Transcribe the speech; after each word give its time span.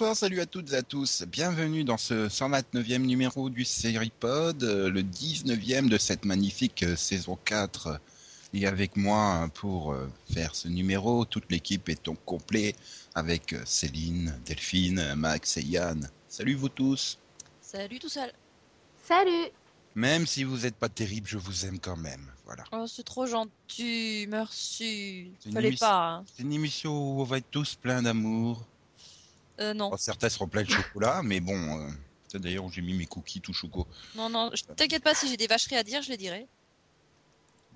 Bonjour, 0.00 0.12
bonsoir, 0.12 0.16
salut 0.30 0.40
à 0.40 0.46
toutes 0.46 0.72
et 0.72 0.76
à 0.76 0.82
tous. 0.82 1.24
Bienvenue 1.28 1.84
dans 1.84 1.98
ce 1.98 2.26
129e 2.30 3.00
numéro 3.02 3.50
du 3.50 3.66
Seripod, 3.66 4.64
euh, 4.64 4.88
le 4.88 5.02
19e 5.02 5.90
de 5.90 5.98
cette 5.98 6.24
magnifique 6.24 6.84
euh, 6.84 6.96
saison 6.96 7.38
4. 7.44 8.00
Et 8.54 8.66
avec 8.66 8.96
moi 8.96 9.50
pour 9.52 9.92
euh, 9.92 10.08
faire 10.32 10.54
ce 10.54 10.68
numéro, 10.68 11.26
toute 11.26 11.52
l'équipe 11.52 11.90
est 11.90 12.08
au 12.08 12.14
complet 12.14 12.74
avec 13.14 13.54
Céline, 13.66 14.34
Delphine, 14.46 15.14
Max 15.16 15.58
et 15.58 15.64
Yann. 15.64 16.08
Salut 16.30 16.54
vous 16.54 16.70
tous. 16.70 17.18
Salut 17.60 17.98
tout 17.98 18.08
seul. 18.08 18.32
Salut 19.06 19.50
Même 19.94 20.26
si 20.26 20.44
vous 20.44 20.60
n'êtes 20.60 20.76
pas 20.76 20.88
terrible, 20.88 21.28
je 21.28 21.36
vous 21.36 21.66
aime 21.66 21.78
quand 21.78 21.98
même. 21.98 22.26
Voilà. 22.46 22.64
Oh, 22.72 22.86
c'est 22.86 23.04
trop 23.04 23.26
gentil, 23.26 24.24
merci. 24.30 25.30
C'est 25.40 25.48
une 25.50 25.54
Fallait 25.54 25.68
émission- 25.68 25.86
pas. 25.86 26.08
hein. 26.08 26.24
C'est 26.34 26.42
une 26.42 26.54
émission 26.54 26.90
où 26.90 27.20
on 27.20 27.24
va 27.24 27.36
être 27.36 27.50
tous 27.50 27.74
pleins 27.74 28.00
d'amour. 28.00 28.64
Euh, 29.60 29.74
non, 29.74 29.94
certains 29.96 30.28
seront 30.28 30.48
pleins 30.48 30.62
de 30.62 30.70
chocolat, 30.70 31.22
mais 31.22 31.40
bon. 31.40 31.80
euh, 31.80 31.90
c'est 32.28 32.40
D'ailleurs, 32.40 32.64
où 32.64 32.70
j'ai 32.70 32.80
mis 32.82 32.94
mes 32.94 33.06
cookies 33.06 33.40
tout 33.40 33.52
choco. 33.52 33.86
non, 34.16 34.28
non. 34.30 34.50
je- 34.54 34.62
T'inquiète 34.74 35.02
pas, 35.02 35.14
si 35.14 35.28
j'ai 35.28 35.36
des 35.36 35.46
vacheries 35.46 35.76
à 35.76 35.82
dire, 35.82 36.00
je 36.02 36.10
les 36.10 36.16
dirai. 36.16 36.46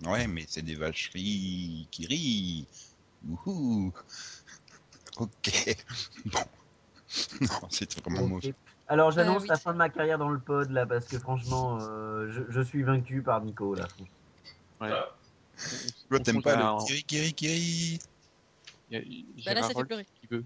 Ouais, 0.05 0.27
mais 0.27 0.45
c'est 0.49 0.63
des 0.63 0.75
vacheries 0.77 1.87
qui 1.91 2.07
rient. 2.07 2.67
Wouhou. 3.27 3.93
Ok. 5.19 5.77
Bon. 6.27 6.41
Non, 7.41 7.69
c'est 7.71 8.01
vraiment 8.01 8.23
Ok. 8.23 8.29
moche. 8.29 8.45
Alors 8.89 9.13
j'annonce 9.13 9.39
Euh, 9.39 9.43
oui. 9.43 9.49
la 9.49 9.59
fin 9.59 9.73
de 9.73 9.79
ma 9.79 9.89
carrière 9.89 10.19
dans 10.19 10.29
le 10.29 10.41
pod 10.41 10.71
là 10.71 10.85
parce 10.87 11.07
que 11.07 11.19
franchement 11.19 11.79
euh, 11.81 12.29
je, 12.33 12.43
je 12.51 12.61
suis 12.61 12.83
vaincu 12.83 13.23
par 13.23 13.41
Nico 13.43 13.75
là. 13.75 13.87
Ouais. 14.81 14.91
Toi, 16.11 16.21
t'aimes 16.21 16.43
pas 16.43 16.57
le 16.57 16.85
kiri 16.87 17.05
kiri 17.05 17.35
kiri 17.35 18.01
Bah 19.47 19.55
là, 19.55 19.63
ça 19.63 19.75
fait 19.75 19.85
pleurer. 19.85 20.05
qui 20.21 20.27
veut, 20.29 20.45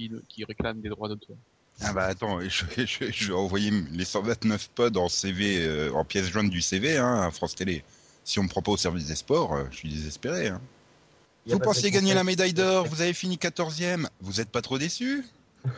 qui, 0.00 0.12
qui 0.28 0.44
réclame 0.44 0.80
des 0.80 0.88
droits 0.88 1.08
d'auteur. 1.08 1.36
Ah 1.82 1.92
bah 1.92 2.04
attends, 2.04 2.40
je, 2.48 2.64
je, 2.76 3.10
je 3.10 3.28
vais 3.28 3.34
envoyer 3.34 3.70
les 3.92 4.04
129 4.04 4.70
pods 4.74 4.96
en 4.96 5.08
CV, 5.08 5.66
euh, 5.66 5.92
en 5.92 6.04
pièce 6.04 6.28
jointe 6.28 6.50
du 6.50 6.60
CV 6.60 6.96
hein, 6.96 7.22
à 7.22 7.30
France 7.30 7.54
Télé. 7.54 7.84
Si 8.24 8.38
on 8.38 8.44
me 8.44 8.48
prend 8.48 8.62
pas 8.62 8.72
au 8.72 8.76
service 8.76 9.06
des 9.06 9.14
sports, 9.14 9.54
euh, 9.54 9.64
je 9.70 9.76
suis 9.76 9.88
désespéré. 9.88 10.48
Hein. 10.48 10.60
Vous 11.46 11.58
pensiez 11.58 11.90
gagner 11.90 12.14
la 12.14 12.22
médaille 12.22 12.52
d'or, 12.52 12.86
vous 12.86 13.00
avez 13.00 13.14
fini 13.14 13.36
14e, 13.36 14.06
vous 14.20 14.40
êtes 14.40 14.50
pas 14.50 14.62
trop 14.62 14.78
déçu? 14.78 15.24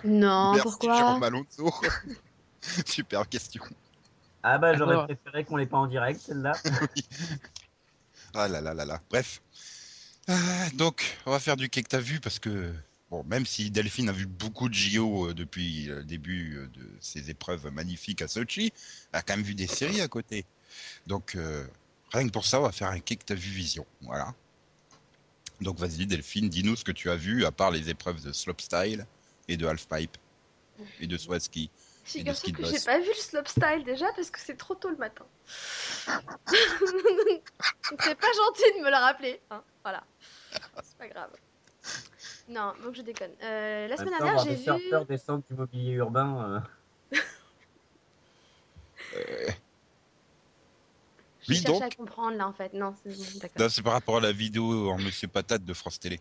Non, 0.04 0.52
Merci 0.52 0.62
pourquoi? 0.64 0.96
Jérôme 0.96 1.22
Alonso. 1.22 1.72
Super 2.86 3.28
question. 3.28 3.62
Ah 4.44 4.58
bah 4.58 4.76
j'aurais 4.76 4.92
Alors. 4.92 5.04
préféré 5.06 5.44
qu'on 5.44 5.56
l'ait 5.56 5.66
pas 5.66 5.78
en 5.78 5.86
direct 5.86 6.20
celle-là. 6.20 6.52
Ah 8.34 8.48
là 8.48 8.62
là 8.62 8.72
là 8.72 8.86
là. 8.86 8.98
Bref. 9.10 9.42
Euh, 10.30 10.34
donc, 10.74 11.18
on 11.26 11.30
va 11.32 11.38
faire 11.38 11.56
du 11.58 11.68
quai 11.68 11.82
que 11.82 11.88
t'as 11.90 11.98
vu 11.98 12.18
parce 12.18 12.38
que, 12.38 12.72
bon, 13.12 13.22
même 13.24 13.44
si 13.44 13.70
Delphine 13.70 14.08
a 14.08 14.12
vu 14.12 14.24
beaucoup 14.24 14.70
de 14.70 14.74
JO 14.74 15.28
euh, 15.28 15.34
depuis 15.34 15.84
le 15.84 16.02
début 16.02 16.56
euh, 16.56 16.66
de 16.68 16.88
ses 16.98 17.28
épreuves 17.28 17.70
magnifiques 17.70 18.22
à 18.22 18.28
Sochi, 18.28 18.72
elle 19.12 19.18
a 19.18 19.22
quand 19.22 19.36
même 19.36 19.44
vu 19.44 19.54
des 19.54 19.66
séries 19.66 20.00
à 20.00 20.08
côté. 20.08 20.46
Donc, 21.06 21.34
euh, 21.36 21.66
rien 22.10 22.26
que 22.26 22.32
pour 22.32 22.46
ça, 22.46 22.58
on 22.58 22.62
va 22.62 22.72
faire 22.72 22.88
un 22.88 23.00
quai 23.00 23.16
que 23.16 23.24
t'as 23.26 23.34
vu 23.34 23.50
vision. 23.50 23.84
Voilà. 24.00 24.34
Donc, 25.60 25.78
vas-y, 25.78 26.06
Delphine, 26.06 26.48
dis-nous 26.48 26.74
ce 26.74 26.84
que 26.84 26.92
tu 26.92 27.10
as 27.10 27.16
vu 27.16 27.44
à 27.44 27.52
part 27.52 27.70
les 27.70 27.90
épreuves 27.90 28.22
de 28.24 28.32
slopestyle 28.32 29.06
et 29.46 29.58
de 29.58 29.66
halfpipe 29.66 30.16
et 30.98 31.06
de 31.06 31.18
swat 31.18 31.40
ski. 31.40 31.70
Figure-toi 32.04 32.34
ski 32.34 32.52
de 32.52 32.56
que 32.56 32.64
j'ai 32.64 32.80
pas 32.80 32.98
vu 32.98 33.08
le 33.08 33.14
slopestyle 33.14 33.84
déjà 33.84 34.06
parce 34.16 34.30
que 34.30 34.40
c'est 34.40 34.56
trop 34.56 34.74
tôt 34.74 34.88
le 34.88 34.96
matin. 34.96 35.26
C'est 38.00 38.18
pas 38.18 38.32
gentil 38.32 38.78
de 38.78 38.82
me 38.82 38.90
le 38.90 38.96
rappeler. 38.96 39.40
Hein 39.50 39.62
voilà. 39.84 40.02
C'est 40.82 40.96
pas 40.98 41.08
grave. 41.08 41.30
Non, 42.48 42.72
donc 42.82 42.94
je 42.94 43.02
déconne. 43.02 43.30
Euh, 43.42 43.88
la 43.88 43.96
semaine 43.96 44.14
dernière, 44.18 44.38
j'ai 44.42 44.50
des 44.50 44.56
vu. 44.56 44.64
surfeurs 44.64 45.06
descendre 45.06 45.44
du 45.48 45.54
mobilier 45.54 45.92
urbain. 45.92 46.64
euh, 49.14 49.48
Je 51.42 51.52
Oui, 51.52 51.56
cherche 51.56 51.66
donc. 51.66 51.82
à 51.82 51.90
comprendre 51.90 52.36
là 52.36 52.48
en 52.48 52.52
fait. 52.52 52.72
Non, 52.74 52.94
c'est 53.68 53.82
par 53.82 53.92
rapport 53.92 54.16
à 54.18 54.20
la 54.20 54.32
vidéo 54.32 54.90
en 54.90 54.98
Monsieur 54.98 55.28
Patate 55.28 55.64
de 55.64 55.74
France 55.74 55.98
Télé. 55.98 56.20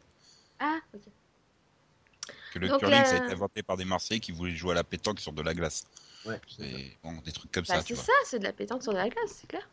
Ah, 0.59 0.79
ok. 0.93 1.01
Que 2.53 2.59
le 2.59 2.67
Donc, 2.67 2.79
curling, 2.79 3.03
ça 3.05 3.13
a 3.13 3.17
été 3.17 3.33
inventé 3.33 3.63
par 3.63 3.77
des 3.77 3.85
Marseillais 3.85 4.19
qui 4.19 4.31
voulaient 4.31 4.55
jouer 4.55 4.71
à 4.71 4.75
la 4.75 4.83
pétanque 4.83 5.19
sur 5.19 5.31
de 5.31 5.41
la 5.41 5.53
glace. 5.53 5.85
Ouais. 6.25 6.39
C'est 6.47 6.97
bon, 7.03 7.13
des 7.23 7.31
trucs 7.31 7.51
comme 7.51 7.63
Bah, 7.67 7.75
ça, 7.75 7.81
c'est 7.81 7.95
ça, 7.95 8.11
c'est 8.25 8.39
de 8.39 8.43
la 8.43 8.53
pétanque 8.53 8.83
sur 8.83 8.91
de 8.91 8.97
la 8.97 9.09
glace, 9.09 9.37
c'est 9.41 9.47
clair. 9.47 9.67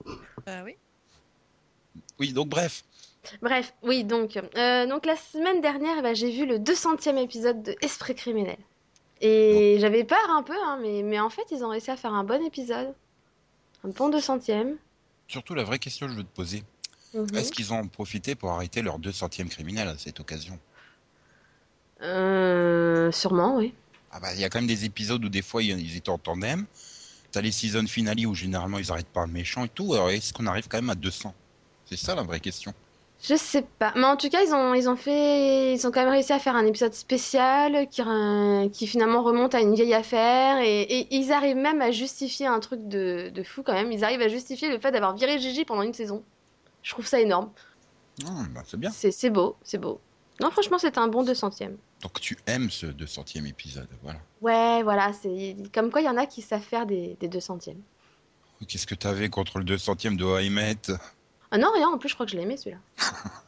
Bah 0.46 0.62
oui. 0.64 0.76
Oui, 2.18 2.32
donc 2.32 2.48
bref. 2.48 2.84
Bref, 3.42 3.74
oui, 3.82 4.04
donc, 4.04 4.38
euh, 4.56 4.86
donc 4.86 5.06
la 5.06 5.16
semaine 5.16 5.60
dernière, 5.60 6.02
bah, 6.02 6.14
j'ai 6.14 6.30
vu 6.30 6.46
le 6.46 6.58
200e 6.58 7.16
épisode 7.18 7.62
de 7.62 7.76
Esprit 7.82 8.14
criminel. 8.14 8.56
Et 9.20 9.78
j'avais 9.80 10.04
peur 10.04 10.30
un 10.30 10.42
peu, 10.42 10.54
hein, 10.64 10.78
mais, 10.80 11.02
mais 11.02 11.18
en 11.18 11.30
fait, 11.30 11.44
ils 11.50 11.64
ont 11.64 11.68
réussi 11.70 11.90
à 11.90 11.96
faire 11.96 12.14
un 12.14 12.24
bon 12.24 12.44
épisode. 12.44 12.94
Un 13.84 13.88
bon 13.88 14.10
200e. 14.10 14.76
Surtout, 15.26 15.54
la 15.54 15.64
vraie 15.64 15.78
question 15.78 16.06
que 16.06 16.12
je 16.12 16.18
veux 16.18 16.24
te 16.24 16.34
poser, 16.34 16.62
Mhm. 17.14 17.36
est-ce 17.36 17.52
qu'ils 17.52 17.72
ont 17.72 17.86
profité 17.88 18.34
pour 18.34 18.50
arrêter 18.50 18.82
leur 18.82 18.98
200e 18.98 19.48
criminel 19.48 19.88
à 19.88 19.96
cette 19.98 20.20
occasion? 20.20 20.58
Euh, 22.02 23.10
sûrement, 23.12 23.56
oui. 23.56 23.74
Ah 24.10 24.20
bah, 24.20 24.34
il 24.34 24.40
y 24.40 24.44
a 24.44 24.48
quand 24.48 24.58
même 24.58 24.68
des 24.68 24.84
épisodes 24.84 25.24
où 25.24 25.28
des 25.28 25.42
fois 25.42 25.62
ils 25.62 25.78
ils 25.80 25.96
étaient 25.96 26.10
en 26.10 26.18
tandem. 26.18 26.64
T'as 27.30 27.40
les 27.40 27.52
season 27.52 27.86
finales 27.86 28.24
où 28.26 28.34
généralement 28.34 28.78
ils 28.78 28.90
arrêtent 28.90 29.06
pas 29.08 29.20
un 29.20 29.26
méchant 29.26 29.64
et 29.64 29.68
tout. 29.68 29.92
Alors 29.94 30.10
est-ce 30.10 30.32
qu'on 30.32 30.46
arrive 30.46 30.68
quand 30.68 30.78
même 30.78 30.90
à 30.90 30.94
200 30.94 31.34
C'est 31.86 31.98
ça 31.98 32.14
la 32.14 32.22
vraie 32.22 32.40
question. 32.40 32.72
Je 33.20 33.34
sais 33.34 33.62
pas. 33.80 33.92
Mais 33.96 34.04
en 34.04 34.16
tout 34.16 34.28
cas, 34.28 34.42
ils 34.44 34.54
ont, 34.54 34.74
ils 34.74 34.88
ont 34.88 34.94
fait. 34.96 35.74
Ils 35.74 35.86
ont 35.86 35.90
quand 35.90 36.00
même 36.00 36.10
réussi 36.12 36.32
à 36.32 36.38
faire 36.38 36.54
un 36.54 36.64
épisode 36.64 36.94
spécial 36.94 37.88
qui, 37.88 38.00
re- 38.00 38.70
qui 38.70 38.86
finalement 38.86 39.22
remonte 39.22 39.54
à 39.56 39.60
une 39.60 39.74
vieille 39.74 39.94
affaire. 39.94 40.58
Et, 40.60 40.82
et 40.82 41.14
ils 41.16 41.32
arrivent 41.32 41.56
même 41.56 41.82
à 41.82 41.90
justifier 41.90 42.46
un 42.46 42.60
truc 42.60 42.86
de, 42.86 43.30
de 43.34 43.42
fou 43.42 43.62
quand 43.64 43.72
même. 43.72 43.90
Ils 43.90 44.04
arrivent 44.04 44.22
à 44.22 44.28
justifier 44.28 44.68
le 44.70 44.78
fait 44.78 44.92
d'avoir 44.92 45.16
viré 45.16 45.38
Gigi 45.40 45.64
pendant 45.64 45.82
une 45.82 45.94
saison. 45.94 46.22
Je 46.84 46.92
trouve 46.92 47.06
ça 47.06 47.20
énorme. 47.20 47.50
Ah, 48.24 48.44
bah, 48.54 48.62
c'est 48.64 48.78
bien. 48.78 48.90
C'est 48.90 49.30
beau, 49.30 49.56
c'est 49.64 49.78
beau. 49.78 50.00
Non, 50.40 50.52
franchement, 50.52 50.78
c'était 50.78 50.98
un 50.98 51.08
bon 51.08 51.24
200e. 51.24 51.72
Donc 52.02 52.20
tu 52.20 52.38
aimes 52.46 52.70
ce 52.70 52.86
200e 52.86 53.44
épisode, 53.48 53.88
voilà. 54.04 54.20
Ouais, 54.40 54.84
voilà, 54.84 55.12
c'est 55.12 55.56
comme 55.74 55.90
quoi 55.90 56.00
il 56.00 56.04
y 56.04 56.08
en 56.08 56.16
a 56.16 56.26
qui 56.26 56.42
savent 56.42 56.62
faire 56.62 56.86
des, 56.86 57.16
des 57.18 57.28
200e. 57.28 57.74
Qu'est-ce 58.68 58.86
que 58.86 58.94
t'avais 58.94 59.28
contre 59.28 59.58
le 59.58 59.64
200e 59.64 60.16
de 60.16 60.24
Haïmet 60.24 60.76
Ah 61.50 61.58
non, 61.58 61.70
rien, 61.72 61.88
en 61.88 61.98
plus, 61.98 62.08
je 62.08 62.14
crois 62.14 62.26
que 62.26 62.32
je 62.32 62.36
l'ai 62.36 62.42
aimé 62.42 62.56
celui-là. 62.56 62.80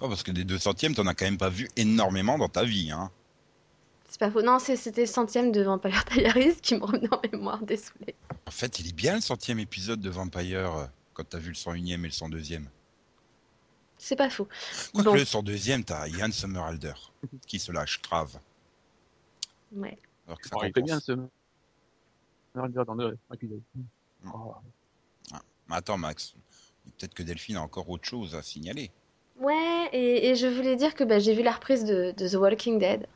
Oh, 0.00 0.08
parce 0.08 0.22
que 0.22 0.30
des 0.30 0.44
200e, 0.44 0.94
t'en 0.94 1.08
as 1.08 1.14
quand 1.14 1.24
même 1.24 1.38
pas 1.38 1.48
vu 1.48 1.68
énormément 1.74 2.38
dans 2.38 2.48
ta 2.48 2.62
vie, 2.62 2.92
hein. 2.92 3.10
C'est 4.08 4.20
pas 4.20 4.30
faux. 4.30 4.42
Non, 4.42 4.60
c'est- 4.60 4.76
c'était 4.76 5.00
le 5.00 5.06
centième 5.08 5.50
de 5.50 5.60
Vampire 5.62 6.04
Diaries 6.12 6.54
qui 6.62 6.76
me 6.76 6.84
revenait 6.84 7.12
en 7.12 7.20
mémoire, 7.32 7.60
désolé. 7.64 8.14
En 8.46 8.50
fait, 8.52 8.78
il 8.78 8.86
est 8.88 8.92
bien 8.92 9.16
le 9.16 9.20
centième 9.20 9.58
épisode 9.58 10.00
de 10.00 10.08
Vampire 10.08 10.72
euh, 10.76 10.86
quand 11.14 11.24
t'as 11.28 11.38
vu 11.38 11.48
le 11.48 11.56
101e 11.56 12.04
et 12.04 12.08
le 12.08 12.12
102e. 12.12 12.66
C'est 13.98 14.14
pas 14.14 14.30
faux. 14.30 14.46
Quoique 14.94 15.08
Bon. 15.08 15.14
le 15.16 15.24
102e, 15.24 15.82
t'as 15.82 16.06
Ian 16.06 16.30
Somerhalder 16.30 16.94
qui 17.48 17.58
se 17.58 17.72
lâche 17.72 18.00
grave. 18.00 18.38
Ouais. 19.72 19.98
Alors 20.28 20.38
que 20.40 20.48
ça 20.48 20.54
Oh, 20.62 20.80
bien 20.80 21.00
ce. 21.00 21.10
Le 22.54 22.84
dans 22.84 22.94
deux. 22.94 23.18
Oh, 24.32 24.54
Mais 25.68 25.74
attends, 25.76 25.98
Max, 25.98 26.34
peut-être 26.98 27.14
que 27.14 27.22
Delphine 27.22 27.56
a 27.56 27.62
encore 27.62 27.88
autre 27.90 28.04
chose 28.04 28.34
à 28.34 28.42
signaler. 28.42 28.90
Ouais, 29.40 29.88
et, 29.92 30.28
et 30.30 30.34
je 30.34 30.46
voulais 30.46 30.76
dire 30.76 30.94
que 30.94 31.04
bah, 31.04 31.18
j'ai 31.18 31.34
vu 31.34 31.42
la 31.42 31.52
reprise 31.52 31.84
de, 31.84 32.12
de 32.16 32.28
The 32.28 32.34
Walking 32.34 32.78
Dead. 32.78 33.06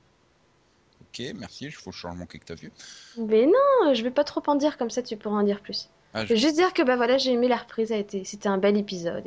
Ok, 1.00 1.22
merci, 1.36 1.68
je 1.70 1.78
faut 1.78 1.90
le 1.90 1.94
changement 1.96 2.26
que 2.26 2.38
t'as 2.38 2.54
vu? 2.54 2.70
Mais 3.18 3.46
non, 3.46 3.92
je 3.94 4.02
vais 4.02 4.10
pas 4.10 4.24
trop 4.24 4.42
en 4.46 4.54
dire, 4.54 4.78
comme 4.78 4.90
ça 4.90 5.02
tu 5.02 5.16
pourras 5.16 5.36
en 5.36 5.42
dire 5.42 5.60
plus. 5.60 5.88
Ah, 6.14 6.24
Je 6.26 6.34
juste 6.34 6.54
dire 6.56 6.72
que 6.74 6.82
bah 6.82 6.96
voilà, 6.96 7.16
j'ai 7.18 7.32
aimé 7.32 7.48
la 7.48 7.56
reprise, 7.56 7.90
été- 7.90 8.24
c'était 8.24 8.48
un 8.48 8.58
bel 8.58 8.76
épisode 8.76 9.24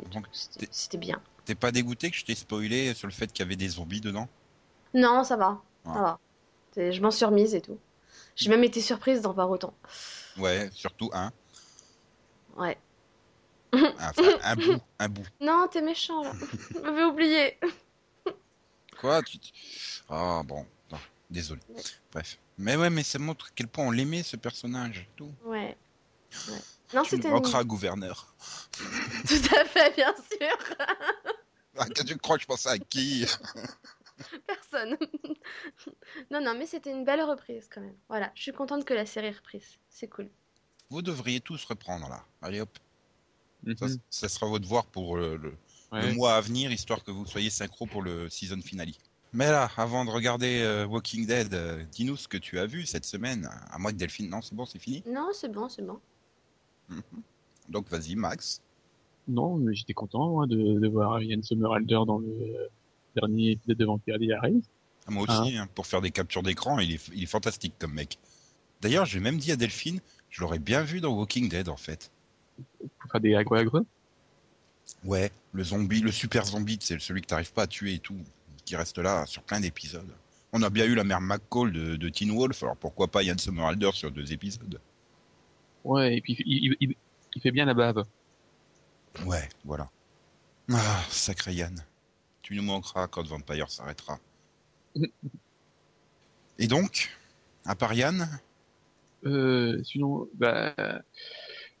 C'était 0.70 0.98
bien. 0.98 1.20
T'es 1.44 1.54
pas 1.54 1.70
dégoûté 1.70 2.10
que 2.10 2.16
je 2.16 2.24
t'ai 2.24 2.34
spoilé 2.34 2.94
sur 2.94 3.06
le 3.06 3.12
fait 3.12 3.32
qu'il 3.32 3.44
y 3.44 3.46
avait 3.46 3.56
des 3.56 3.68
zombies 3.68 4.00
dedans? 4.00 4.28
Non, 4.94 5.22
ça 5.22 5.36
va, 5.36 5.60
Ah. 5.84 5.94
ça 5.94 6.00
va. 6.80 6.90
Je 6.92 7.00
m'en 7.00 7.10
suis 7.10 7.24
remise 7.24 7.54
et 7.54 7.60
tout. 7.60 7.78
J'ai 8.36 8.50
même 8.50 8.64
été 8.64 8.80
surprise 8.80 9.20
d'en 9.22 9.32
voir 9.32 9.50
autant. 9.50 9.74
Ouais, 10.38 10.68
surtout 10.72 11.10
un. 11.12 11.30
Ouais. 12.56 12.76
Enfin, 14.00 14.38
un 14.42 14.56
bout, 14.56 14.80
un 14.98 15.08
bout. 15.08 15.26
Non, 15.40 15.68
t'es 15.70 15.82
méchant 15.82 16.22
là. 16.22 16.32
J'avais 16.74 17.04
oublié. 17.04 17.58
Quoi 19.00 19.22
tu... 19.22 19.38
Ah 20.08 20.42
bon, 20.44 20.66
non, 20.90 20.98
désolé. 21.30 21.60
Bref. 22.12 22.38
Mais 22.58 22.76
ouais, 22.76 22.90
mais 22.90 23.02
ça 23.02 23.18
montre 23.18 23.46
à 23.46 23.48
quel 23.54 23.68
point 23.68 23.86
on 23.86 23.90
l'aimait 23.90 24.22
ce 24.22 24.36
personnage. 24.36 25.06
Tout. 25.16 25.32
Ouais. 25.44 25.76
ouais. 26.48 26.58
Non, 26.94 27.04
c'était. 27.04 27.28
manqueras, 27.28 27.64
gouverneur. 27.64 28.34
Tout 29.28 29.54
à 29.54 29.64
fait, 29.64 29.94
bien 29.94 30.14
sûr. 30.14 30.58
Ah, 31.78 31.86
que 31.86 32.02
tu 32.02 32.16
crois 32.16 32.36
que 32.36 32.42
je 32.42 32.46
pensais 32.46 32.70
à 32.70 32.78
qui? 32.78 33.26
Personne. 34.46 34.96
non, 36.30 36.40
non, 36.40 36.54
mais 36.56 36.66
c'était 36.66 36.90
une 36.90 37.04
belle 37.04 37.22
reprise 37.22 37.68
quand 37.70 37.82
même. 37.82 37.96
Voilà, 38.08 38.32
je 38.34 38.42
suis 38.42 38.52
contente 38.52 38.84
que 38.84 38.94
la 38.94 39.04
série 39.04 39.30
reprise. 39.30 39.78
C'est 39.90 40.08
cool. 40.08 40.30
Vous 40.88 41.02
devriez 41.02 41.40
tous 41.40 41.64
reprendre 41.64 42.08
là. 42.08 42.24
Allez 42.40 42.60
hop. 42.60 42.78
Ça, 43.78 43.86
mhm. 43.86 43.98
ça 44.10 44.28
sera 44.28 44.46
votre 44.46 44.62
devoir 44.62 44.86
pour 44.86 45.16
euh, 45.16 45.36
le, 45.42 45.50
le 45.50 45.56
Ouais. 45.92 46.14
mois 46.14 46.34
à 46.34 46.40
venir, 46.40 46.72
histoire 46.72 47.04
que 47.04 47.10
vous 47.12 47.26
soyez 47.26 47.48
synchro 47.48 47.86
pour 47.86 48.02
le 48.02 48.28
season 48.28 48.60
finale. 48.60 48.90
Mais 49.32 49.46
là, 49.50 49.70
avant 49.76 50.04
de 50.04 50.10
regarder 50.10 50.60
euh, 50.62 50.86
Walking 50.86 51.26
Dead, 51.26 51.54
euh, 51.54 51.84
dis-nous 51.92 52.16
ce 52.16 52.26
que 52.28 52.36
tu 52.38 52.58
as 52.58 52.66
vu 52.66 52.86
cette 52.86 53.04
semaine. 53.04 53.48
À 53.70 53.78
moi 53.78 53.92
que 53.92 53.96
Delphine, 53.96 54.28
non, 54.28 54.42
c'est 54.42 54.54
bon, 54.54 54.66
c'est 54.66 54.78
fini? 54.80 55.02
Non, 55.06 55.28
c'est 55.32 55.50
bon, 55.50 55.68
c'est 55.68 55.82
bon. 55.86 56.00
Donc 57.68 57.88
vas-y, 57.88 58.14
Max. 58.14 58.60
Non, 59.28 59.56
mais 59.56 59.74
j'étais 59.74 59.92
content 59.94 60.28
moi, 60.28 60.46
de, 60.46 60.56
de 60.56 60.88
voir 60.88 61.20
Ian 61.22 61.42
Somerhalder 61.42 62.00
dans 62.06 62.18
le 62.18 62.68
dernier 63.16 63.52
épisode 63.52 63.76
de 63.78 63.84
Vampire 63.84 64.18
Diaries. 64.18 64.62
Ah, 65.06 65.10
Moi 65.10 65.24
aussi, 65.28 65.56
hein, 65.56 65.68
pour 65.74 65.86
faire 65.86 66.00
des 66.00 66.10
captures 66.10 66.42
d'écran, 66.42 66.78
il 66.78 66.92
est, 66.92 67.08
il 67.14 67.22
est 67.22 67.26
fantastique 67.26 67.74
comme 67.78 67.92
mec. 67.94 68.18
D'ailleurs, 68.80 69.04
j'ai 69.06 69.20
même 69.20 69.38
dit 69.38 69.52
à 69.52 69.56
Delphine, 69.56 70.00
je 70.30 70.40
l'aurais 70.42 70.58
bien 70.58 70.82
vu 70.82 71.00
dans 71.00 71.12
Walking 71.16 71.48
Dead 71.48 71.68
en 71.68 71.76
fait. 71.76 72.10
Pour 72.98 73.10
faire 73.10 73.20
des 73.20 73.34
agro-agro. 73.34 73.86
Ouais, 75.04 75.32
le 75.52 75.64
zombie, 75.64 76.00
le 76.00 76.12
super 76.12 76.44
zombie, 76.44 76.78
c'est 76.82 77.00
celui 77.00 77.22
que 77.22 77.26
t'arrives 77.28 77.52
pas 77.52 77.62
à 77.62 77.66
tuer 77.66 77.94
et 77.94 77.98
tout, 77.98 78.18
qui 78.66 78.76
reste 78.76 78.98
là 78.98 79.24
sur 79.26 79.42
plein 79.42 79.60
d'épisodes. 79.60 80.18
On 80.52 80.62
a 80.62 80.68
bien 80.70 80.84
eu 80.86 80.94
la 80.94 81.04
mère 81.04 81.20
McCall 81.20 81.72
de, 81.72 81.96
de 81.96 82.08
Teen 82.10 82.30
Wolf, 82.36 82.62
alors 82.62 82.76
pourquoi 82.76 83.08
pas 83.08 83.22
Ian 83.22 83.38
Somerhalder 83.38 83.90
sur 83.94 84.10
deux 84.10 84.32
épisodes? 84.32 84.80
Ouais, 85.84 86.16
et 86.16 86.20
puis 86.20 86.36
il, 86.46 86.76
il 86.80 87.40
fait 87.40 87.50
bien 87.50 87.64
la 87.64 87.74
bave. 87.74 88.04
Ouais, 89.26 89.48
voilà. 89.64 89.90
Ah, 90.72 91.04
sacré 91.10 91.54
Yann. 91.54 91.84
Tu 92.42 92.56
nous 92.56 92.62
manqueras 92.62 93.08
quand 93.08 93.26
Vampire 93.26 93.70
s'arrêtera. 93.70 94.20
Et 96.58 96.66
donc, 96.66 97.10
à 97.64 97.74
part 97.74 97.94
Yann, 97.94 98.28
Euh, 99.24 99.82
sinon, 99.84 100.28
bah, 100.34 100.74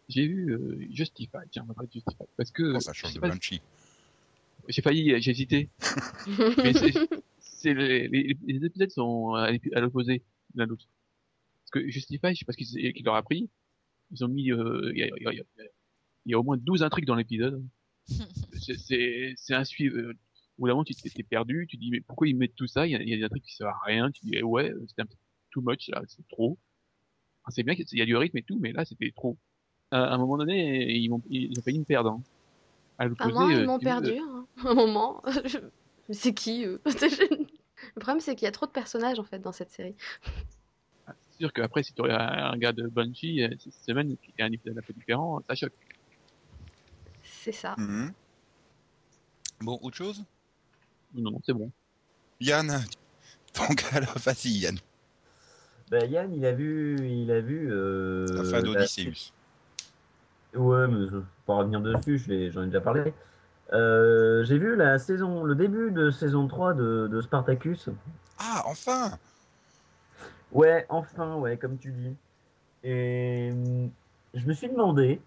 j'ai 0.08 0.26
vu 0.26 0.52
euh, 0.52 0.78
Justify. 0.90 1.38
Tiens, 1.50 1.62
on 1.64 1.66
va 1.66 1.74
parler 1.74 1.88
de 1.88 1.92
Justify. 1.92 2.24
Parce 2.36 2.50
que 2.50 2.74
oh, 2.76 2.80
ça 2.80 2.92
change 2.92 3.10
je 3.12 3.14
de 3.16 3.20
sais 3.20 3.28
pas, 3.28 3.34
Banshee. 3.34 3.60
j'ai 4.68 4.82
failli, 4.82 5.20
j'ai 5.20 5.30
hésité. 5.30 5.68
Mais 6.58 6.72
c'est- 6.72 7.08
c'est 7.40 7.74
les, 7.74 8.08
les, 8.08 8.36
les 8.46 8.64
épisodes 8.64 8.90
sont 8.90 9.34
à 9.34 9.50
l'opposé 9.80 10.22
l'un 10.54 10.64
de 10.64 10.70
l'autre. 10.70 10.86
Parce 11.62 11.70
que 11.84 11.90
Justify, 11.90 12.32
je 12.34 12.38
sais 12.40 12.44
pas 12.44 12.52
ce 12.52 12.58
qu'ils- 12.58 12.92
qu'il 12.92 13.04
leur 13.04 13.14
a 13.16 13.22
pris. 13.22 13.48
Ils 14.12 14.24
ont 14.24 14.28
mis, 14.28 14.52
euh, 14.52 14.92
il 14.94 14.98
y, 14.98 15.02
a, 15.02 15.06
il 15.16 15.22
y 15.22 15.26
a- 15.28 15.32
il 15.32 15.38
y 15.38 15.40
a- 15.40 15.64
il 16.26 16.30
y 16.32 16.34
a 16.34 16.38
au 16.38 16.42
moins 16.42 16.56
12 16.56 16.82
intrigues 16.82 17.06
dans 17.06 17.14
l'épisode. 17.16 17.64
C'est- 18.60 18.78
C'est 18.78 19.34
c'est 19.36 19.54
un 19.54 19.64
suivi. 19.64 19.94
Euh, 19.96 20.12
au 20.58 20.66
moment, 20.66 20.84
tu 20.84 20.94
t'es 20.94 21.10
t'es 21.10 21.22
perdu. 21.22 21.66
Tu 21.68 21.76
dis 21.76 21.90
mais 21.90 22.00
pourquoi 22.00 22.28
ils 22.28 22.36
mettent 22.36 22.54
tout 22.54 22.66
ça? 22.68 22.86
Il 22.86 22.92
y 22.92 22.96
a, 22.96 23.02
il 23.02 23.08
y 23.08 23.12
a 23.12 23.16
des 23.16 23.24
intrigues 23.24 23.42
qui 23.42 23.54
servent 23.56 23.70
à 23.70 23.84
rien. 23.86 24.10
Tu 24.12 24.24
dis 24.24 24.32
eh 24.34 24.42
ouais, 24.42 24.72
c'était 24.88 25.02
un 25.02 25.06
peu 25.06 25.16
too 25.50 25.60
much 25.62 25.88
là, 25.88 26.02
c'est 26.06 26.26
trop. 26.28 26.56
Enfin, 27.42 27.50
c'est 27.54 27.62
bien 27.62 27.74
qu'il 27.74 27.86
y 27.98 28.00
a 28.02 28.06
du 28.06 28.16
rythme 28.16 28.38
et 28.38 28.42
tout, 28.42 28.58
mais 28.60 28.72
là 28.72 28.84
c'était 28.84 29.10
trop. 29.14 29.36
À 29.90 30.14
un 30.14 30.18
moment 30.18 30.36
donné, 30.36 30.90
ils 30.92 31.08
m'ont 31.08 31.22
ils 31.30 31.58
ont 31.58 31.62
failli 31.62 31.78
me 31.78 31.84
perdre. 31.84 32.10
hein. 32.10 32.22
À 32.98 33.06
l'opposé, 33.06 33.32
moi, 33.32 33.48
euh, 33.48 33.60
ils 33.60 33.66
m'ont 33.66 33.78
perdu 33.78 34.18
hein, 34.18 34.46
à 34.64 34.68
un 34.70 34.74
moment. 34.74 35.22
Je- 35.44 35.58
Mais 36.08 36.14
C'est 36.14 36.34
qui 36.34 36.64
eux? 36.64 36.80
Le 36.86 38.00
problème, 38.00 38.20
c'est 38.20 38.34
qu'il 38.34 38.46
y 38.46 38.48
a 38.48 38.52
trop 38.52 38.66
de 38.66 38.70
personnages 38.72 39.18
en 39.18 39.24
fait 39.24 39.38
dans 39.38 39.52
cette 39.52 39.70
série. 39.70 39.94
C'est 41.06 41.38
sûr 41.38 41.52
qu'après, 41.52 41.82
si 41.82 41.92
tu 41.92 42.00
regardes 42.02 42.32
un 42.54 42.56
gars 42.58 42.72
de 42.72 42.86
Bungie, 42.88 43.42
euh, 43.42 43.50
cette 43.58 43.74
semaine, 43.86 44.16
qui 44.22 44.32
est 44.38 44.42
un 44.42 44.50
épisode 44.52 44.78
un 44.78 44.82
peu 44.82 44.92
différent, 44.94 45.42
ça 45.48 45.54
choque. 45.54 45.72
C'est 47.22 47.52
ça. 47.52 47.74
Mhm. 47.78 48.12
Bon, 49.60 49.78
autre 49.82 49.96
chose? 49.96 50.24
Non, 51.14 51.30
non, 51.30 51.40
c'est 51.44 51.52
bon. 51.52 51.70
Yann 52.40 52.84
Donc 53.56 53.84
alors, 53.92 54.18
vas-y 54.18 54.50
Yann, 54.60 54.78
Bah, 55.90 56.04
Yann, 56.04 56.34
il 56.34 56.44
a 56.44 56.52
vu, 56.52 57.08
il 57.08 57.30
a 57.30 57.40
vu. 57.40 57.68
Euh, 57.70 58.26
la 58.36 58.44
fin 58.44 58.58
la- 58.58 58.62
d'Odysseus. 58.64 59.32
Ouais, 60.56 60.88
mais 60.88 61.06
je 61.06 61.16
vais 61.16 61.24
pas 61.46 61.54
revenir 61.54 61.80
dessus, 61.80 62.18
j'en 62.52 62.62
ai 62.62 62.66
déjà 62.66 62.80
parlé. 62.80 63.12
Euh, 63.72 64.44
j'ai 64.44 64.58
vu 64.58 64.76
la 64.76 64.98
saison, 64.98 65.42
le 65.44 65.54
début 65.54 65.90
de 65.90 66.10
saison 66.10 66.46
3 66.46 66.74
de, 66.74 67.08
de 67.10 67.20
Spartacus. 67.20 67.88
Ah, 68.38 68.62
enfin 68.66 69.18
Ouais, 70.52 70.86
enfin, 70.88 71.34
ouais, 71.36 71.56
comme 71.56 71.76
tu 71.76 71.90
dis. 71.90 72.14
Et 72.84 73.50
hum, 73.52 73.90
je 74.34 74.46
me 74.46 74.52
suis 74.52 74.68
demandé 74.68 75.20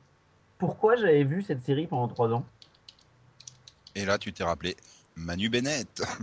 pourquoi 0.58 0.96
j'avais 0.96 1.24
vu 1.24 1.42
cette 1.42 1.64
série 1.64 1.88
pendant 1.88 2.08
3 2.08 2.34
ans. 2.34 2.46
Et 3.96 4.06
là, 4.06 4.18
tu 4.18 4.32
t'es 4.32 4.44
rappelé 4.44 4.76
Manu 5.16 5.50
Bennett. 5.50 6.02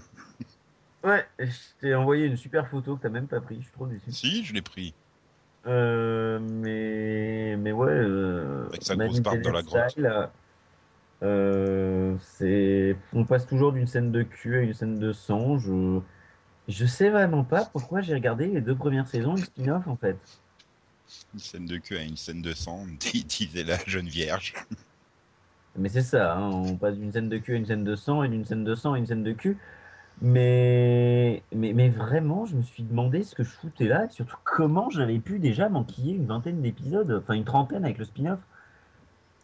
Ouais, 1.04 1.24
je 1.38 1.52
t'ai 1.80 1.94
envoyé 1.94 2.26
une 2.26 2.36
super 2.36 2.68
photo 2.68 2.96
que 2.96 3.02
t'as 3.02 3.10
même 3.10 3.28
pas 3.28 3.40
pris, 3.40 3.58
je 3.58 3.62
suis 3.62 3.70
trop 3.70 3.86
déçu. 3.86 4.10
si, 4.10 4.44
je 4.44 4.52
l'ai 4.52 4.62
pris. 4.62 4.92
Euh, 5.66 6.38
mais, 6.40 7.56
mais 7.56 7.72
ouais, 7.72 7.90
euh, 7.90 8.66
Avec 8.68 8.82
sa 8.82 8.96
grosse 8.96 9.20
barbe 9.20 9.42
dans 9.42 9.52
la 9.52 9.62
grotte. 9.62 9.98
euh, 11.22 12.14
c'est, 12.20 12.96
on 13.12 13.24
passe 13.24 13.46
toujours 13.46 13.72
d'une 13.72 13.86
scène 13.86 14.12
de 14.12 14.22
cul 14.22 14.56
à 14.58 14.60
une 14.60 14.74
scène 14.74 14.98
de 14.98 15.12
sang. 15.12 15.58
Je, 15.58 16.00
je 16.68 16.86
sais 16.86 17.10
vraiment 17.10 17.42
pas 17.42 17.64
pourquoi 17.64 18.00
j'ai 18.00 18.14
regardé 18.14 18.46
les 18.46 18.60
deux 18.60 18.76
premières 18.76 19.08
saisons, 19.08 19.34
le 19.34 19.42
spin-off 19.42 19.86
en 19.88 19.96
fait. 19.96 20.18
Une 21.34 21.40
scène 21.40 21.66
de 21.66 21.78
queue 21.78 21.98
à 21.98 22.02
une 22.02 22.16
scène 22.16 22.42
de 22.42 22.52
sang, 22.52 22.86
disait 23.28 23.64
la 23.64 23.78
jeune 23.86 24.08
vierge. 24.08 24.54
Mais 25.78 25.88
c'est 25.88 26.02
ça, 26.02 26.36
hein, 26.36 26.50
on 26.50 26.76
passe 26.76 26.96
d'une 26.96 27.12
scène 27.12 27.28
de 27.28 27.38
cul 27.38 27.54
à 27.54 27.56
une 27.56 27.66
scène 27.66 27.84
de 27.84 27.96
sang 27.96 28.22
et 28.22 28.28
d'une 28.28 28.44
scène 28.44 28.64
de 28.64 28.74
sang 28.74 28.92
à 28.94 28.98
une 28.98 29.06
scène 29.06 29.22
de 29.22 29.32
cul. 29.32 29.58
Mais, 30.22 31.42
mais, 31.54 31.72
mais 31.74 31.90
vraiment, 31.90 32.46
je 32.46 32.56
me 32.56 32.62
suis 32.62 32.82
demandé 32.82 33.22
ce 33.22 33.34
que 33.34 33.44
je 33.44 33.50
foutais 33.50 33.86
là, 33.86 34.06
et 34.06 34.10
surtout 34.10 34.36
comment 34.44 34.88
j'avais 34.90 35.18
pu 35.18 35.38
déjà 35.38 35.68
m'enquiller 35.68 36.14
une 36.14 36.26
vingtaine 36.26 36.62
d'épisodes, 36.62 37.20
enfin 37.22 37.34
une 37.34 37.44
trentaine 37.44 37.84
avec 37.84 37.98
le 37.98 38.04
spin-off. 38.06 38.40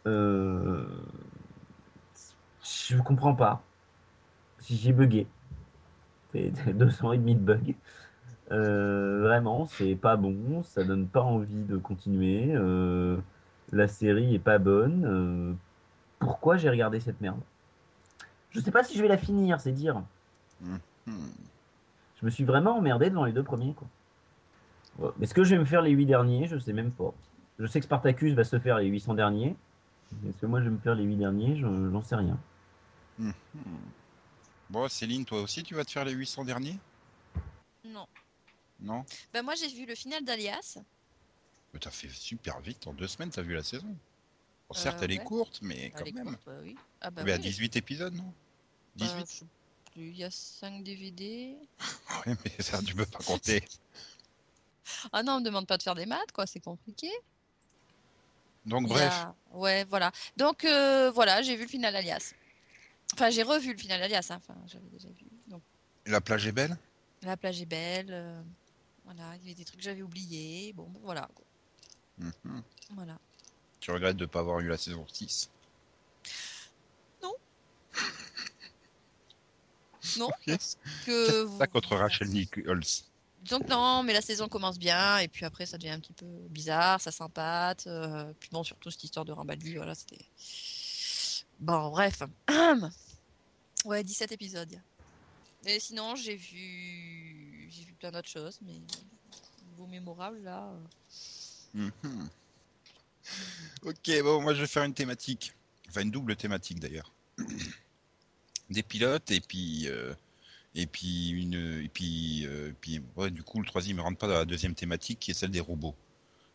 Euh... 0.07 0.85
Je 2.63 2.97
comprends 3.01 3.35
pas. 3.35 3.61
Si 4.59 4.77
j'ai 4.77 4.93
bugué. 4.93 5.27
C'est 6.31 6.51
200 6.77 7.13
et 7.13 7.17
demi 7.17 7.35
de 7.35 7.39
bug. 7.39 7.75
Euh, 8.51 9.21
vraiment, 9.23 9.65
c'est 9.67 9.95
pas 9.95 10.17
bon, 10.17 10.63
ça 10.63 10.83
donne 10.83 11.07
pas 11.07 11.21
envie 11.21 11.63
de 11.63 11.77
continuer. 11.77 12.51
euh, 12.55 13.17
la 13.71 13.87
série 13.87 14.35
est 14.35 14.39
pas 14.39 14.59
bonne. 14.59 15.05
euh, 15.05 15.53
pourquoi 16.19 16.57
j'ai 16.57 16.69
regardé 16.69 16.99
cette 16.99 17.21
merde? 17.21 17.39
Je 18.51 18.59
sais 18.59 18.71
pas 18.71 18.83
si 18.83 18.97
je 18.97 19.01
vais 19.01 19.07
la 19.09 19.17
finir, 19.17 19.59
c'est 19.59 19.71
dire. 19.71 20.01
Hmm. 20.61 20.77
Je 22.19 22.25
me 22.25 22.29
suis 22.29 22.43
vraiment 22.45 22.77
emmerdé 22.77 23.09
devant 23.09 23.25
les 23.25 23.33
deux 23.33 23.43
premiers. 23.43 23.73
Quoi. 23.73 23.87
Ouais. 24.99 25.09
Est-ce 25.21 25.33
que 25.33 25.43
je 25.43 25.51
vais 25.55 25.59
me 25.59 25.65
faire 25.65 25.81
les 25.81 25.91
8 25.91 26.05
derniers 26.05 26.47
Je 26.47 26.57
sais 26.57 26.73
même 26.73 26.91
pas. 26.91 27.13
Je 27.59 27.65
sais 27.67 27.79
que 27.79 27.85
Spartacus 27.85 28.33
va 28.33 28.43
se 28.43 28.57
faire 28.59 28.77
les 28.77 28.87
800 28.87 29.15
derniers. 29.15 29.55
Est-ce 30.27 30.37
que 30.37 30.45
moi 30.45 30.59
je 30.59 30.65
vais 30.65 30.71
me 30.71 30.77
faire 30.79 30.95
les 30.95 31.03
8 31.03 31.15
derniers 31.17 31.55
Je- 31.57 31.89
J'en 31.91 32.01
sais 32.03 32.15
rien. 32.15 32.37
Mhm. 33.19 33.33
Bon, 34.69 34.87
Céline, 34.87 35.25
toi 35.25 35.41
aussi, 35.41 35.63
tu 35.63 35.75
vas 35.75 35.83
te 35.85 35.91
faire 35.91 36.05
les 36.05 36.13
800 36.13 36.45
derniers? 36.45 36.77
Non. 37.85 38.07
Non? 38.79 39.05
Bah 39.33 39.41
moi 39.43 39.55
j'ai 39.55 39.67
vu 39.67 39.85
le 39.85 39.95
final 39.95 40.23
d'Alias. 40.23 40.77
Mais 41.73 41.79
T'as 41.79 41.89
fait 41.91 42.09
super 42.09 42.59
vite, 42.61 42.85
en 42.87 42.93
deux 42.93 43.07
semaines, 43.07 43.29
t'as 43.29 43.41
vu 43.41 43.53
la 43.53 43.63
saison. 43.63 43.87
Bon, 44.69 44.73
certes, 44.73 45.01
Euh, 45.01 45.05
elle 45.05 45.11
est 45.11 45.23
courte, 45.23 45.59
mais 45.61 45.91
quand 45.91 46.05
même. 46.13 46.25
courtes, 46.25 46.41
bah 46.45 46.51
oui. 46.61 46.75
Ah 47.01 47.11
bah 47.11 47.23
Mais 47.25 47.31
à 47.33 47.35
oui, 47.35 47.41
les- 47.43 47.49
18 47.49 47.75
épisodes, 47.75 48.13
non? 48.13 48.23
Bah, 48.23 48.31
18 49.05 49.19
je 49.21 49.25
sais 49.25 49.45
plus, 49.93 50.09
Il 50.09 50.17
y 50.17 50.23
a 50.23 50.31
5 50.31 50.83
DVD. 50.83 51.55
Ouais, 52.25 52.35
mais 52.45 52.63
ça, 52.63 52.81
tu 52.81 52.93
peux 52.95 53.05
pas 53.05 53.19
compter. 53.19 53.63
Ah 55.11 55.23
non, 55.23 55.33
on 55.33 55.39
me 55.39 55.45
demande 55.45 55.67
pas 55.67 55.77
de 55.77 55.83
faire 55.83 55.95
des 55.95 56.05
maths, 56.05 56.31
quoi, 56.33 56.45
c'est 56.45 56.59
compliqué. 56.59 57.09
Donc, 58.65 58.87
bref. 58.87 59.11
a- 59.11 59.35
Ouais, 59.51 59.83
voilà. 59.85 60.11
Donc 60.37 60.63
euh, 60.65 61.11
voilà, 61.11 61.41
j'ai 61.41 61.55
vu 61.55 61.63
le 61.63 61.67
final 61.69 61.95
Alias. 61.95 62.33
Enfin, 63.13 63.29
j'ai 63.29 63.43
revu 63.43 63.73
le 63.73 63.77
final 63.77 64.01
Alias, 64.01 64.27
hein. 64.31 64.37
enfin, 64.37 64.55
j'avais 64.67 64.87
déjà 64.89 65.09
vu. 65.09 65.25
Donc 65.47 65.61
La 66.05 66.21
plage 66.21 66.47
est 66.47 66.51
belle? 66.51 66.77
la 67.23 67.37
plage 67.37 67.61
est 67.61 67.65
belle. 67.65 68.07
euh, 68.11 68.41
Voilà, 69.05 69.35
il 69.35 69.41
y 69.43 69.45
avait 69.45 69.53
des 69.55 69.65
trucs 69.65 69.79
que 69.79 69.83
j'avais 69.85 70.01
oubliés. 70.01 70.73
Bon, 70.73 70.91
voilà. 71.03 71.29
Mhm. 72.17 72.63
Voilà. 72.91 73.17
Tu 73.79 73.91
regrettes 73.91 74.17
de 74.17 74.25
pas 74.25 74.39
avoir 74.39 74.59
eu 74.61 74.67
la 74.69 74.77
saison 74.77 75.05
6 75.11 75.49
Non, 80.17 80.29
parce 80.45 80.77
que 81.05 81.47
Ça 81.57 81.67
contre 81.67 81.95
Rachel 81.95 82.29
Nichols. 82.29 82.81
Donc 83.49 83.67
non, 83.67 84.03
mais 84.03 84.13
la 84.13 84.21
saison 84.21 84.47
commence 84.47 84.79
bien 84.79 85.17
et 85.17 85.27
puis 85.27 85.43
après 85.45 85.65
ça 85.65 85.77
devient 85.77 85.91
un 85.91 85.99
petit 85.99 86.13
peu 86.13 86.25
bizarre, 86.49 87.01
ça 87.01 87.11
s'empâte. 87.11 87.87
euh, 87.87 88.33
puis 88.39 88.49
bon, 88.51 88.63
surtout 88.63 88.89
cette 88.89 89.03
histoire 89.03 89.25
de 89.25 89.33
Rambali, 89.33 89.75
voilà, 89.75 89.95
c'était. 89.95 90.25
Bon, 91.59 91.89
bref. 91.89 92.23
ouais, 93.85 94.03
17 94.03 94.31
épisodes. 94.31 94.79
Et 95.65 95.79
sinon, 95.79 96.15
j'ai 96.15 96.35
vu, 96.35 97.67
j'ai 97.69 97.83
vu 97.85 97.93
plein 97.93 98.11
d'autres 98.11 98.29
choses, 98.29 98.59
mais 98.61 98.81
niveau 99.67 99.87
mémorable 99.87 100.39
là. 100.43 100.71
euh, 100.73 101.89
Mhm. 102.03 102.29
Ok, 103.83 104.21
bon, 104.21 104.41
moi 104.41 104.53
je 104.53 104.61
vais 104.61 104.67
faire 104.67 104.83
une 104.83 104.93
thématique. 104.93 105.53
Enfin, 105.89 106.01
une 106.01 106.11
double 106.11 106.35
thématique 106.35 106.79
d'ailleurs. 106.79 107.11
Des 108.69 108.83
pilotes 108.83 109.31
et 109.31 109.39
puis. 109.41 109.87
euh, 109.87 110.13
et 110.75 110.87
puis, 110.87 111.29
une, 111.29 111.81
et 111.83 111.87
puis, 111.87 112.47
euh, 112.47 112.69
et 112.69 112.73
puis 112.81 112.99
du 113.29 113.43
coup, 113.43 113.59
le 113.59 113.65
troisième 113.67 113.97
ne 113.97 114.01
rentre 114.01 114.17
pas 114.17 114.25
dans 114.27 114.33
la 114.33 114.45
deuxième 114.45 114.73
thématique 114.73 115.19
qui 115.19 115.29
est 115.29 115.35
celle 115.35 115.51
des 115.51 115.59
robots. 115.59 115.93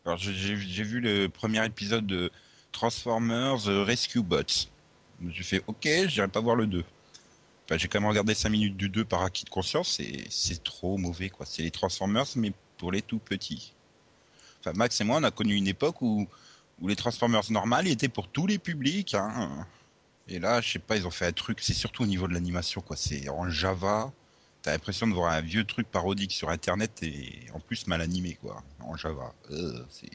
Alors, 0.05 0.17
j'ai- 0.17 0.55
vu 0.55 0.99
le 0.99 1.29
premier 1.29 1.65
épisode 1.65 2.05
de 2.05 2.29
Transformers 2.73 3.69
euh, 3.69 3.83
Rescue 3.83 4.21
Bots. 4.21 4.67
J'ai 5.29 5.43
fait 5.43 5.63
OK, 5.67 5.87
j'irai 6.07 6.27
pas 6.27 6.41
voir 6.41 6.57
le 6.57 6.67
2. 6.67 6.83
bah, 7.69 7.77
j'ai 7.77 7.87
quand 7.87 8.01
même 8.01 8.09
regardé 8.09 8.33
5 8.33 8.49
minutes 8.49 8.75
du 8.75 8.89
2 8.89 9.05
par 9.05 9.21
acquis 9.23 9.45
de 9.45 9.49
conscience 9.49 9.99
et 10.01 10.25
c'est 10.29 10.63
trop 10.63 10.97
mauvais, 10.97 11.29
quoi. 11.29 11.45
C'est 11.45 11.61
les 11.63 11.71
Transformers, 11.71 12.25
mais 12.35 12.51
pour 12.77 12.91
les 12.91 13.01
tout 13.01 13.19
petits. 13.19 13.73
Enfin, 14.59 14.73
Max 14.75 14.99
et 14.99 15.05
moi, 15.05 15.17
on 15.19 15.23
a 15.23 15.31
connu 15.31 15.55
une 15.55 15.67
époque 15.67 16.01
où, 16.01 16.27
où 16.81 16.87
les 16.89 16.95
Transformers 16.97 17.49
normales 17.51 17.87
étaient 17.87 18.09
pour 18.09 18.27
tous 18.27 18.47
les 18.47 18.57
publics. 18.57 19.13
Hein. 19.13 19.65
Et 20.29 20.39
là, 20.39 20.61
je 20.61 20.73
sais 20.73 20.79
pas, 20.79 20.95
ils 20.95 21.07
ont 21.07 21.11
fait 21.11 21.25
un 21.25 21.31
truc, 21.31 21.59
c'est 21.59 21.73
surtout 21.73 22.03
au 22.03 22.05
niveau 22.05 22.27
de 22.27 22.33
l'animation, 22.33 22.81
quoi. 22.81 22.95
C'est 22.95 23.27
en 23.29 23.49
Java. 23.49 24.13
T'as 24.61 24.71
l'impression 24.71 25.07
de 25.07 25.13
voir 25.13 25.33
un 25.33 25.41
vieux 25.41 25.63
truc 25.63 25.89
parodique 25.89 26.31
sur 26.31 26.49
Internet 26.49 27.01
et 27.01 27.47
en 27.53 27.59
plus 27.59 27.87
mal 27.87 28.01
animé, 28.01 28.37
quoi. 28.39 28.63
En 28.79 28.95
Java. 28.95 29.33
Euh, 29.51 29.83
c'est. 29.89 30.11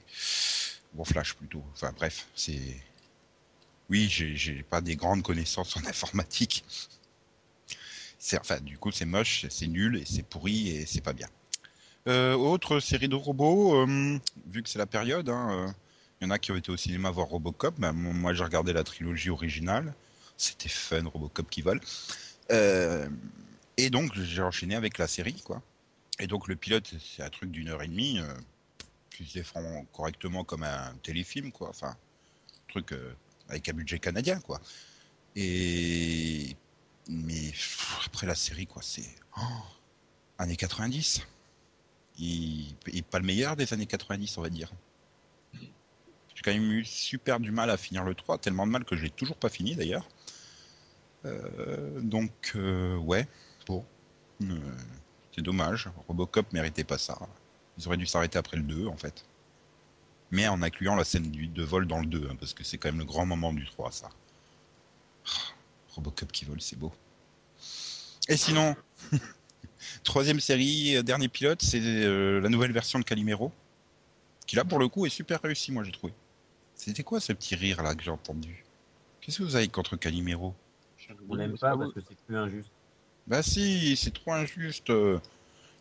Bon, 0.92 1.04
Flash 1.04 1.34
plutôt. 1.34 1.64
Enfin, 1.72 1.92
bref, 1.96 2.28
c'est. 2.36 2.60
Oui, 3.90 4.06
j'ai 4.08 4.62
pas 4.62 4.80
des 4.80 4.96
grandes 4.96 5.22
connaissances 5.22 5.76
en 5.76 5.80
informatique. 5.86 6.64
Enfin, 8.40 8.60
du 8.60 8.78
coup, 8.78 8.92
c'est 8.92 9.04
moche, 9.04 9.46
c'est 9.50 9.66
nul 9.66 9.96
et 9.96 10.04
c'est 10.04 10.22
pourri 10.22 10.68
et 10.68 10.86
c'est 10.86 11.02
pas 11.02 11.12
bien. 11.12 11.28
Euh, 12.06 12.34
autre 12.34 12.80
série 12.80 13.08
de 13.08 13.14
robots, 13.14 13.82
euh, 13.82 14.18
vu 14.46 14.62
que 14.62 14.68
c'est 14.68 14.78
la 14.78 14.86
période, 14.86 15.28
hein, 15.28 15.48
euh, 15.50 15.72
il 16.20 16.24
y 16.24 16.26
en 16.28 16.30
a 16.30 16.38
qui 16.38 16.52
ont 16.52 16.56
été 16.56 16.70
au 16.70 16.76
cinéma 16.76 17.10
voir 17.10 17.28
Robocop. 17.28 17.74
Ben, 17.78 17.92
moi, 17.92 18.32
j'ai 18.32 18.44
regardé 18.44 18.72
la 18.72 18.84
trilogie 18.84 19.30
originale. 19.30 19.94
C'était 20.36 20.68
fun, 20.68 21.04
Robocop 21.06 21.48
qui 21.48 21.62
vole. 21.62 21.80
Euh, 22.50 23.08
et 23.76 23.90
donc, 23.90 24.14
j'ai 24.14 24.42
enchaîné 24.42 24.74
avec 24.74 24.98
la 24.98 25.06
série, 25.06 25.40
quoi. 25.42 25.62
Et 26.18 26.26
donc, 26.26 26.48
le 26.48 26.56
pilote, 26.56 26.94
c'est 27.00 27.22
un 27.22 27.30
truc 27.30 27.50
d'une 27.50 27.68
heure 27.68 27.82
et 27.82 27.88
demie, 27.88 28.18
euh, 28.20 28.34
qui 29.10 29.24
se 29.24 29.34
défend 29.34 29.84
correctement 29.92 30.44
comme 30.44 30.62
un 30.62 30.94
téléfilm, 31.02 31.52
quoi. 31.52 31.68
Enfin, 31.70 31.96
truc 32.68 32.92
euh, 32.92 33.14
avec 33.48 33.68
un 33.68 33.72
budget 33.72 33.98
canadien, 33.98 34.40
quoi. 34.40 34.60
Et 35.36 36.56
mais 37.08 37.52
après 38.06 38.26
la 38.26 38.34
série, 38.34 38.66
quoi, 38.66 38.82
c'est 38.82 39.08
oh, 39.36 39.42
années 40.38 40.56
90. 40.56 41.22
Il, 42.18 42.74
il 42.92 43.02
pas 43.02 43.18
le 43.18 43.26
meilleur 43.26 43.56
des 43.56 43.72
années 43.72 43.86
90, 43.86 44.38
on 44.38 44.42
va 44.42 44.48
dire. 44.48 44.72
J'ai 45.52 46.42
quand 46.42 46.52
même 46.52 46.70
eu 46.72 46.84
super 46.84 47.40
du 47.40 47.50
mal 47.50 47.70
à 47.70 47.76
finir 47.76 48.04
le 48.04 48.14
3, 48.14 48.38
tellement 48.38 48.66
de 48.66 48.72
mal 48.72 48.84
que 48.84 48.96
je 48.96 49.02
l'ai 49.02 49.10
toujours 49.10 49.36
pas 49.36 49.48
fini 49.48 49.74
d'ailleurs. 49.76 50.08
Euh, 51.24 52.00
donc, 52.00 52.52
euh, 52.56 52.96
ouais, 52.96 53.26
bon. 53.66 53.84
Euh, 54.42 54.58
c'est 55.34 55.42
dommage. 55.42 55.88
Robocop 56.08 56.52
méritait 56.52 56.84
pas 56.84 56.98
ça. 56.98 57.18
Ils 57.78 57.86
auraient 57.86 57.96
dû 57.96 58.06
s'arrêter 58.06 58.38
après 58.38 58.56
le 58.56 58.62
2, 58.62 58.86
en 58.86 58.96
fait. 58.96 59.24
Mais 60.30 60.48
en 60.48 60.62
incluant 60.62 60.96
la 60.96 61.04
scène 61.04 61.30
de 61.30 61.62
vol 61.62 61.86
dans 61.86 62.00
le 62.00 62.06
2, 62.06 62.28
hein, 62.30 62.36
parce 62.38 62.54
que 62.54 62.64
c'est 62.64 62.78
quand 62.78 62.88
même 62.88 62.98
le 62.98 63.04
grand 63.04 63.26
moment 63.26 63.52
du 63.52 63.66
3, 63.66 63.92
ça. 63.92 64.10
Robocop 65.90 66.30
qui 66.32 66.44
vole, 66.44 66.60
c'est 66.60 66.78
beau. 66.78 66.92
Et 68.28 68.36
sinon, 68.36 68.74
troisième 70.04 70.40
série, 70.40 71.02
dernier 71.04 71.28
pilote, 71.28 71.62
c'est 71.62 71.80
la 71.80 72.48
nouvelle 72.48 72.72
version 72.72 72.98
de 72.98 73.04
Calimero. 73.04 73.52
Qui 74.46 74.56
là, 74.56 74.64
pour 74.64 74.78
le 74.78 74.88
coup, 74.88 75.06
est 75.06 75.10
super 75.10 75.40
réussi, 75.40 75.72
moi, 75.72 75.84
j'ai 75.84 75.92
trouvé. 75.92 76.12
C'était 76.74 77.02
quoi 77.02 77.20
ce 77.20 77.32
petit 77.32 77.54
rire 77.54 77.82
là 77.82 77.94
que 77.94 78.02
j'ai 78.02 78.10
entendu? 78.10 78.64
Qu'est-ce 79.20 79.38
que 79.38 79.42
vous 79.44 79.56
avez 79.56 79.68
contre 79.68 79.96
Calimero? 79.96 80.54
On 81.28 81.34
l'aime 81.34 81.58
pas 81.58 81.76
parce 81.76 81.92
que 81.92 82.00
c'est 82.08 82.16
plus 82.26 82.36
injuste. 82.36 82.70
Bah 83.26 83.42
si, 83.42 83.96
c'est 83.96 84.12
trop 84.12 84.32
injuste. 84.32 84.92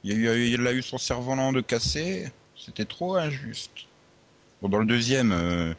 Il, 0.03 0.21
y 0.21 0.27
a 0.27 0.35
eu, 0.35 0.47
il 0.47 0.67
a 0.67 0.73
eu 0.73 0.81
son 0.81 0.97
cerf-volant 0.97 1.51
de 1.51 1.61
cassé, 1.61 2.31
c'était 2.55 2.85
trop 2.85 3.15
injuste. 3.15 3.87
Bon, 4.61 4.69
dans 4.69 4.79
le 4.79 4.85
deuxième, 4.85 5.31
euh, 5.31 5.73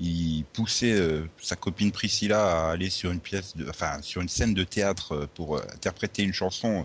il 0.00 0.44
poussait 0.52 0.92
euh, 0.92 1.26
sa 1.40 1.56
copine 1.56 1.92
Priscilla 1.92 2.68
à 2.68 2.70
aller 2.72 2.90
sur 2.90 3.10
une 3.12 3.20
pièce, 3.20 3.56
de, 3.56 3.68
enfin 3.68 4.00
sur 4.02 4.22
une 4.22 4.28
scène 4.28 4.54
de 4.54 4.64
théâtre 4.64 5.12
euh, 5.12 5.26
pour 5.34 5.58
euh, 5.58 5.62
interpréter 5.74 6.22
une 6.22 6.32
chanson 6.32 6.84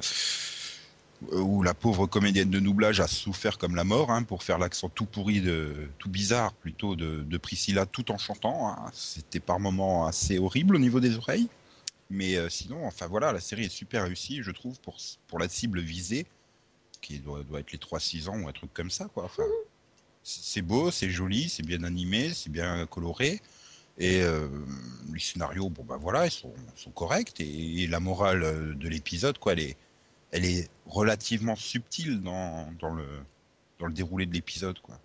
où 1.32 1.64
la 1.64 1.74
pauvre 1.74 2.08
comédienne 2.08 2.50
de 2.50 2.60
doublage 2.60 3.00
a 3.00 3.08
souffert 3.08 3.58
comme 3.58 3.76
la 3.76 3.86
mort, 3.86 4.12
hein, 4.12 4.24
pour 4.24 4.44
faire 4.44 4.60
l'accent 4.60 4.90
tout 4.90 5.06
pourri, 5.06 5.40
de, 5.40 5.88
tout 5.98 6.10
bizarre 6.10 6.54
plutôt 6.54 6.96
de, 6.96 7.24
de 7.24 7.38
Priscilla 7.38 7.86
tout 7.86 8.12
en 8.12 8.18
chantant. 8.18 8.70
hein. 8.70 8.92
C'était 8.94 9.40
par 9.40 9.60
moments 9.60 10.06
assez 10.06 10.38
horrible 10.38 10.76
au 10.76 10.80
niveau 10.80 11.00
des 11.00 11.18
oreilles. 11.18 11.48
Mais 12.10 12.36
euh, 12.36 12.50
sinon, 12.50 12.86
enfin 12.86 13.08
voilà, 13.08 13.32
la 13.32 13.40
série 13.40 13.66
est 13.66 13.70
super 13.70 14.04
réussie, 14.04 14.44
je 14.44 14.52
trouve, 14.52 14.80
pour, 14.82 14.98
pour 15.28 15.40
la 15.40 15.50
cible 15.50 15.80
visée, 15.80 16.26
qui 17.02 17.20
doit, 17.20 17.44
doit 17.44 17.60
être 17.60 17.72
les 17.72 17.80
3-6 17.80 18.30
ans 18.30 18.40
ou 18.40 18.48
un 18.48 18.52
truc 18.52 18.74
comme 18.74 18.92
ça, 18.92 19.06
quoi. 19.14 19.26
Enfin, 19.26 19.44
c'est 20.24 20.62
beau, 20.62 20.92
c'est 20.92 21.10
joli, 21.10 21.50
c'est 21.50 21.66
bien 21.66 21.84
animé, 21.84 22.34
c'est 22.34 22.52
bien 22.52 22.86
coloré. 22.88 23.42
Et 23.98 24.22
euh, 24.22 24.48
les 25.14 25.20
scénarios, 25.20 25.70
bon 25.70 25.84
bah 25.84 25.98
voilà, 25.98 26.26
ils 26.26 26.32
sont, 26.32 26.54
sont 26.76 26.92
corrects. 26.92 27.40
Et, 27.40 27.84
et 27.84 27.88
la 27.88 28.00
morale 28.00 28.44
euh, 28.44 28.74
de 28.74 28.90
l'épisode, 28.90 29.38
quoi, 29.38 29.54
elle 29.54 29.62
est, 29.62 29.78
elle 30.32 30.46
est 30.46 30.70
relativement 30.86 31.56
subtile 31.56 32.22
dans, 32.22 32.72
dans, 32.80 32.94
le, 32.94 33.06
dans 33.80 33.86
le 33.88 33.94
déroulé 33.94 34.26
de 34.26 34.34
l'épisode, 34.34 34.80
quoi. 34.80 35.00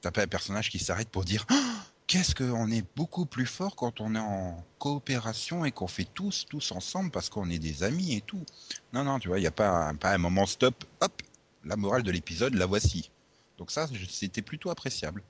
T'as 0.00 0.10
pas 0.10 0.22
un 0.22 0.26
personnage 0.26 0.68
qui 0.70 0.78
s'arrête 0.78 1.08
pour 1.08 1.24
dire 1.24 1.46
Ah, 1.48 1.86
qu'est-ce 2.06 2.34
qu'on 2.34 2.70
est 2.70 2.84
beaucoup 2.96 3.26
plus 3.26 3.46
fort 3.46 3.76
quand 3.76 4.00
on 4.00 4.14
est 4.14 4.18
en 4.18 4.64
coopération 4.78 5.64
et 5.64 5.72
qu'on 5.72 5.86
fait 5.88 6.06
tous, 6.14 6.46
tous 6.48 6.72
ensemble 6.72 7.10
parce 7.10 7.28
qu'on 7.28 7.48
est 7.50 7.58
des 7.58 7.82
amis 7.82 8.14
et 8.14 8.20
tout. 8.20 8.44
Non, 8.92 9.04
non, 9.04 9.18
tu 9.18 9.28
vois, 9.28 9.38
il 9.38 9.42
n'y 9.42 9.46
a 9.46 9.50
pas 9.52 9.92
un, 10.02 10.18
moment 10.18 10.46
stop, 10.46 10.84
hop, 11.00 11.22
la 11.64 11.76
morale 11.76 12.02
de 12.02 12.10
l'épisode, 12.10 12.54
la 12.54 12.66
voici. 12.66 13.10
Donc 13.58 13.70
ça, 13.70 13.88
c'était 14.08 14.42
plutôt 14.42 14.70
appréciable. 14.70 15.22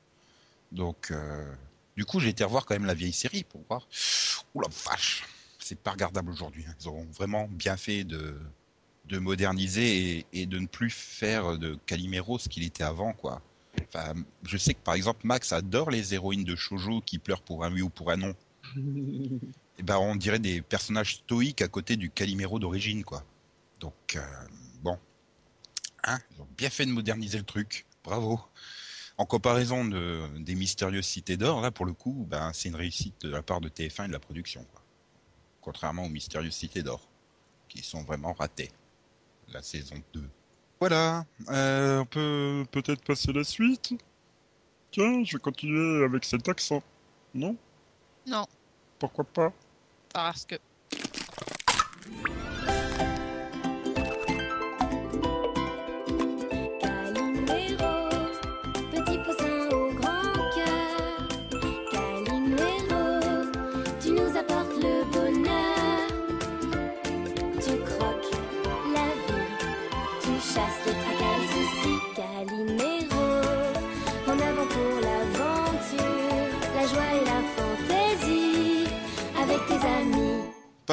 Donc, 0.72 1.10
euh, 1.10 1.54
du 1.96 2.04
coup, 2.04 2.18
j'ai 2.20 2.30
été 2.30 2.42
revoir 2.42 2.66
quand 2.66 2.74
même 2.74 2.86
la 2.86 2.94
vieille 2.94 3.12
série 3.12 3.44
pour 3.44 3.62
voir. 3.68 3.86
Ouh 4.54 4.60
la 4.60 4.68
vache, 4.68 5.24
c'est 5.58 5.78
pas 5.78 5.92
regardable 5.92 6.30
aujourd'hui. 6.30 6.64
hein. 6.68 6.74
Ils 6.80 6.88
ont 6.88 7.06
vraiment 7.12 7.46
bien 7.48 7.76
fait 7.76 8.04
de, 8.04 8.40
de 9.06 9.18
moderniser 9.18 10.18
et, 10.18 10.26
et 10.32 10.46
de 10.46 10.58
ne 10.58 10.66
plus 10.66 10.90
faire 10.90 11.58
de 11.58 11.78
Calimero 11.86 12.38
ce 12.38 12.48
qu'il 12.48 12.64
était 12.64 12.84
avant, 12.84 13.12
quoi. 13.12 13.40
Enfin, 13.82 14.14
je 14.44 14.56
sais 14.56 14.74
que 14.74 14.82
par 14.82 14.94
exemple 14.94 15.26
Max 15.26 15.52
adore 15.52 15.90
les 15.90 16.14
héroïnes 16.14 16.44
de 16.44 16.56
shoujo 16.56 17.00
qui 17.00 17.18
pleurent 17.18 17.42
pour 17.42 17.64
un 17.64 17.72
oui 17.72 17.82
ou 17.82 17.90
pour 17.90 18.10
un 18.10 18.16
non. 18.16 18.34
Et 19.78 19.82
ben 19.82 19.98
on 19.98 20.14
dirait 20.14 20.38
des 20.38 20.62
personnages 20.62 21.16
stoïques 21.16 21.62
à 21.62 21.68
côté 21.68 21.96
du 21.96 22.10
Calimero 22.10 22.58
d'origine 22.58 23.04
quoi. 23.04 23.24
Donc 23.80 24.16
euh, 24.16 24.20
bon, 24.82 24.98
hein, 26.04 26.18
ils 26.32 26.40
ont 26.40 26.48
bien 26.56 26.70
fait 26.70 26.86
de 26.86 26.92
moderniser 26.92 27.38
le 27.38 27.44
truc. 27.44 27.86
Bravo. 28.04 28.40
En 29.16 29.26
comparaison 29.26 29.84
de, 29.84 30.22
des 30.38 30.54
mystérieuses 30.54 31.06
cités 31.06 31.36
d'or, 31.36 31.60
là 31.60 31.70
pour 31.70 31.86
le 31.86 31.92
coup, 31.92 32.26
ben 32.28 32.52
c'est 32.52 32.68
une 32.68 32.76
réussite 32.76 33.14
de 33.22 33.30
la 33.30 33.42
part 33.42 33.60
de 33.60 33.68
TF1 33.68 34.04
et 34.04 34.08
de 34.08 34.12
la 34.12 34.18
production. 34.18 34.64
Quoi. 34.72 34.82
Contrairement 35.60 36.04
aux 36.04 36.08
mystérieuses 36.08 36.54
cités 36.54 36.82
d'or, 36.82 37.08
qui 37.68 37.82
sont 37.82 38.02
vraiment 38.02 38.32
ratées. 38.32 38.70
La 39.52 39.62
saison 39.62 39.96
2. 40.12 40.28
Voilà, 40.86 41.24
euh, 41.48 42.00
on 42.00 42.04
peut 42.04 42.66
peut-être 42.70 43.02
passer 43.04 43.32
la 43.32 43.42
suite. 43.42 43.94
Tiens, 44.90 45.24
je 45.24 45.38
vais 45.38 45.40
continuer 45.40 46.04
avec 46.04 46.26
cet 46.26 46.46
accent. 46.46 46.82
Non? 47.32 47.56
Non, 48.26 48.44
Pourquoi 48.98 49.24
pas? 49.24 49.50
Parce 50.12 50.44
que. 50.44 50.56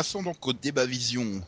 Passons 0.01 0.23
donc 0.23 0.47
au 0.47 0.51
débat 0.51 0.87
vision. 0.87 1.43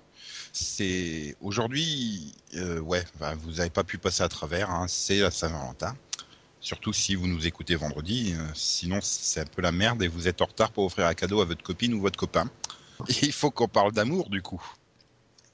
C'est 0.51 1.36
aujourd'hui, 1.41 2.36
euh, 2.53 2.79
ouais, 2.81 3.03
vous 3.39 3.53
n'avez 3.53 3.72
pas 3.72 3.83
pu 3.83 3.98
passer 3.98 4.22
à 4.22 4.29
travers. 4.29 4.69
hein, 4.69 4.86
c'est 4.88 5.22
la 5.22 5.31
Saint-Valentin. 5.31 5.98
Surtout 6.60 6.93
si 6.93 7.15
vous 7.15 7.25
nous 7.25 7.48
écoutez 7.48 7.74
vendredi. 7.74 8.36
euh, 8.38 8.48
sinon, 8.53 9.00
c'est 9.01 9.39
un 9.39 9.45
peu 9.45 9.63
la 9.63 9.72
merde 9.72 10.03
et 10.03 10.07
vous 10.07 10.27
êtes 10.27 10.39
en 10.43 10.45
retard 10.45 10.72
pour 10.72 10.86
offrir 10.86 11.07
un 11.07 11.15
cadeau 11.15 11.41
à 11.41 11.45
votre 11.45 11.63
copine 11.63 11.95
ou 11.95 12.01
votre 12.01 12.19
copain. 12.19 12.48
Il 13.24 13.31
faut 13.31 13.50
qu'on 13.50 13.67
parle 13.67 13.91
d'amour 13.91 14.29
du 14.29 14.43
coup. 14.43 14.63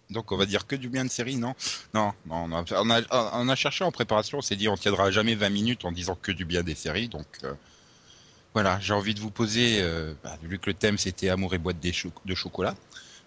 Donc 0.09 0.33
on 0.33 0.37
va 0.37 0.45
dire 0.45 0.67
que 0.67 0.75
du 0.75 0.89
bien 0.89 1.05
de 1.05 1.09
série, 1.09 1.37
non? 1.37 1.55
Non, 1.93 2.11
non, 2.25 2.49
on 2.51 3.49
a 3.49 3.55
cherché 3.55 3.85
en 3.85 3.93
préparation, 3.93 4.39
on 4.39 4.41
s'est 4.41 4.57
dit 4.57 4.67
on 4.67 4.75
tiendra 4.75 5.09
jamais 5.09 5.35
20 5.35 5.49
minutes 5.51 5.85
en 5.85 5.93
disant 5.93 6.17
que 6.21 6.33
du 6.33 6.43
bien 6.43 6.63
des 6.63 6.75
séries, 6.75 7.07
donc 7.07 7.27
euh, 7.45 7.53
voilà, 8.53 8.79
j'ai 8.79 8.93
envie 8.93 9.13
de 9.13 9.19
vous 9.19 9.29
poser, 9.31 9.79
euh, 9.81 10.13
bah, 10.23 10.37
vu 10.41 10.57
que 10.59 10.69
le 10.69 10.73
thème 10.73 10.97
c'était 10.97 11.29
amour 11.29 11.53
et 11.53 11.57
boîte 11.57 11.79
des 11.79 11.93
cho- 11.93 12.11
de 12.25 12.35
chocolat, 12.35 12.75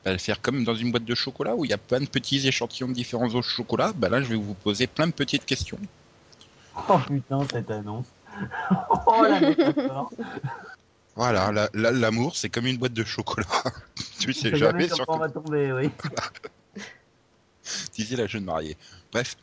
bah, 0.04 0.12
le 0.12 0.18
faire 0.18 0.40
comme 0.40 0.64
dans 0.64 0.74
une 0.74 0.90
boîte 0.90 1.04
de 1.04 1.14
chocolat 1.14 1.54
où 1.54 1.64
il 1.64 1.70
y 1.70 1.74
a 1.74 1.78
plein 1.78 2.00
de 2.00 2.06
petits 2.06 2.46
échantillons 2.46 2.88
de 2.88 2.94
différents 2.94 3.26
os 3.34 3.34
de 3.34 3.50
chocolat, 3.50 3.92
bah 3.94 4.08
là 4.08 4.20
je 4.20 4.26
vais 4.28 4.36
vous 4.36 4.54
poser 4.54 4.86
plein 4.86 5.06
de 5.06 5.12
petites 5.12 5.44
questions. 5.46 5.78
Oh 6.88 6.98
putain, 7.06 7.38
cette 7.52 7.70
annonce. 7.70 8.06
oh 9.06 9.24
la 9.28 9.40
métaphore. 9.48 10.10
Voilà, 11.14 11.52
la- 11.52 11.68
la- 11.74 11.92
l'amour, 11.92 12.34
c'est 12.36 12.48
comme 12.48 12.66
une 12.66 12.78
boîte 12.78 12.94
de 12.94 13.04
chocolat. 13.04 13.46
tu 14.18 14.32
sais 14.32 14.50
sait 14.50 14.56
jamais 14.56 14.88
sur 14.88 15.04
quoi 15.06 15.16
on 15.16 15.18
va 15.18 15.28
tomber, 15.28 15.70
oui. 15.72 15.90
disait 17.94 18.16
la 18.16 18.26
jeune 18.26 18.44
mariée. 18.44 18.76
Bref. 19.12 19.36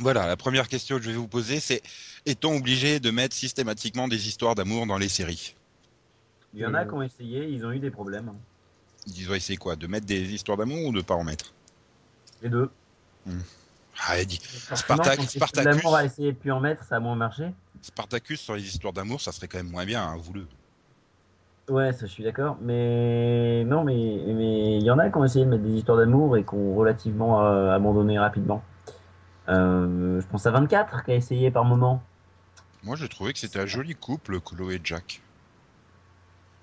Voilà, 0.00 0.26
la 0.26 0.36
première 0.36 0.66
question 0.66 0.96
que 0.96 1.02
je 1.02 1.10
vais 1.10 1.16
vous 1.16 1.28
poser, 1.28 1.60
c'est 1.60 1.82
est-on 2.24 2.56
obligé 2.56 3.00
de 3.00 3.10
mettre 3.10 3.36
systématiquement 3.36 4.08
des 4.08 4.28
histoires 4.28 4.54
d'amour 4.54 4.86
dans 4.86 4.96
les 4.96 5.10
séries? 5.10 5.54
Il 6.54 6.60
y 6.60 6.66
en 6.66 6.74
a 6.74 6.84
qui 6.84 6.94
ont 6.94 7.02
essayé, 7.02 7.46
ils 7.48 7.64
ont 7.66 7.70
eu 7.70 7.78
des 7.78 7.90
problèmes. 7.90 8.32
Ils 9.06 9.30
ont 9.30 9.34
essayé 9.34 9.58
quoi? 9.58 9.76
De 9.76 9.86
mettre 9.86 10.06
des 10.06 10.32
histoires 10.32 10.56
d'amour 10.56 10.86
ou 10.86 10.92
de 10.92 11.02
pas 11.02 11.14
en 11.14 11.22
mettre? 11.24 11.52
Les 12.42 12.48
deux. 12.48 12.70
Ah, 14.06 14.18
elle 14.18 14.26
dit 14.26 14.40
Forcément, 14.42 15.02
Spartac- 15.02 15.16
quand 15.16 15.22
c'est 15.28 15.38
Spartacus. 15.38 15.74
L'amour 15.82 15.96
a 15.96 16.04
essayé 16.04 16.32
de 16.32 16.36
plus 16.38 16.50
en 16.50 16.60
mettre, 16.60 16.82
ça 16.84 16.96
a 16.96 17.00
moins 17.00 17.14
marché. 17.16 17.52
Spartacus 17.82 18.40
sur 18.40 18.56
les 18.56 18.64
histoires 18.66 18.94
d'amour, 18.94 19.20
ça 19.20 19.32
serait 19.32 19.48
quand 19.48 19.58
même 19.58 19.70
moins 19.70 19.84
bien, 19.84 20.02
hein, 20.02 20.16
vous 20.18 20.32
le. 20.32 20.46
Ouais, 21.68 21.92
ça 21.92 22.06
je 22.06 22.10
suis 22.10 22.24
d'accord. 22.24 22.56
Mais 22.62 23.64
non, 23.64 23.84
mais 23.84 23.94
mais 24.26 24.78
il 24.78 24.82
y 24.82 24.90
en 24.90 24.98
a 24.98 25.10
qui 25.10 25.16
ont 25.18 25.24
essayé 25.24 25.44
de 25.44 25.50
mettre 25.50 25.62
des 25.62 25.74
histoires 25.74 25.98
d'amour 25.98 26.36
et 26.38 26.42
qui 26.42 26.54
ont 26.54 26.74
relativement 26.74 27.44
euh, 27.44 27.70
abandonné 27.70 28.18
rapidement. 28.18 28.64
Euh, 29.50 30.20
je 30.20 30.26
pense 30.26 30.46
à 30.46 30.50
24 30.50 31.04
qui 31.04 31.10
a 31.12 31.14
essayé 31.16 31.50
par 31.50 31.64
moment. 31.64 32.02
Moi, 32.82 32.96
je 32.96 33.06
trouvais 33.06 33.32
que 33.32 33.38
c'était 33.38 33.58
un 33.60 33.66
joli 33.66 33.94
couple, 33.94 34.40
Chloé 34.40 34.76
et 34.76 34.80
Jack. 34.82 35.20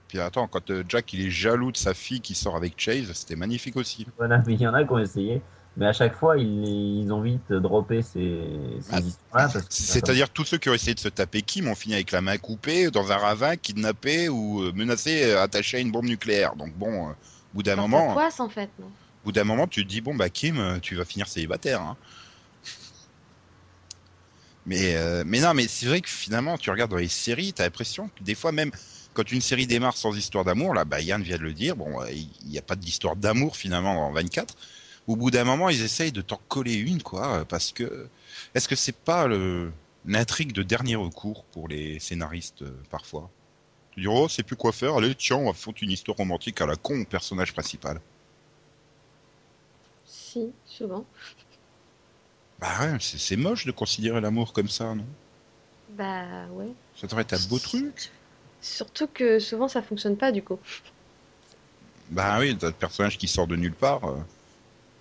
Puis 0.07 0.19
attends, 0.19 0.47
quand 0.47 0.69
euh, 0.71 0.83
Jack 0.87 1.11
il 1.13 1.27
est 1.27 1.29
jaloux 1.29 1.71
de 1.71 1.77
sa 1.77 1.93
fille 1.93 2.21
qui 2.21 2.33
sort 2.33 2.55
avec 2.55 2.73
Chase, 2.77 3.11
c'était 3.13 3.35
magnifique 3.35 3.75
aussi. 3.75 4.07
Voilà, 4.17 4.41
mais 4.47 4.53
il 4.53 4.61
y 4.61 4.67
en 4.67 4.73
a 4.73 4.83
qui 4.83 4.91
ont 4.91 4.99
essayé. 4.99 5.41
Mais 5.75 5.85
à 5.85 5.93
chaque 5.93 6.15
fois, 6.15 6.37
ils, 6.39 7.03
ils 7.03 7.13
ont 7.13 7.21
vite 7.21 7.51
droppé 7.53 8.01
ces, 8.01 8.41
ces 8.81 9.15
Ah, 9.31 9.47
que- 9.47 9.59
C'est-à-dire 9.69 10.29
tous 10.29 10.45
ceux 10.45 10.57
qui 10.57 10.69
ont 10.69 10.73
essayé 10.73 10.95
de 10.95 10.99
se 10.99 11.09
taper 11.09 11.43
Kim 11.43 11.67
ont 11.67 11.75
fini 11.75 11.93
avec 11.93 12.11
la 12.11 12.21
main 12.21 12.37
coupée, 12.37 12.89
dans 12.89 13.11
un 13.11 13.17
ravin, 13.17 13.57
kidnappé 13.57 14.27
ou 14.27 14.63
euh, 14.63 14.71
menacé, 14.73 15.33
attaché 15.33 15.77
à 15.77 15.79
une 15.81 15.91
bombe 15.91 16.05
nucléaire. 16.05 16.55
Donc 16.55 16.73
bon, 16.73 17.09
euh, 17.09 17.11
au 17.11 17.15
bout 17.53 17.63
d'un 17.63 17.75
moment, 17.75 18.13
poisse, 18.13 18.39
en 18.39 18.49
fait, 18.49 18.71
non? 18.79 18.87
au 18.87 19.25
bout 19.25 19.31
d'un 19.33 19.43
moment, 19.43 19.67
tu 19.67 19.83
te 19.83 19.89
dis 19.89 20.01
bon 20.01 20.15
bah 20.15 20.29
Kim, 20.29 20.79
tu 20.81 20.95
vas 20.95 21.05
finir 21.05 21.27
célibataire. 21.27 21.81
hein. 21.81 21.95
Mais 24.67 24.97
euh, 24.97 25.23
mais 25.25 25.39
non, 25.39 25.53
mais 25.53 25.67
c'est 25.67 25.85
vrai 25.85 26.01
que 26.01 26.09
finalement, 26.09 26.57
tu 26.57 26.69
regardes 26.69 26.91
dans 26.91 26.97
les 26.97 27.07
séries, 27.07 27.53
t'as 27.53 27.63
l'impression 27.63 28.09
que 28.09 28.23
des 28.23 28.35
fois 28.35 28.51
même 28.51 28.71
quand 29.13 29.31
une 29.31 29.41
série 29.41 29.65
démarre 29.65 29.97
sans 29.97 30.15
histoire 30.15 30.43
d'amour, 30.43 30.73
là, 30.73 30.85
bah 30.85 30.99
Yann 31.01 31.23
vient 31.23 31.37
de 31.37 31.43
le 31.43 31.53
dire, 31.53 31.75
bon, 31.75 32.01
euh, 32.01 32.11
il 32.11 32.47
n'y 32.47 32.59
a 32.59 32.61
pas 32.61 32.75
d'histoire 32.75 33.15
d'amour 33.15 33.55
finalement 33.55 33.95
dans 33.95 34.11
24. 34.11 34.55
Au 35.07 35.15
bout 35.15 35.31
d'un 35.31 35.45
moment, 35.45 35.69
ils 35.69 35.81
essayent 35.81 36.11
de 36.11 36.21
t'en 36.21 36.39
coller 36.49 36.75
une, 36.75 37.01
quoi, 37.01 37.45
parce 37.45 37.71
que 37.71 38.09
est-ce 38.53 38.67
que 38.67 38.75
c'est 38.75 38.95
pas 38.95 39.27
l'intrigue 40.05 40.51
de 40.51 40.63
dernier 40.63 40.97
recours 40.97 41.45
pour 41.45 41.69
les 41.69 41.99
scénaristes 41.99 42.63
euh, 42.63 42.77
parfois? 42.91 43.31
Tu 43.91 44.01
dis 44.01 44.07
oh, 44.07 44.27
c'est 44.27 44.43
plus 44.43 44.57
quoi 44.57 44.73
faire, 44.73 44.95
allez 44.95 45.15
tiens, 45.15 45.37
on 45.37 45.47
va 45.47 45.53
foutre 45.53 45.81
une 45.81 45.91
histoire 45.91 46.17
romantique 46.17 46.59
à 46.59 46.65
la 46.65 46.75
con 46.75 47.01
au 47.01 47.05
personnage 47.05 47.53
principal. 47.53 48.01
Si, 50.05 50.51
souvent. 50.65 51.05
Bah 52.59 52.67
ouais, 52.81 52.97
c'est 52.99 53.35
moche 53.35 53.65
de 53.65 53.71
considérer 53.71 54.19
l'amour 54.19 54.51
comme 54.53 54.67
ça, 54.69 54.95
non? 54.95 55.05
Bah 55.89 56.45
ouais. 56.51 56.73
Ça 56.95 57.07
devrait 57.07 57.21
être 57.21 57.33
un 57.33 57.47
beau 57.49 57.59
truc. 57.59 58.11
Surtout 58.61 59.07
que 59.07 59.39
souvent 59.39 59.67
ça 59.67 59.81
fonctionne 59.81 60.17
pas 60.17 60.31
du 60.31 60.41
coup. 60.43 60.59
Bah 62.09 62.37
oui, 62.39 62.57
t'as 62.57 62.67
le 62.67 62.73
personnage 62.73 63.17
qui 63.17 63.27
sort 63.27 63.47
de 63.47 63.55
nulle 63.55 63.73
part. 63.73 64.03
euh. 64.05 64.17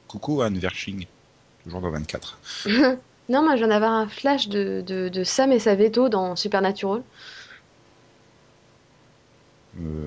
Coucou 0.09 0.42
Anne 0.42 0.59
Verching, 0.59 1.07
toujours 1.64 1.80
dans 1.80 1.90
24. 1.90 2.38
non, 3.28 3.42
moi 3.42 3.57
j'en 3.57 3.70
avais 3.70 3.87
un 3.87 4.07
flash 4.09 4.48
de, 4.48 4.83
de, 4.87 5.09
de 5.09 5.24
Sam 5.24 5.50
et 5.52 5.59
sa 5.59 5.74
veto 5.74 6.09
dans 6.09 6.37
Supernatural. 6.37 7.02
Euh, 9.80 10.05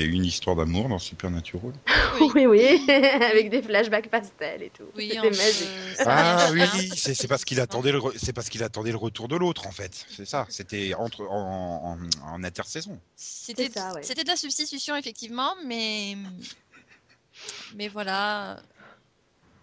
y 0.00 0.02
a 0.02 0.06
eu 0.06 0.12
une 0.12 0.24
histoire 0.24 0.56
d'amour 0.56 0.88
dans 0.88 0.98
Supernatural. 0.98 1.72
Oui. 2.20 2.30
oui, 2.34 2.46
oui, 2.46 2.90
avec 3.20 3.50
des 3.50 3.60
flashbacks 3.60 4.08
pastels 4.08 4.62
et 4.62 4.70
tout. 4.70 4.84
Oui, 4.96 5.10
C'était 5.12 5.28
magique. 5.30 5.68
euh, 6.00 6.04
Ah 6.06 6.48
oui, 6.50 6.62
c'est 6.96 7.28
parce 7.28 7.44
qu'il 7.44 7.60
attendait 7.60 7.92
le 7.92 7.98
re- 7.98 8.14
c'est 8.16 8.32
parce 8.32 8.48
qu'il 8.48 8.62
attendait 8.62 8.90
le 8.90 8.96
retour 8.96 9.28
de 9.28 9.36
l'autre 9.36 9.66
en 9.66 9.70
fait. 9.70 10.06
C'est 10.08 10.24
ça. 10.24 10.46
C'était 10.48 10.94
entre 10.94 11.26
en, 11.28 11.98
en, 12.24 12.32
en 12.32 12.42
intersaison. 12.44 12.98
C'était 13.16 13.64
ouais. 13.68 14.02
c'était 14.02 14.24
de 14.24 14.28
la 14.30 14.36
substitution 14.36 14.96
effectivement, 14.96 15.50
mais 15.66 16.16
mais 17.74 17.88
voilà. 17.88 18.60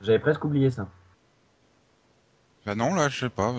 J'avais 0.02 0.20
presque 0.20 0.44
oublié 0.46 0.70
ça. 0.70 0.88
Bah 2.66 2.76
non 2.76 2.94
là, 2.94 3.10
je 3.10 3.20
sais 3.20 3.30
pas. 3.30 3.54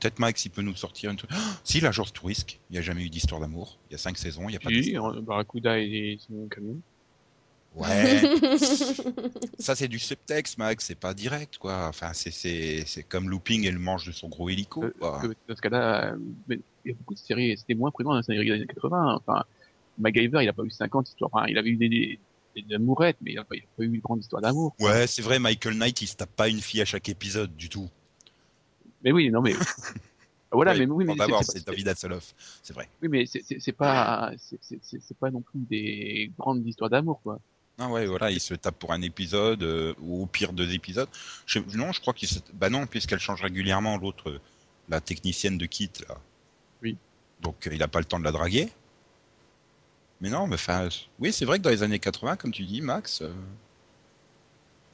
Peut-être 0.00 0.18
Max 0.18 0.44
il 0.44 0.50
peut 0.50 0.60
nous 0.62 0.74
sortir 0.76 1.10
une 1.10 1.16
truc. 1.16 1.30
Ah, 1.32 1.38
si 1.64 1.80
l'agence 1.80 2.12
Tourisque, 2.12 2.58
il 2.70 2.76
y 2.76 2.78
a 2.78 2.82
jamais 2.82 3.02
eu 3.04 3.08
d'histoire 3.10 3.40
d'amour. 3.40 3.78
Il 3.88 3.92
y 3.92 3.94
a 3.94 3.98
cinq 3.98 4.18
saisons, 4.18 4.48
il 4.48 4.52
y 4.52 4.56
a 4.56 4.60
pas 4.60 4.68
Si, 4.68 4.80
d'histoire. 4.82 5.14
euh, 5.16 5.20
Barracuda 5.22 5.78
et 5.78 6.18
son 6.26 6.46
camion. 6.48 6.76
Ouais. 7.74 8.20
Ça, 9.58 9.74
c'est 9.76 9.86
du 9.88 9.98
subtexte, 10.00 10.58
Max, 10.58 10.86
c'est 10.86 10.94
pas 10.98 11.14
direct, 11.14 11.56
quoi. 11.58 11.86
Enfin, 11.88 12.12
c'est- 12.12 12.32
c'est 12.32 12.82
c'est 12.84 13.04
comme 13.04 13.30
Looping 13.30 13.64
et 13.64 13.70
le 13.70 13.78
manche 13.78 14.06
de 14.06 14.12
son 14.12 14.28
gros 14.28 14.48
hélico, 14.48 14.82
Euh, 14.84 14.92
quoi. 14.98 15.20
que 15.22 15.28
dans 15.48 15.56
ce 15.56 15.60
cas-là, 15.62 16.14
il 16.48 16.60
y 16.84 16.90
a 16.90 16.94
beaucoup 16.94 17.14
de 17.14 17.18
séries, 17.18 17.56
c'était 17.56 17.74
moins 17.74 17.90
présent 17.92 18.10
dans 18.10 18.16
les 18.16 18.22
séries 18.24 18.44
des 18.44 18.52
années 18.52 18.66
80. 18.66 19.20
Enfin, 19.24 19.44
MacGyver, 19.98 20.40
il 20.42 20.48
a 20.48 20.52
pas 20.52 20.64
eu 20.64 20.70
50 20.70 21.08
histoires. 21.08 21.30
Enfin, 21.32 21.46
il 21.48 21.56
avait 21.58 21.70
eu 21.70 21.76
des, 21.76 21.88
des, 21.88 22.18
des 22.56 22.74
amourettes, 22.74 23.18
mais 23.20 23.32
il 23.32 23.38
a 23.38 23.44
pas, 23.44 23.54
il 23.54 23.60
a 23.62 23.66
pas 23.76 23.84
eu 23.84 23.86
une 23.94 24.00
grande 24.00 24.20
histoire 24.20 24.42
d'amour. 24.42 24.74
Ouais, 24.80 25.06
c'est 25.06 25.22
vrai, 25.22 25.38
Michael 25.38 25.74
Knight, 25.78 26.02
il 26.02 26.08
se 26.08 26.16
tape 26.16 26.34
pas 26.34 26.48
une 26.48 26.60
fille 26.60 26.82
à 26.82 26.84
chaque 26.84 27.08
épisode, 27.08 27.54
du 27.56 27.68
tout. 27.68 27.88
Mais 29.02 29.12
oui, 29.12 29.30
non, 29.30 29.40
mais. 29.42 29.52
voilà, 30.52 30.72
Ouais, 30.72 30.78
mais 30.80 30.86
oui, 30.86 31.04
mais 31.04 31.14
D'abord, 31.16 31.44
c'est- 31.44 31.58
c'est 31.58 31.66
David 31.66 31.88
Hasselhoff, 31.88 32.34
c'est 32.62 32.72
vrai. 32.72 32.88
Oui, 33.02 33.08
mais 33.08 33.26
c'est- 33.26 33.72
pas, 33.72 34.32
c'est- 34.38 35.18
pas 35.18 35.30
non 35.30 35.40
plus 35.40 35.60
des 35.60 36.32
grandes 36.38 36.66
histoires 36.66 36.90
d'amour, 36.90 37.20
quoi. 37.22 37.38
Ah 37.78 37.88
ouais, 37.88 38.04
voilà, 38.04 38.30
il 38.30 38.40
se 38.40 38.52
tape 38.54 38.78
pour 38.78 38.92
un 38.92 39.00
épisode, 39.00 39.62
euh, 39.62 39.94
ou 40.00 40.22
au 40.24 40.26
pire 40.26 40.52
deux 40.52 40.74
épisodes. 40.74 41.08
Je, 41.46 41.60
non, 41.74 41.92
je 41.92 42.00
crois 42.00 42.12
qu'il 42.12 42.28
se... 42.28 42.38
Bah 42.52 42.68
non, 42.68 42.86
puisqu'elle 42.86 43.20
change 43.20 43.40
régulièrement, 43.40 43.96
l'autre, 43.96 44.28
euh, 44.28 44.40
la 44.90 45.00
technicienne 45.00 45.56
de 45.56 45.64
Kit, 45.64 45.90
là. 46.06 46.18
Oui. 46.82 46.98
Donc, 47.40 47.66
euh, 47.66 47.70
il 47.74 47.82
a 47.82 47.88
pas 47.88 48.00
le 48.00 48.04
temps 48.04 48.18
de 48.18 48.24
la 48.24 48.32
draguer. 48.32 48.68
Mais 50.20 50.28
non, 50.28 50.46
mais 50.46 50.56
enfin, 50.56 50.90
oui, 51.18 51.32
c'est 51.32 51.46
vrai 51.46 51.58
que 51.58 51.62
dans 51.64 51.70
les 51.70 51.82
années 51.82 51.98
80, 51.98 52.36
comme 52.36 52.52
tu 52.52 52.64
dis, 52.64 52.82
Max, 52.82 53.22
euh, 53.22 53.32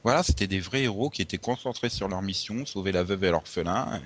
voilà, 0.03 0.23
c'était 0.23 0.47
des 0.47 0.59
vrais 0.59 0.83
héros 0.83 1.09
qui 1.09 1.21
étaient 1.21 1.37
concentrés 1.37 1.89
sur 1.89 2.07
leur 2.07 2.21
mission, 2.21 2.65
sauver 2.65 2.91
la 2.91 3.03
veuve 3.03 3.23
et 3.25 3.31
l'orphelin, 3.31 3.99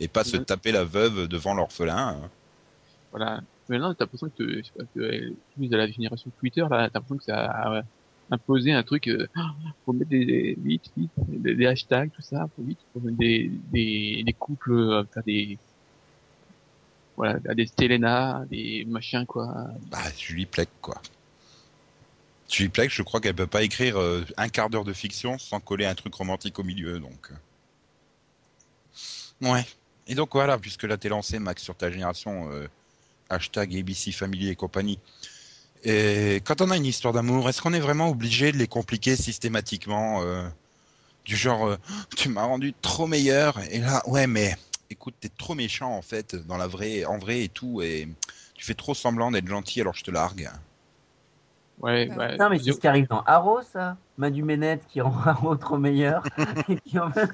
et, 0.00 0.04
et 0.04 0.08
pas 0.08 0.24
se 0.24 0.36
taper 0.36 0.72
la 0.72 0.84
veuve 0.84 1.28
devant 1.28 1.54
l'orphelin. 1.54 2.16
Voilà. 3.10 3.40
Maintenant, 3.68 3.92
t'as 3.92 4.04
l'impression 4.04 4.30
que, 4.36 4.58
je 4.58 4.62
sais 4.62 4.72
pas, 4.76 4.84
que 4.94 5.00
euh, 5.00 5.34
plus 5.56 5.68
de 5.68 5.76
la 5.76 5.86
génération 5.86 6.30
Twitter, 6.38 6.62
là, 6.62 6.88
t'as 6.88 7.00
l'impression 7.00 7.16
que 7.18 7.24
ça 7.24 7.44
a 7.44 7.76
euh, 7.76 7.82
imposé 8.30 8.72
un 8.72 8.82
truc, 8.82 9.08
euh, 9.08 9.26
faut 9.84 9.92
mettre 9.92 10.10
des, 10.10 10.24
des, 10.24 10.56
vite, 10.58 10.90
vite, 10.96 11.10
des, 11.16 11.54
des 11.54 11.66
hashtags, 11.66 12.10
tout 12.10 12.22
ça, 12.22 12.48
faut 12.56 12.62
vite, 12.62 12.78
faut 12.92 13.00
mettre 13.00 13.18
des, 13.18 13.50
des, 13.72 14.22
des 14.24 14.32
couples, 14.32 14.72
euh, 14.72 15.04
faire 15.12 15.22
des, 15.22 15.58
voilà, 17.16 17.38
des 17.54 17.66
Stelena, 17.66 18.44
des 18.50 18.86
machins, 18.88 19.26
quoi. 19.26 19.68
Bah, 19.90 19.98
Julie 20.16 20.46
Plec, 20.46 20.68
quoi. 20.80 21.00
Julie 22.48 22.70
Plec, 22.70 22.90
je 22.90 23.02
crois 23.02 23.20
qu'elle 23.20 23.34
peut 23.34 23.46
pas 23.46 23.62
écrire 23.62 23.98
euh, 23.98 24.24
un 24.36 24.48
quart 24.48 24.70
d'heure 24.70 24.84
de 24.84 24.92
fiction 24.92 25.38
sans 25.38 25.60
coller 25.60 25.84
un 25.86 25.94
truc 25.94 26.14
romantique 26.14 26.58
au 26.58 26.64
milieu, 26.64 26.98
donc. 26.98 27.30
euh. 29.42 29.52
Ouais. 29.52 29.66
Et 30.06 30.14
donc 30.14 30.30
voilà, 30.32 30.58
puisque 30.58 30.84
là 30.84 30.96
t'es 30.96 31.10
lancé, 31.10 31.38
Max, 31.38 31.62
sur 31.62 31.76
ta 31.76 31.90
génération, 31.90 32.50
euh, 32.50 32.66
hashtag 33.28 33.76
ABC 33.76 34.12
Family 34.12 34.48
et 34.48 34.56
compagnie. 34.56 34.98
Et 35.84 36.40
quand 36.44 36.60
on 36.62 36.70
a 36.70 36.76
une 36.76 36.86
histoire 36.86 37.12
d'amour, 37.12 37.48
est-ce 37.48 37.62
qu'on 37.62 37.74
est 37.74 37.80
vraiment 37.80 38.08
obligé 38.08 38.50
de 38.50 38.56
les 38.56 38.66
compliquer 38.66 39.14
systématiquement 39.14 40.24
Du 41.24 41.36
genre, 41.36 41.76
tu 42.16 42.28
m'as 42.30 42.42
rendu 42.42 42.74
trop 42.82 43.06
meilleur, 43.06 43.60
et 43.70 43.78
là, 43.78 44.02
ouais, 44.08 44.26
mais 44.26 44.56
écoute, 44.90 45.14
t'es 45.20 45.28
trop 45.28 45.54
méchant 45.54 45.92
en 45.94 46.02
fait, 46.02 46.34
dans 46.34 46.56
la 46.56 46.66
vraie, 46.66 47.04
en 47.04 47.18
vrai 47.18 47.44
et 47.44 47.48
tout, 47.48 47.80
et 47.82 48.08
tu 48.54 48.64
fais 48.64 48.74
trop 48.74 48.94
semblant 48.94 49.30
d'être 49.30 49.46
gentil 49.46 49.80
alors 49.80 49.94
je 49.94 50.02
te 50.02 50.10
largue. 50.10 50.50
Ouais, 51.80 52.08
Ah 52.10 52.16
bah, 52.16 52.36
Non, 52.36 52.50
mais 52.50 52.58
c'est 52.58 52.72
ce 52.72 52.80
qui 52.80 52.86
arrive 52.88 53.06
dans 53.08 53.22
Arrow, 53.22 53.62
ça. 53.62 53.96
Madu 54.16 54.42
Ménette 54.42 54.84
qui 54.88 55.00
rend 55.00 55.16
Arrow 55.24 55.54
trop 55.56 55.78
meilleur. 55.78 56.22
et 56.68 56.76
qui 56.80 56.98
en 56.98 57.10
fait. 57.12 57.30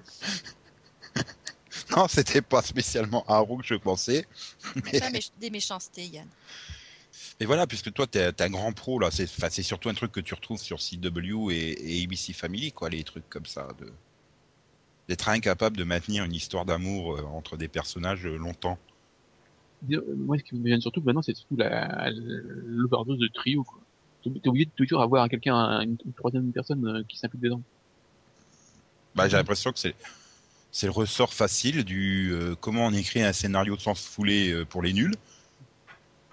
Non, 1.97 2.07
c'était 2.09 2.43
pas 2.43 2.63
spécialement 2.63 3.25
Arrow 3.27 3.59
que 3.59 3.65
je 3.67 3.75
pensais. 3.75 4.27
Mais, 4.85 5.01
Pas 5.01 5.11
méch- 5.11 5.33
des 5.39 5.51
méchancetés, 5.51 6.07
Yann. 6.07 6.29
mais 7.41 7.47
voilà, 7.47 7.67
puisque 7.67 7.93
toi, 7.93 8.07
t'es 8.07 8.43
un 8.43 8.51
grand 8.51 8.73
pro, 8.73 8.99
là. 8.99 9.11
C'est 9.11 9.25
enfin, 9.25 9.49
c'est 9.51 9.63
surtout 9.63 9.89
un 9.89 9.95
truc 9.95 10.13
que 10.13 10.21
tu 10.21 10.35
retrouves 10.35 10.61
sur 10.61 10.79
CW 10.81 11.51
et, 11.51 12.01
et 12.01 12.05
ABC 12.05 12.33
Family, 12.33 12.73
quoi, 12.73 12.91
les 12.91 13.03
trucs 13.05 13.29
comme 13.29 13.47
ça. 13.47 13.69
de 13.81 13.87
D'être 15.09 15.29
incapable 15.29 15.77
de 15.77 15.85
maintenir 15.85 16.25
une 16.25 16.33
histoire 16.35 16.65
d'amour 16.65 17.17
euh, 17.17 17.23
entre 17.25 17.57
des 17.59 17.69
personnages 17.69 18.25
euh, 18.27 18.37
longtemps. 18.39 18.79
moi, 20.17 20.39
ce 20.39 20.45
qui 20.45 20.55
me 20.55 20.67
gêne 20.69 20.81
surtout 20.81 21.03
maintenant, 21.03 21.23
c'est 21.23 21.37
surtout 21.37 21.57
l'overdose 21.59 23.19
de 23.19 23.29
trio, 23.29 23.65
quoi. 23.65 23.81
T'es 24.25 24.49
obligé 24.49 24.65
de 24.65 24.71
toujours 24.77 25.03
avoir 25.03 25.29
quelqu'un, 25.29 25.81
une, 25.81 25.97
une 26.05 26.13
troisième 26.15 26.51
personne 26.53 26.87
euh, 26.87 27.03
qui 27.09 27.19
s'implique 27.19 27.43
dedans. 27.43 27.61
Bah, 29.15 29.29
j'ai 29.29 29.37
l'impression 29.37 29.73
que 29.73 29.79
c'est 29.79 29.95
c'est 30.73 30.87
le 30.87 30.93
ressort 30.93 31.33
facile 31.33 31.85
du 31.85 32.33
euh, 32.33 32.57
comment 32.61 32.87
on 32.87 32.93
écrit 32.93 33.23
un 33.23 33.33
scénario 33.33 33.79
sans 33.79 33.95
se 33.95 34.09
fouler 34.09 34.51
euh, 34.51 34.65
pour 34.65 34.83
les 34.83 34.93
nuls. 34.93 35.15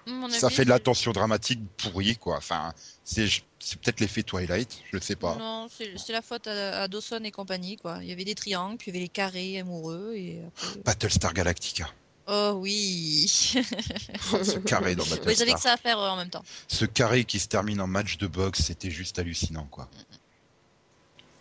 mon 0.08 0.28
Ça 0.30 0.48
avis, 0.48 0.56
fait 0.56 0.66
de 0.66 0.70
la 0.70 0.80
tension 0.80 1.12
dramatique 1.12 1.60
pourrie, 1.78 2.16
quoi. 2.18 2.38
Enfin, 2.38 2.74
c'est 3.04 3.28
c'est 3.60 3.80
peut-être 3.80 4.00
l'effet 4.00 4.24
Twilight, 4.24 4.82
je 4.92 4.98
sais 4.98 5.16
pas. 5.16 5.36
Non, 5.36 5.68
c'est 5.70 5.96
c'est 5.98 6.14
la 6.14 6.24
faute 6.24 6.48
à, 6.48 6.82
à 6.82 6.88
Dawson 6.88 7.22
et 7.24 7.30
compagnie, 7.30 7.78
quoi. 7.78 8.00
Il 8.02 8.08
y 8.08 8.12
avait 8.12 8.26
des 8.26 8.34
triangles, 8.34 8.78
puis 8.78 8.90
il 8.90 8.96
y 8.96 8.98
avait 8.98 9.04
les 9.04 9.10
carrés 9.10 9.60
amoureux, 9.60 10.14
et 10.16 10.42
après... 10.48 10.80
Battlestar 10.86 11.34
Galactica. 11.34 11.88
Oh 12.28 12.54
oui 12.62 13.26
Ce 13.30 14.58
carré 14.60 14.96
dans 14.96 15.04
Oui, 15.04 15.10
j'avais 15.10 15.52
Battlestar. 15.52 15.56
que 15.56 15.62
ça 15.62 15.74
à 15.74 15.78
faire 15.78 16.00
euh, 16.00 16.10
en 16.10 16.18
même 16.18 16.30
temps. 16.30 16.44
Ce 16.68 16.86
carré 16.86 17.26
qui 17.26 17.40
se 17.40 17.48
termine 17.48 17.82
en 17.82 17.88
match 17.88 18.18
de 18.18 18.28
boxe, 18.28 18.62
c'était 18.62 18.92
juste 18.92 19.18
hallucinant, 19.20 19.68
quoi. 19.72 19.90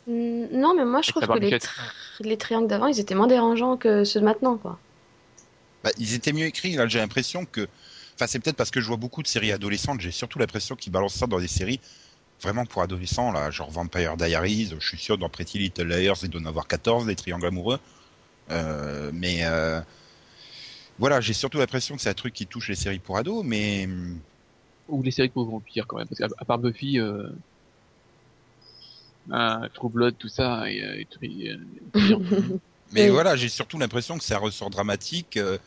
Mm, 0.07 0.47
Non, 0.53 0.75
mais 0.75 0.85
moi 0.85 1.03
je 1.03 1.11
trouve 1.11 1.23
que 1.23 1.27
les, 1.35 1.41
barbichette. 1.51 1.63
tri- 1.63 2.29
les 2.29 2.37
triangles 2.39 2.69
d'avant, 2.69 2.87
ils 2.87 2.99
étaient 2.99 3.15
moins 3.15 3.27
dérangeants 3.27 3.77
que 3.77 4.05
ceux 4.05 4.21
de 4.21 4.25
maintenant, 4.25 4.57
quoi. 4.57 4.79
Bah, 5.85 5.91
ils 5.99 6.15
étaient 6.15 6.33
mieux 6.33 6.47
écrits, 6.47 6.73
là, 6.75 6.87
j'ai 6.89 6.99
l'impression 6.99 7.45
que... 7.45 7.69
Enfin, 8.15 8.27
c'est 8.27 8.39
peut-être 8.39 8.57
parce 8.57 8.71
que 8.71 8.81
je 8.81 8.87
vois 8.87 8.97
beaucoup 8.99 9.23
de 9.23 9.29
séries 9.29 9.53
adolescentes, 9.53 10.01
j'ai 10.01 10.11
surtout 10.11 10.39
l'impression 10.39 10.77
qu'ils 10.77 10.93
balancent 10.93 11.15
ça 11.15 11.27
dans 11.27 11.39
des 11.41 11.49
séries 11.49 11.81
vraiment 12.43 12.65
pour 12.65 12.81
adolescents, 12.83 13.33
là, 13.33 13.51
genre 13.51 13.71
Vampire 13.71 14.17
Diaries, 14.17 14.75
je 14.79 14.87
suis 14.89 14.99
sûr, 14.99 15.19
dans 15.19 15.29
Pretty 15.29 15.59
Little 15.59 15.85
Liars, 15.89 16.17
il 16.23 16.31
doit 16.31 16.41
en 16.41 16.47
avoir 16.47 16.67
14, 16.67 17.05
des 17.07 17.17
triangles 17.17 17.47
amoureux. 17.47 17.79
Euh, 18.51 19.11
mais... 19.13 19.41
euh, 19.45 19.81
Voilà, 21.01 21.21
j'ai 21.21 21.33
surtout 21.33 21.59
l'impression 21.59 21.97
que 21.97 22.03
c'est 22.03 22.11
un 22.11 22.15
truc 22.15 22.35
qui 22.35 22.47
touche 22.47 22.69
les 22.69 22.77
séries 22.77 23.01
pour 23.01 23.17
ados, 23.17 23.43
mais... 23.45 23.89
Ou 24.89 25.03
les 25.03 25.11
séries 25.11 25.31
pauvres 25.31 25.53
vampires 25.53 25.87
quand 25.87 25.97
même, 25.97 26.07
parce 26.07 26.19
qu'à 26.19 26.29
à 26.39 26.45
part 26.45 26.59
Buffy, 26.59 26.99
euh... 27.01 27.29
ah, 29.31 29.63
True 29.75 29.89
Blood, 29.91 30.17
tout 30.19 30.29
ça, 30.29 30.71
et, 30.71 30.79
et, 31.23 31.27
et, 31.27 31.57
Mais 32.93 33.09
Oui. 33.09 33.09
voilà, 33.09 33.37
j'ai 33.37 33.49
surtout 33.49 33.79
l'impression 33.79 34.19
que 34.19 34.25
c'est 34.25 34.35
un 34.35 34.39
ressort 34.39 34.71
dramatique 34.71 35.37
euh, 35.37 35.59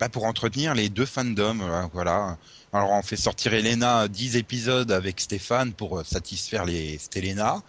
bah, 0.00 0.08
pour 0.08 0.24
entretenir 0.24 0.74
les 0.74 0.88
deux 0.90 1.06
fandoms. 1.06 1.60
euh, 1.62 1.86
voilà. 1.92 2.38
Alors 2.72 2.90
on 2.92 3.02
fait 3.02 3.16
sortir 3.16 3.52
Elena 3.54 4.08
10 4.08 4.36
épisodes 4.36 4.90
avec 4.92 5.20
Stéphane 5.20 5.74
pour 5.74 5.98
euh, 6.00 6.04
satisfaire 6.04 6.64
les 6.64 6.98
Stelena. 6.98 7.62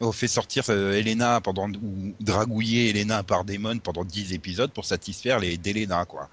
On 0.00 0.12
fait 0.12 0.28
sortir 0.28 0.64
euh, 0.70 0.94
Elena 0.94 1.40
pendant 1.40 1.68
ou 1.70 2.14
dragouiller 2.20 2.90
Elena 2.90 3.22
par 3.24 3.44
Damon 3.44 3.78
pendant 3.80 4.04
10 4.04 4.32
épisodes 4.32 4.72
pour 4.72 4.84
satisfaire 4.86 5.40
les 5.40 5.58
Delena 5.58 6.04
quoi. 6.06 6.30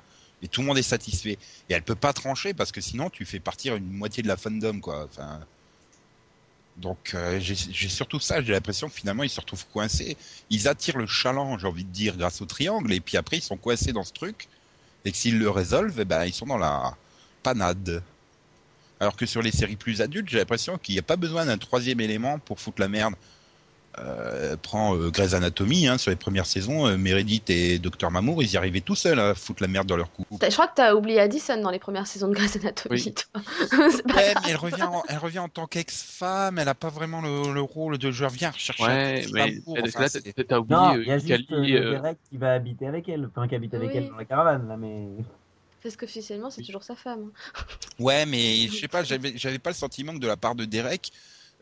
Tout 0.47 0.61
le 0.61 0.67
monde 0.67 0.77
est 0.77 0.83
satisfait. 0.83 1.37
Et 1.69 1.73
elle 1.73 1.83
peut 1.83 1.95
pas 1.95 2.13
trancher 2.13 2.53
parce 2.53 2.71
que 2.71 2.81
sinon 2.81 3.09
tu 3.09 3.25
fais 3.25 3.39
partir 3.39 3.75
une 3.75 3.91
moitié 3.91 4.23
de 4.23 4.27
la 4.27 4.37
fandom 4.37 4.79
quoi. 4.79 5.07
Donc 6.77 7.13
euh, 7.13 7.39
j'ai 7.39 7.89
surtout 7.89 8.19
ça, 8.19 8.41
j'ai 8.41 8.51
l'impression 8.51 8.89
que 8.89 8.95
finalement 8.95 9.23
ils 9.23 9.29
se 9.29 9.39
retrouvent 9.39 9.65
coincés. 9.71 10.17
Ils 10.49 10.67
attirent 10.67 10.97
le 10.97 11.07
chaland, 11.07 11.57
j'ai 11.57 11.67
envie 11.67 11.85
de 11.85 11.89
dire, 11.89 12.17
grâce 12.17 12.41
au 12.41 12.45
triangle, 12.45 12.91
et 12.91 12.99
puis 12.99 13.17
après 13.17 13.37
ils 13.37 13.43
sont 13.43 13.57
coincés 13.57 13.93
dans 13.93 14.03
ce 14.03 14.11
truc, 14.11 14.49
et 15.05 15.11
que 15.11 15.17
s'ils 15.17 15.39
le 15.39 15.49
résolvent, 15.49 15.99
eh 15.99 16.05
ben, 16.05 16.25
ils 16.25 16.33
sont 16.33 16.45
dans 16.45 16.57
la 16.57 16.97
panade. 17.43 18.03
Alors 18.99 19.15
que 19.15 19.25
sur 19.25 19.41
les 19.41 19.51
séries 19.51 19.75
plus 19.75 20.01
adultes, 20.01 20.29
j'ai 20.29 20.37
l'impression 20.37 20.77
qu'il 20.77 20.95
n'y 20.95 20.99
a 20.99 21.03
pas 21.03 21.15
besoin 21.15 21.45
d'un 21.45 21.57
troisième 21.57 21.99
élément 22.01 22.39
pour 22.39 22.59
foutre 22.59 22.81
la 22.81 22.87
merde. 22.87 23.13
Euh, 23.99 24.57
prends 24.61 24.95
euh, 24.97 25.09
Grey's 25.09 25.33
Anatomy, 25.33 25.87
hein, 25.87 25.97
sur 25.97 26.09
les 26.11 26.17
premières 26.17 26.45
saisons, 26.45 26.85
euh, 26.85 26.97
Meredith 26.97 27.49
et 27.49 27.79
Dr 27.79 28.11
Mamour, 28.11 28.43
ils 28.43 28.51
y 28.51 28.57
arrivaient 28.57 28.81
tout 28.81 28.95
seuls 28.95 29.19
à 29.19 29.33
foutre 29.35 29.61
la 29.63 29.69
merde 29.69 29.87
dans 29.87 29.95
leur 29.95 30.11
couple. 30.11 30.35
T'as- 30.39 30.49
Je 30.49 30.53
crois 30.55 30.67
que 30.67 30.73
t'as 30.75 30.93
oublié 30.93 31.19
Addison 31.21 31.61
dans 31.61 31.69
les 31.69 31.79
premières 31.79 32.05
saisons 32.05 32.27
de 32.27 32.33
Grey's 32.33 32.57
Anatomy, 32.57 33.01
Oui. 33.05 33.13
toi. 33.13 33.41
Ouais, 34.15 34.33
mais 34.43 34.49
elle 34.49 34.57
revient, 34.57 34.83
en, 34.83 35.01
elle 35.07 35.17
revient 35.17 35.39
en 35.39 35.47
tant 35.49 35.65
qu'ex-femme, 35.65 36.59
elle 36.59 36.67
a 36.67 36.75
pas 36.75 36.89
vraiment 36.89 37.21
le, 37.21 37.53
le 37.53 37.61
rôle 37.61 37.97
de 37.97 38.11
je 38.11 38.25
reviens 38.25 38.51
rechercher 38.51 38.83
Ouais, 38.83 39.25
mais 39.33 39.41
amour, 39.41 39.77
parce 39.79 39.91
que 39.93 40.03
enfin, 40.19 40.43
t'as- 40.47 40.59
oublié 40.59 40.75
Non, 40.79 40.93
il 40.95 41.07
y 41.07 41.11
a 41.11 41.15
euh, 41.15 41.19
juste 41.19 41.49
Derek 41.51 42.17
qui 42.29 42.37
va 42.37 42.53
habiter 42.53 42.87
avec 42.87 43.07
elle, 43.07 43.29
enfin 43.33 43.47
qui 43.47 43.55
habite 43.55 43.73
avec 43.73 43.89
Oui. 43.91 43.97
elle 43.97 44.09
dans 44.09 44.17
la 44.17 44.25
caravane 44.25 44.67
là, 44.67 44.75
mais 44.77 45.07
Parce 45.81 45.95
qu'officiellement, 45.95 46.49
c'est 46.49 46.63
toujours 46.63 46.83
sa 46.83 46.95
femme. 46.95 47.31
hein. 47.57 47.61
Ouais, 47.99 48.25
mais 48.25 48.67
je 48.67 48.75
sais 48.75 48.87
pas, 48.89 49.03
j'avais 49.03 49.33
j'avais 49.37 49.59
pas 49.59 49.69
le 49.69 49.75
sentiment 49.75 50.13
que 50.13 50.19
de 50.19 50.27
la 50.27 50.35
part 50.37 50.55
de 50.55 50.65
Derek 50.65 51.11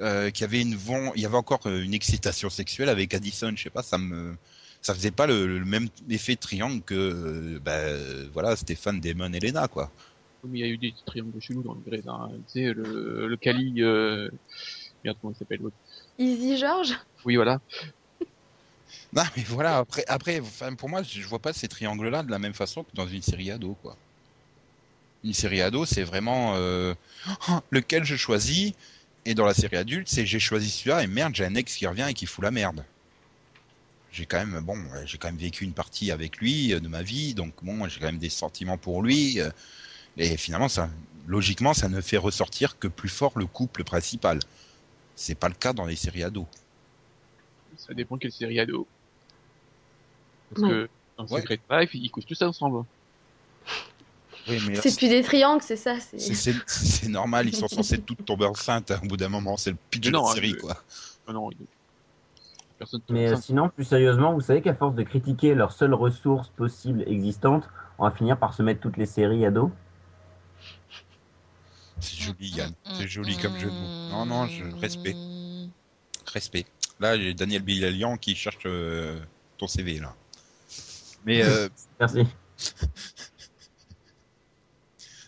euh, 0.02 0.32
qu'il 0.32 0.42
y 0.42 0.44
avait 0.46 0.62
une 0.62 0.76
von, 0.76 1.12
il 1.16 1.22
y 1.22 1.26
avait 1.26 1.38
encore 1.38 1.62
euh, 1.68 1.82
une 1.82 1.94
excitation 1.94 2.50
sexuelle 2.50 2.90
avec 2.90 3.14
Addison. 3.14 3.54
Je 3.56 3.64
sais 3.64 3.70
pas, 3.70 3.84
ça 3.84 3.98
me, 3.98 4.36
ça 4.82 4.94
faisait 4.94 5.12
pas 5.12 5.28
le, 5.28 5.60
le 5.60 5.66
même 5.66 5.88
effet 6.10 6.36
triangle 6.36 6.82
que, 6.82 6.94
euh, 6.94 7.60
bah, 7.60 7.80
voilà, 8.34 8.56
Stéphane, 8.56 9.00
Damon, 9.00 9.32
Elena, 9.34 9.68
quoi. 9.68 9.92
il 10.52 10.60
y 10.60 10.64
a 10.64 10.68
eu 10.68 10.78
des 10.78 10.94
triangles 11.06 11.40
chelous 11.42 11.64
dans 11.64 11.74
le 11.74 11.82
Grey's, 11.86 12.08
hein. 12.08 12.32
Tu 12.48 12.60
sais, 12.60 12.74
le, 12.74 13.28
le 13.28 13.38
Cali, 13.38 13.76
euh... 13.82 14.30
merde, 15.04 15.18
comment 15.22 15.34
il 15.34 15.38
s'appelle 15.38 15.60
l'autre? 15.62 15.76
Easy 16.18 16.58
George? 16.58 16.94
Oui, 17.26 17.36
voilà. 17.36 17.60
Non, 19.12 19.24
mais 19.38 19.44
voilà, 19.44 19.78
après, 19.78 20.04
après, 20.08 20.40
enfin, 20.40 20.74
pour 20.74 20.90
moi, 20.90 21.04
je 21.04 21.22
vois 21.28 21.40
pas 21.40 21.54
ces 21.54 21.68
triangles-là 21.68 22.24
de 22.24 22.32
la 22.32 22.40
même 22.40 22.54
façon 22.54 22.84
que 22.84 22.96
dans 22.96 23.08
une 23.08 23.22
série 23.22 23.52
ado, 23.52 23.76
quoi. 23.82 23.96
Une 25.24 25.34
série 25.34 25.62
ado, 25.62 25.86
c'est 25.86 26.04
vraiment 26.04 26.54
euh, 26.56 26.94
oh, 27.50 27.60
lequel 27.72 28.04
je 28.04 28.16
choisis, 28.16 28.74
et 29.26 29.36
dans 29.36 29.46
la 29.46 29.54
série 29.54 29.78
adulte, 29.78 30.08
c'est 30.10 30.26
j'ai 30.26 30.40
choisi 30.40 30.70
celui-là, 30.70 31.04
et 31.04 31.08
merde, 31.08 31.36
j'ai 31.36 31.46
un 31.46 31.56
ex 31.56 31.76
qui 31.76 31.88
revient 31.88 32.08
et 32.10 32.14
qui 32.14 32.26
fout 32.26 32.44
la 32.44 32.52
merde. 32.52 32.84
J'ai 34.12 34.26
quand 34.26 34.38
même, 34.38 34.60
bon, 34.62 34.78
ouais, 34.78 35.06
j'ai 35.06 35.18
quand 35.18 35.28
même 35.28 35.38
vécu 35.38 35.64
une 35.64 35.74
partie 35.74 36.12
avec 36.12 36.38
lui 36.38 36.74
euh, 36.74 36.80
de 36.80 36.88
ma 36.88 37.02
vie, 37.02 37.34
donc 37.34 37.54
bon, 37.64 37.88
j'ai 37.88 38.00
quand 38.00 38.06
même 38.06 38.20
des 38.20 38.30
sentiments 38.30 38.78
pour 38.78 39.02
lui, 39.02 39.40
euh, 39.40 39.50
et 40.18 40.38
finalement, 40.38 40.70
ça, 40.70 40.90
logiquement, 41.28 41.74
ça 41.74 41.90
ne 41.90 42.00
fait 42.02 42.18
ressortir 42.18 42.78
que 42.78 42.88
plus 42.88 43.10
fort 43.10 43.38
le 43.40 43.48
couple 43.48 43.84
principal. 43.84 44.40
C'est 45.16 45.36
pas 45.36 45.48
le 45.50 45.56
cas 45.56 45.74
dans 45.74 45.86
les 45.86 45.96
séries 45.96 46.24
ados. 46.24 46.46
Ça 47.78 47.94
dépend 47.94 48.18
quelle 48.18 48.32
série 48.32 48.60
ado. 48.60 48.88
Parce 50.54 50.62
Ouais. 50.62 50.70
que 50.70 50.90
dans 51.18 51.26
Ouais. 51.28 51.42
Secret 51.42 51.60
Life, 51.72 51.92
ils 51.94 52.10
couchent 52.10 52.26
tous 52.26 52.42
ensemble. 52.42 52.86
Oui, 54.48 54.58
mais 54.68 54.76
là, 54.76 54.82
C'est 54.82 54.98
plus 54.98 55.08
des 55.10 55.24
triangles, 55.24 55.62
c'est 55.64 55.78
ça. 55.78 56.00
c'est- 56.00 56.20
C'est- 56.20 56.34
C'est 56.36 56.54
c'est 56.68 57.08
normal, 57.08 57.48
ils 57.48 57.56
sont 57.56 57.68
censés 57.68 58.02
toutes 58.02 58.26
tomber 58.26 58.46
enceintes 58.46 58.92
hein, 58.92 59.00
au 59.04 59.08
bout 59.08 59.18
d'un 59.18 59.30
moment, 59.30 59.56
c'est 59.58 59.72
le 59.72 59.78
pitch 59.90 60.08
de 60.08 60.12
la 60.12 60.20
hein, 60.20 60.34
série, 60.34 60.58
quoi. 60.58 60.84
Ah 61.28 61.34
non, 61.34 61.50
ils- 61.52 61.58
personne 62.78 63.02
Mais 63.10 63.28
euh, 63.28 63.38
sinon, 63.38 63.70
plus 63.70 63.86
sérieusement, 63.86 64.34
vous 64.34 64.42
savez 64.42 64.62
qu'à 64.62 64.74
force 64.76 64.96
de 64.96 65.04
critiquer 65.04 65.56
leur 65.56 65.72
seule 65.72 65.94
ressource 65.94 66.50
possible 66.50 67.04
existante, 67.08 67.70
on 67.98 68.04
va 68.04 68.12
finir 68.12 68.38
par 68.38 68.54
se 68.54 68.62
mettre 68.64 68.82
toutes 68.82 68.98
les 68.98 69.06
séries 69.06 69.46
ados. 69.46 69.72
C'est 72.00 72.18
joli, 72.18 72.50
Yann. 72.50 72.70
Mm, 72.72 72.74
C'est 72.98 73.08
joli 73.08 73.38
comme 73.38 73.58
jeu 73.58 73.72
de 73.72 73.76
mots. 73.80 73.90
Non, 74.10 74.26
non, 74.26 74.48
je 74.48 74.64
respect. 74.82 75.16
Mm. 75.16 75.68
Respect. 76.34 76.66
Là, 77.00 77.18
j'ai 77.18 77.34
Daniel 77.34 77.62
Bilalian 77.62 78.18
qui 78.18 78.36
cherche 78.36 78.58
euh, 78.66 79.20
ton 79.58 79.68
CV, 79.68 80.00
là. 80.00 80.14
Mais, 81.26 81.44
euh, 81.44 81.70
Merci. 82.00 82.26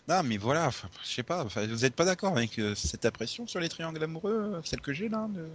Non, 0.07 0.23
mais 0.23 0.37
voilà, 0.37 0.69
je 1.03 1.09
sais 1.09 1.23
pas, 1.23 1.43
vous 1.43 1.85
êtes 1.85 1.95
pas 1.95 2.05
d'accord 2.05 2.37
avec 2.37 2.59
euh, 2.59 2.75
cette 2.75 3.05
impression 3.05 3.47
sur 3.47 3.59
les 3.59 3.69
triangles 3.69 4.03
amoureux, 4.03 4.53
euh, 4.55 4.61
celle 4.63 4.81
que 4.81 4.93
j'ai 4.93 5.09
là 5.09 5.27
de... 5.29 5.47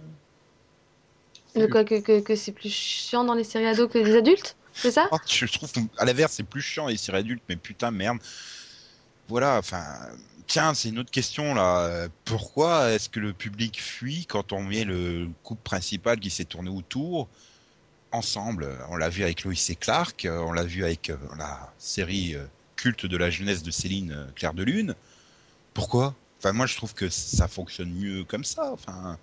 De 1.53 1.67
quoi 1.67 1.83
que, 1.83 1.99
que, 1.99 2.21
que 2.21 2.33
c'est 2.33 2.53
plus 2.53 2.69
chiant 2.69 3.25
dans 3.25 3.33
les 3.33 3.43
séries 3.43 3.67
ados 3.67 3.91
que 3.91 3.97
les 3.97 4.15
adultes 4.15 4.55
C'est 4.73 4.91
ça? 4.91 5.09
Oh, 5.11 5.17
je 5.27 5.45
trouve 5.45 5.69
à 5.97 6.05
l'inverse 6.05 6.31
c'est 6.31 6.43
plus 6.43 6.61
chiant 6.61 6.87
les 6.87 6.95
séries 6.95 7.17
adultes 7.17 7.43
mais 7.49 7.57
putain 7.57 7.91
merde. 7.91 8.19
Voilà 9.27 9.57
enfin 9.57 9.83
tiens 10.47 10.73
c'est 10.73 10.87
une 10.87 10.99
autre 10.99 11.11
question 11.11 11.53
là. 11.53 12.07
Pourquoi 12.23 12.91
est-ce 12.91 13.09
que 13.09 13.19
le 13.19 13.33
public 13.33 13.81
fuit 13.81 14.25
quand 14.27 14.53
on 14.53 14.63
met 14.63 14.85
le 14.85 15.27
couple 15.43 15.61
principal 15.63 16.21
qui 16.21 16.29
s'est 16.29 16.45
tourné 16.45 16.69
autour 16.69 17.27
ensemble? 18.13 18.69
On 18.89 18.95
l'a 18.95 19.09
vu 19.09 19.23
avec 19.23 19.43
Lois 19.43 19.53
et 19.67 19.75
Clark 19.75 20.23
euh, 20.23 20.39
on 20.39 20.53
l'a 20.53 20.63
vu 20.63 20.85
avec 20.85 21.09
euh, 21.09 21.17
la 21.37 21.73
série 21.77 22.35
euh, 22.35 22.45
culte 22.81 23.05
de 23.05 23.17
la 23.17 23.29
jeunesse 23.29 23.63
de 23.63 23.71
Céline 23.71 24.11
euh, 24.13 24.25
Claire 24.35 24.53
de 24.53 24.63
Lune 24.63 24.95
pourquoi? 25.73 26.15
Enfin 26.39 26.53
moi 26.53 26.65
je 26.65 26.75
trouve 26.75 26.93
que 26.93 27.09
ça 27.09 27.47
fonctionne 27.47 27.91
mieux 27.91 28.23
comme 28.25 28.43
ça 28.43 28.71
enfin 28.73 29.17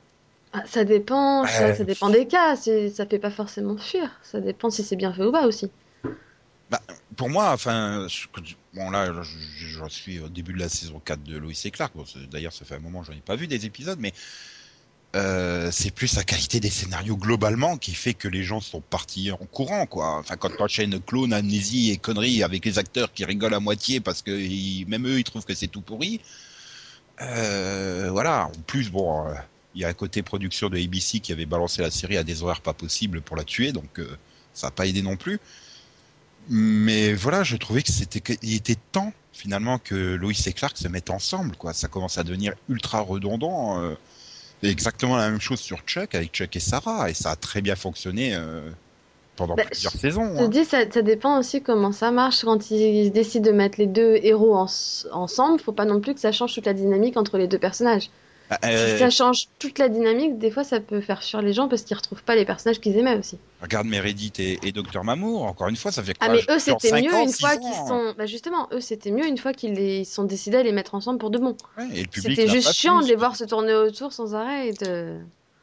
Ah, 0.53 0.65
Ça 0.67 0.85
dépend, 0.85 1.45
je 1.47 1.75
ça 1.75 1.85
dépend 1.85 2.11
des 2.11 2.27
cas. 2.27 2.57
Ça 2.57 3.07
fait 3.07 3.19
pas 3.19 3.31
forcément 3.31 3.77
fuir. 3.77 4.11
Ça 4.23 4.41
dépend 4.41 4.71
si 4.71 4.83
c'est 4.83 4.97
bien 4.97 5.13
fait 5.13 5.25
ou 5.25 5.33
pas 5.33 5.47
aussi. 5.47 5.71
pour 7.17 7.29
moi, 7.31 7.53
enfin, 7.53 8.07
je- 8.09 8.27
bon 8.75 8.91
là, 8.91 9.13
je- 9.23 9.89
suis 9.89 10.21
au 10.21 10.29
début 10.29 10.53
de 10.53 10.59
la 10.59 10.69
saison 10.69 11.01
4 11.01 11.23
de 11.23 11.37
Lois 11.39 11.53
et 11.65 11.71
Clark. 11.71 11.93
Bon, 11.95 12.05
D'ailleurs, 12.31 12.53
ça 12.53 12.65
fait 12.65 12.75
un 12.75 12.79
moment 12.81 13.01
que 13.01 13.07
j'en 13.07 13.13
ai 13.15 13.21
pas 13.23 13.37
vu 13.37 13.47
des 13.47 13.65
épisodes, 13.65 13.99
mais 14.01 14.13
euh, 15.17 15.71
c'est 15.73 15.91
plus 15.91 16.17
la 16.17 16.25
qualité 16.25 16.61
des 16.61 16.71
scénarios 16.71 17.17
globalement 17.17 17.79
qui 17.79 17.95
fait 17.95 18.15
que 18.15 18.29
les 18.29 18.43
gens 18.45 18.61
sont 18.61 18.81
partis 18.83 19.31
en 19.33 19.39
courant, 19.39 19.87
quoi. 19.87 20.19
Enfin, 20.19 20.37
quand 20.37 20.51
t'enchaînes 20.57 21.01
clown, 21.01 21.33
amnésie 21.33 21.91
et 21.91 21.97
conneries 21.97 22.43
avec 22.43 22.65
les 22.65 22.79
acteurs 22.79 23.13
qui 23.13 23.25
rigolent 23.25 23.55
à 23.55 23.61
moitié 23.61 24.01
parce 24.01 24.23
que 24.23 24.31
même 24.89 25.07
eux, 25.07 25.19
ils 25.19 25.25
trouvent 25.25 25.45
que 25.47 25.55
c'est 25.55 25.69
tout 25.69 25.81
pourri. 25.81 26.21
Euh, 27.21 28.09
voilà. 28.11 28.47
En 28.47 28.63
plus, 28.67 28.91
bon, 28.91 29.27
euh, 29.29 29.35
il 29.75 29.81
y 29.83 29.85
a 29.85 29.89
un 29.89 29.95
côté 29.95 30.23
production 30.23 30.69
de 30.69 30.77
ABC 30.79 31.21
qui 31.21 31.33
avait 31.33 31.47
balancé 31.47 31.83
la 31.83 31.91
série 31.91 32.17
à 32.17 32.25
des 32.25 32.43
horaires 32.43 32.61
pas 32.63 32.75
possibles 32.75 33.21
pour 33.21 33.37
la 33.37 33.45
tuer, 33.45 33.73
donc 33.73 34.01
ça 34.55 34.69
n'a 34.69 34.71
pas 34.73 34.87
aidé 34.87 35.03
non 35.03 35.17
plus. 35.17 35.41
Mais 36.49 37.13
voilà, 37.15 37.43
je 37.45 37.57
trouvais 37.57 37.83
que 37.83 37.93
c'était 37.93 38.21
que- 38.21 38.33
il 38.43 38.55
était 38.55 38.77
temps 38.93 39.13
finalement 39.33 39.79
que 39.79 39.95
Lois 39.95 40.33
et 40.47 40.53
Clark 40.53 40.77
se 40.77 40.89
mettent 40.89 41.11
ensemble, 41.11 41.57
quoi. 41.57 41.73
Ça 41.75 41.89
commence 41.89 42.19
à 42.19 42.25
devenir 42.25 42.55
ultra 42.69 43.01
redondant. 43.01 43.79
C'est 44.63 44.71
exactement 44.71 45.17
la 45.17 45.31
même 45.31 45.41
chose 45.41 45.59
sur 45.61 45.81
Chuck 45.81 46.15
avec 46.15 46.33
Chuck 46.33 46.55
et 46.55 46.61
Sarah, 46.61 47.11
et 47.11 47.15
ça 47.15 47.31
a 47.33 47.37
très 47.37 47.61
bien 47.63 47.75
fonctionné. 47.77 48.35
euh. 48.37 48.73
pendant 49.37 49.57
Bah, 49.57 49.65
plusieurs 49.71 49.95
je 49.95 49.97
saisons. 49.97 50.25
Je 50.39 50.45
te 50.45 50.49
hein. 50.49 50.51
dis, 50.51 50.65
ça, 50.65 50.91
ça 50.91 51.03
dépend 51.03 51.39
aussi 51.39 51.63
comment 51.63 51.91
ça 51.93 52.11
marche. 52.13 52.45
Quand 52.45 52.71
ils 52.71 53.11
décident 53.13 53.51
de 53.51 53.57
mettre 53.57 53.79
les 53.81 53.87
deux 53.87 54.17
héros 54.23 54.55
en- 54.57 54.67
ensemble, 55.13 55.61
faut 55.61 55.73
pas 55.73 55.85
non 55.85 56.01
plus 56.01 56.15
que 56.15 56.21
ça 56.21 56.33
change 56.33 56.55
toute 56.55 56.67
la 56.67 56.75
dynamique 56.75 57.17
entre 57.17 57.39
les 57.39 57.49
deux 57.49 57.59
personnages. 57.59 58.11
Bah, 58.51 58.59
Si 58.63 58.69
euh, 58.69 58.99
ça 58.99 59.11
change 59.11 59.49
toute 59.59 59.79
la 59.79 59.89
dynamique, 59.89 60.39
des 60.39 60.51
fois 60.51 60.65
ça 60.65 60.81
peut 60.81 61.01
faire 61.01 61.23
fuir 61.23 61.43
les 61.43 61.53
gens 61.53 61.69
parce 61.69 61.83
qu'ils 61.83 61.97
retrouvent 61.97 62.23
pas 62.23 62.35
les 62.35 62.45
personnages 62.45 62.81
qu'ils 62.81 62.97
aimaient 62.97 63.17
aussi. 63.17 63.39
regarde 63.61 63.87
Meredith 63.87 64.41
et, 64.41 64.59
et 64.63 64.73
Docteur 64.73 65.05
Mamour, 65.05 65.43
encore 65.45 65.69
une 65.69 65.77
fois, 65.77 65.93
ça 65.93 66.03
fait 66.03 66.17
quoi 66.17 66.29
Ah 66.29 66.33
mais 66.33 66.41
eux 66.49 66.59
c'était 66.59 67.03
mieux 67.03 67.15
ans, 67.15 67.25
une 67.25 67.33
fois 67.33 67.57
qu'ils 67.57 67.69
hein. 67.69 67.87
sont. 67.87 68.15
Bah 68.17 68.27
justement, 68.27 68.69
eux 68.73 68.81
c'était 68.81 69.11
mieux 69.11 69.27
une 69.27 69.39
fois 69.39 69.53
qu'ils 69.53 69.79
ils 69.79 70.07
sont 70.07 70.25
décidés 70.25 70.59
à 70.59 70.63
les 70.63 70.73
mettre 70.73 70.95
ensemble 70.95 71.19
pour 71.19 71.31
de 71.31 71.39
bon. 71.39 71.57
Ouais, 71.77 72.05
C'était 72.15 72.49
juste 72.49 72.73
chiant 72.73 73.01
de 73.01 73.07
les 73.07 73.17
voir 73.17 73.37
se 73.37 73.45
tourner 73.45 73.75
autour 73.75 74.13
sans 74.13 74.35
arrêt 74.35 74.69
et 74.69 74.73
de. 74.73 75.19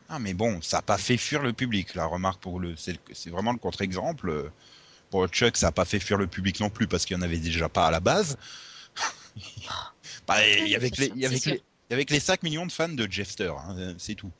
Ah 0.07 0.19
mais 0.19 0.35
bon, 0.35 0.61
ça 0.61 0.77
n'a 0.77 0.81
pas 0.83 0.99
fait 0.99 1.17
fuir 1.17 1.41
le 1.41 1.53
public. 1.53 1.95
La 1.95 2.05
remarque 2.05 2.39
pour 2.39 2.59
le, 2.59 2.75
c'est 2.77 3.29
vraiment 3.29 3.51
le 3.51 3.57
contre-exemple. 3.57 4.51
Pour 5.09 5.27
Chuck, 5.27 5.57
ça 5.57 5.67
n'a 5.67 5.71
pas 5.71 5.85
fait 5.85 5.99
fuir 5.99 6.17
le 6.17 6.27
public 6.27 6.59
non 6.59 6.69
plus 6.69 6.87
parce 6.87 7.05
qu'il 7.05 7.17
n'y 7.17 7.23
en 7.23 7.25
avait 7.25 7.37
déjà 7.37 7.69
pas 7.69 7.87
à 7.87 7.91
la 7.91 7.99
base. 7.99 8.37
bah, 10.27 10.45
et 10.45 10.75
avec 10.75 10.97
les, 10.97 11.25
avec 11.25 11.41
sûr. 11.41 11.53
les, 11.53 11.63
avec 11.91 12.09
les 12.09 12.19
5 12.19 12.43
millions 12.43 12.65
de 12.65 12.71
fans 12.71 12.89
de 12.89 13.07
Jeffster, 13.09 13.51
hein, 13.57 13.75
euh, 13.77 13.93
c'est 13.97 14.15
tout. 14.15 14.31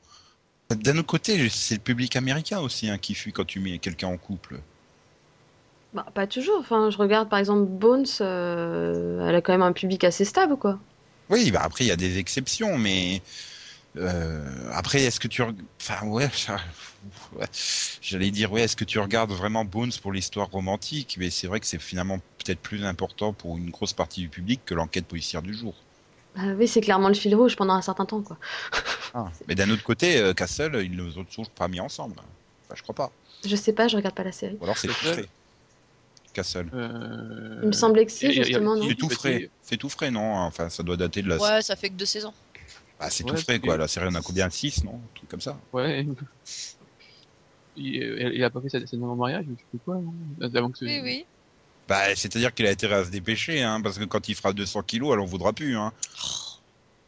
D'un 0.69 0.97
autre 0.97 1.07
côté, 1.07 1.47
c'est 1.49 1.75
le 1.75 1.81
public 1.81 2.15
américain 2.15 2.59
aussi 2.59 2.89
hein, 2.89 2.97
qui 2.97 3.13
fuit 3.13 3.31
quand 3.31 3.45
tu 3.45 3.59
mets 3.59 3.77
quelqu'un 3.77 4.07
en 4.07 4.17
couple. 4.17 4.59
Bah 5.93 6.05
pas 6.13 6.27
toujours. 6.27 6.59
Enfin, 6.59 6.89
je 6.89 6.97
regarde 6.97 7.29
par 7.29 7.39
exemple 7.39 7.65
Bones, 7.65 8.05
euh, 8.19 9.27
elle 9.27 9.35
a 9.35 9.41
quand 9.41 9.53
même 9.53 9.61
un 9.61 9.71
public 9.71 10.03
assez 10.03 10.25
stable 10.25 10.57
quoi. 10.57 10.79
Oui, 11.29 11.51
bah 11.51 11.61
après 11.63 11.85
il 11.85 11.87
y 11.87 11.91
a 11.91 11.95
des 11.95 12.17
exceptions, 12.17 12.77
mais 12.77 13.21
euh, 13.97 14.43
après 14.73 15.03
est-ce 15.03 15.19
que 15.19 15.27
tu, 15.27 15.41
enfin 15.41 16.05
ouais, 16.07 16.27
j'allais 18.01 18.31
dire 18.31 18.51
ouais, 18.51 18.61
est-ce 18.63 18.75
que 18.75 18.83
tu 18.83 18.99
regardes 18.99 19.31
vraiment 19.31 19.63
Bones 19.65 19.93
pour 20.01 20.11
l'histoire 20.11 20.49
romantique? 20.49 21.15
Mais 21.19 21.29
c'est 21.29 21.47
vrai 21.47 21.59
que 21.59 21.67
c'est 21.67 21.79
finalement 21.79 22.17
peut-être 22.17 22.59
plus 22.59 22.83
important 22.83 23.33
pour 23.33 23.57
une 23.57 23.69
grosse 23.69 23.93
partie 23.93 24.21
du 24.21 24.29
public 24.29 24.61
que 24.65 24.73
l'enquête 24.73 25.05
policière 25.05 25.43
du 25.43 25.53
jour. 25.53 25.75
Bah 26.35 26.53
oui, 26.57 26.67
c'est 26.67 26.81
clairement 26.81 27.07
le 27.07 27.13
fil 27.13 27.33
rouge 27.35 27.55
pendant 27.55 27.73
un 27.73 27.81
certain 27.81 28.05
temps 28.05 28.21
quoi. 28.21 28.37
Mais 29.47 29.55
d'un 29.55 29.69
autre 29.69 29.83
côté, 29.83 30.17
euh, 30.17 30.33
Castle, 30.33 30.81
ils 30.83 30.95
ne 30.95 31.03
les 31.03 31.17
ont 31.17 31.23
toujours 31.25 31.49
pas 31.51 31.67
mis 31.67 31.79
ensemble. 31.79 32.15
Enfin, 32.17 32.75
je 32.75 32.81
crois 32.83 32.95
pas. 32.95 33.11
Je 33.45 33.55
sais 33.55 33.73
pas, 33.73 33.87
je 33.87 33.95
regarde 33.95 34.15
pas 34.15 34.23
la 34.23 34.31
série. 34.31 34.57
Ou 34.59 34.63
alors 34.63 34.77
c'est 34.77 34.87
tout 34.87 34.93
frais. 34.93 35.25
Castle. 36.33 36.69
Euh... 36.73 37.59
Il 37.63 37.67
me 37.67 37.71
semblait 37.71 38.05
que 38.05 38.11
si, 38.11 38.31
justement, 38.33 38.75
C'est 38.75 38.95
tout 38.95 39.09
frais. 39.09 39.49
C'est 39.61 39.77
tout 39.77 39.89
frais, 39.89 40.11
non 40.11 40.35
Enfin, 40.35 40.69
ça 40.69 40.83
doit 40.83 40.97
dater 40.97 41.21
de 41.21 41.29
la. 41.29 41.37
Ouais, 41.37 41.61
ça 41.61 41.75
fait 41.75 41.89
que 41.89 41.95
deux 41.95 42.05
saisons. 42.05 42.33
Bah, 42.99 43.09
c'est 43.09 43.23
Ouais, 43.23 43.31
tout 43.31 43.41
frais, 43.43 43.59
quoi. 43.59 43.77
La 43.77 43.87
série, 43.87 44.07
on 44.09 44.15
a 44.15 44.21
combien? 44.21 44.49
6, 44.49 44.83
non? 44.83 44.95
Un 45.03 45.09
truc 45.15 45.29
comme 45.29 45.41
ça. 45.41 45.57
Ouais. 45.73 46.05
Il, 47.75 47.95
il 48.33 48.43
a 48.43 48.49
pas 48.49 48.61
fait 48.61 48.69
sa 48.69 48.85
scène 48.85 49.03
en 49.03 49.15
mariage, 49.15 49.45
je 49.47 49.51
sais 49.55 49.65
plus 49.69 49.79
quoi, 49.79 49.95
non? 49.95 50.13
Avant 50.41 50.71
que 50.71 50.77
ce- 50.77 50.85
Oui, 50.85 50.99
oui. 51.03 51.25
Bah, 51.87 52.15
c'est-à-dire 52.15 52.53
qu'il 52.53 52.65
a 52.65 52.71
intérêt 52.71 52.95
à 52.95 53.05
se 53.05 53.11
dépêcher, 53.11 53.61
hein, 53.61 53.79
parce 53.81 53.99
que 53.99 54.05
quand 54.05 54.27
il 54.27 54.35
fera 54.35 54.53
200 54.53 54.81
kilos, 54.83 55.13
elle 55.13 55.19
en 55.19 55.25
voudra 55.25 55.53
plus, 55.53 55.77
hein. 55.77 55.93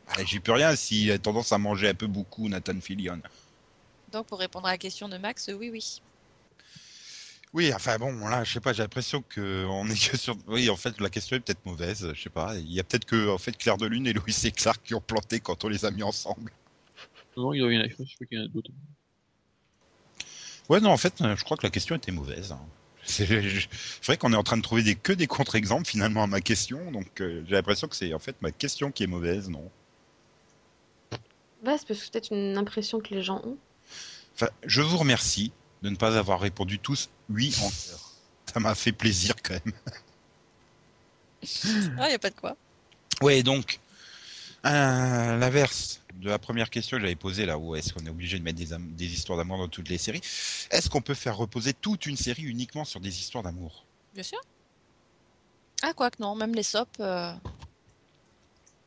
Bah, 0.07 0.23
J'y 0.23 0.39
peux 0.39 0.51
rien 0.51 0.75
s'il 0.75 1.11
a 1.11 1.17
tendance 1.17 1.51
à 1.51 1.57
manger 1.57 1.89
un 1.89 1.95
peu 1.95 2.07
beaucoup, 2.07 2.47
Nathan 2.47 2.79
Fillion. 2.79 3.19
Donc, 4.11 4.27
pour 4.27 4.39
répondre 4.39 4.67
à 4.67 4.71
la 4.71 4.77
question 4.77 5.09
de 5.09 5.17
Max, 5.17 5.49
oui, 5.53 5.69
oui. 5.71 6.01
Oui, 7.53 7.73
enfin 7.73 7.97
bon, 7.97 8.27
là, 8.27 8.43
je 8.43 8.53
sais 8.53 8.59
pas, 8.59 8.73
j'ai 8.73 8.83
l'impression 8.83 9.23
que 9.27 9.65
on 9.65 9.87
est 9.89 10.09
que 10.11 10.17
sur. 10.17 10.37
Oui, 10.47 10.69
en 10.69 10.75
fait, 10.75 10.99
la 10.99 11.09
question 11.09 11.37
est 11.37 11.39
peut-être 11.39 11.65
mauvaise, 11.65 12.11
je 12.13 12.21
sais 12.21 12.29
pas. 12.29 12.55
Il 12.55 12.71
y 12.71 12.79
a 12.79 12.83
peut-être 12.83 13.05
que, 13.05 13.29
en 13.29 13.37
fait, 13.37 13.57
Claire 13.57 13.77
de 13.77 13.87
Lune 13.87 14.05
et 14.05 14.13
Louis 14.13 14.35
et 14.43 14.51
Clark 14.51 14.81
qui 14.83 14.93
ont 14.93 15.01
planté 15.01 15.39
quand 15.39 15.63
on 15.63 15.69
les 15.69 15.83
a 15.85 15.91
mis 15.91 16.03
ensemble. 16.03 16.51
Non, 17.35 17.53
il 17.53 17.61
y 17.61 17.63
en 17.63 17.81
a, 17.81 17.87
je 17.87 17.95
sais 17.95 18.15
pas 18.19 18.25
qu'il 18.25 18.37
y 18.37 18.41
en 18.41 18.45
a 18.45 18.47
d'autres. 18.47 18.71
Ouais, 20.69 20.81
non, 20.81 20.91
en 20.91 20.97
fait, 20.97 21.13
je 21.19 21.43
crois 21.43 21.55
que 21.57 21.65
la 21.65 21.71
question 21.71 21.95
était 21.95 22.11
mauvaise. 22.11 22.51
hein. 22.51 22.59
C'est 23.08 23.26
vrai 24.04 24.17
qu'on 24.17 24.34
est 24.34 24.38
en 24.38 24.43
train 24.43 24.58
de 24.58 24.62
trouver 24.62 24.84
des, 24.84 24.96
que 24.96 25.13
des 25.13 25.28
contre-exemples 25.28 25.88
finalement 25.88 26.24
à 26.24 26.28
ma 26.28 26.41
question, 26.41 26.91
donc 26.91 27.22
euh, 27.22 27.43
j'ai 27.48 27.56
l'impression 27.56 27.88
que 27.88 27.96
c'est 27.96 28.13
en 28.13 28.20
fait 28.20 28.36
ma 28.41 28.52
question 28.52 28.91
qui 28.91 29.04
est 29.04 29.08
mauvaise, 29.08 29.50
non? 29.50 29.72
Ouais, 31.65 31.78
c'est 31.78 31.88
peut-être 31.88 32.34
une 32.34 32.58
impression 32.58 33.00
que 33.00 33.15
les 33.15 33.24
gens 33.24 33.41
ont. 33.43 33.58
Enfin, 34.36 34.50
je 34.65 34.82
vous 34.82 34.98
remercie 34.98 35.52
de 35.82 35.89
ne 35.89 35.96
pas 35.96 36.17
avoir 36.17 36.39
répondu 36.39 36.80
tous 36.80 37.10
oui 37.30 37.56
en 37.62 37.70
cœur. 37.70 38.12
Ça 38.54 38.60
m'a 38.60 38.76
fait 38.76 38.91
plaisir 38.91 39.36
quand 39.41 39.54
même. 39.65 39.74
Ah, 41.98 42.10
y 42.10 42.13
a 42.13 42.20
pas 42.20 42.30
de 42.30 42.36
quoi. 42.36 42.56
Ouais, 43.22 43.41
donc, 43.41 43.80
euh, 44.65 45.38
l'inverse 45.38 46.02
de 46.15 46.30
la 46.30 46.39
première 46.39 46.70
question 46.70 46.98
que 46.98 47.02
j'avais 47.02 47.15
posée 47.15 47.46
là, 47.46 47.58
où 47.58 47.76
est-ce 47.76 47.93
qu'on 47.93 48.06
est 48.06 48.10
obligé 48.10 48.39
de 48.39 48.43
mettre 48.43 48.58
des, 48.60 49.06
histoires 49.06 49.38
d'amour 49.38 49.58
dans 49.60 49.67
toutes 49.67 49.89
les 49.89 49.98
séries 49.98 50.22
Est-ce 50.72 50.89
qu'on 50.89 51.02
peut 51.02 51.13
faire 51.13 51.38
reposer 51.38 51.74
toute 51.74 52.06
une 52.06 52.17
série 52.17 52.43
uniquement 52.43 52.86
sur 52.86 53.00
des 53.00 53.20
histoires 53.20 53.43
d'amour? 53.43 53.86
Bien 54.13 54.24
sûr. 54.24 54.39
Ah, 55.84 55.93
quoi 55.93 56.10
que 56.10 56.22
non, 56.22 56.36
même 56.36 56.56
les 56.56 56.63
SOP. 56.63 56.89
euh, 57.00 57.34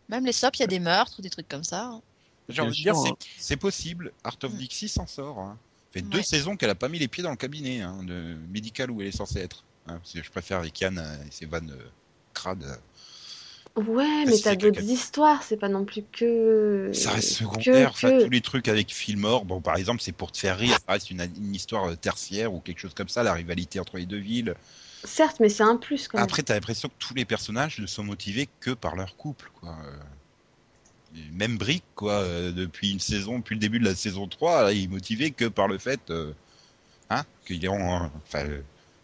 Même 0.09 0.27
les 0.27 0.33
SOP, 0.33 0.57
il 0.57 0.61
y 0.61 0.65
a 0.65 0.67
des 0.67 0.81
meurtres, 0.81 1.23
des 1.23 1.31
trucs 1.31 1.49
comme 1.49 1.63
ça. 1.65 1.85
hein. 1.85 2.03
J'ai 2.49 2.55
Bien 2.55 2.65
envie 2.65 2.79
de 2.79 2.83
dire, 2.83 2.95
sûr, 2.97 3.05
c'est- 3.05 3.11
hein. 3.11 3.17
c'est 3.39 3.57
possible. 3.57 4.13
Art 4.25 4.37
of 4.43 4.55
Dixie 4.57 4.89
s'en 4.89 5.07
sort. 5.07 5.39
Hein. 5.39 5.57
fait 5.93 6.03
deux 6.03 6.23
saisons 6.23 6.57
qu'elle 6.57 6.71
a 6.71 6.75
pas 6.77 6.89
mis 6.89 6.99
les 7.01 7.09
pieds 7.09 7.23
dans 7.23 7.31
le 7.31 7.37
cabinet 7.37 7.81
hein, 7.81 8.03
de 8.05 8.37
médical 8.49 8.91
où 8.93 9.01
elle 9.01 9.09
est 9.09 9.17
censée 9.17 9.41
être. 9.41 9.65
Hein, 9.87 9.99
parce 9.99 10.13
que 10.13 10.23
je 10.23 10.31
préfère 10.31 10.59
avec 10.59 10.81
Yann 10.81 10.99
euh, 10.99 11.25
et 11.27 11.31
ses 11.33 11.47
vannes 11.47 11.71
euh, 11.73 11.89
crades. 12.35 12.81
Ouais, 13.77 14.25
mais 14.27 14.37
t'as 14.39 14.57
d'autres 14.57 14.75
quelqu'un- 14.79 14.93
histoire, 14.93 15.43
c'est 15.43 15.57
pas 15.57 15.69
non 15.69 15.85
plus 15.85 16.03
que. 16.13 16.91
Ça 16.93 17.13
reste 17.13 17.29
que- 17.29 17.35
secondaire. 17.35 17.91
Enfin, 17.91 18.11
que- 18.11 18.25
tous 18.25 18.31
les 18.31 18.41
trucs 18.41 18.69
avec 18.69 18.93
Fillmore, 18.93 19.45
bon, 19.45 19.61
par 19.61 19.77
exemple, 19.77 20.01
c'est 20.03 20.13
pour 20.13 20.33
te 20.33 20.39
faire 20.39 20.59
rire. 20.59 20.77
Ça 20.87 20.93
reste 20.93 21.11
une, 21.11 21.21
une 21.21 21.55
histoire 21.55 21.91
euh, 21.91 21.95
tertiaire 21.95 22.53
ou 22.53 22.61
quelque 22.61 22.81
chose 22.81 22.95
comme 22.95 23.09
ça, 23.09 23.23
la 23.23 23.33
rivalité 23.33 23.79
entre 23.81 23.97
les 23.97 24.07
deux 24.07 24.19
villes. 24.19 24.55
Certes, 25.05 25.37
mais 25.41 25.49
c'est 25.49 25.63
un 25.63 25.77
plus 25.77 26.09
quand 26.09 26.19
même. 26.19 26.25
Après, 26.25 26.43
t'as 26.43 26.55
l'impression 26.55 26.89
que 26.89 26.95
tous 26.99 27.15
les 27.15 27.25
personnages 27.25 27.79
ne 27.79 27.87
sont 27.87 28.05
motivés 28.05 28.49
que 28.61 28.73
par 28.73 28.97
leur 28.97 29.17
couple, 29.17 29.51
quoi. 29.61 29.71
Euh, 29.87 29.93
Même 31.33 31.57
Brick, 31.59 31.83
quoi, 31.97 32.13
euh, 32.21 32.53
depuis 32.53 32.93
une 32.93 33.01
saison, 33.01 33.39
depuis 33.39 33.55
le 33.57 33.61
début 33.61 33.81
de 33.81 33.85
la 33.85 33.95
saison 33.97 34.29
3, 34.29 34.63
là, 34.65 34.73
il 34.73 34.85
est 34.85 34.89
motivé 34.89 35.33
que 35.33 35.47
par 35.47 35.67
le 35.67 35.77
fait, 35.79 36.01
euh, 36.11 36.33
hein, 37.09 37.25
qu'il 37.47 37.65
est 37.65 37.69
en, 37.69 38.11
enfin, 38.27 38.45
euh, 38.47 38.61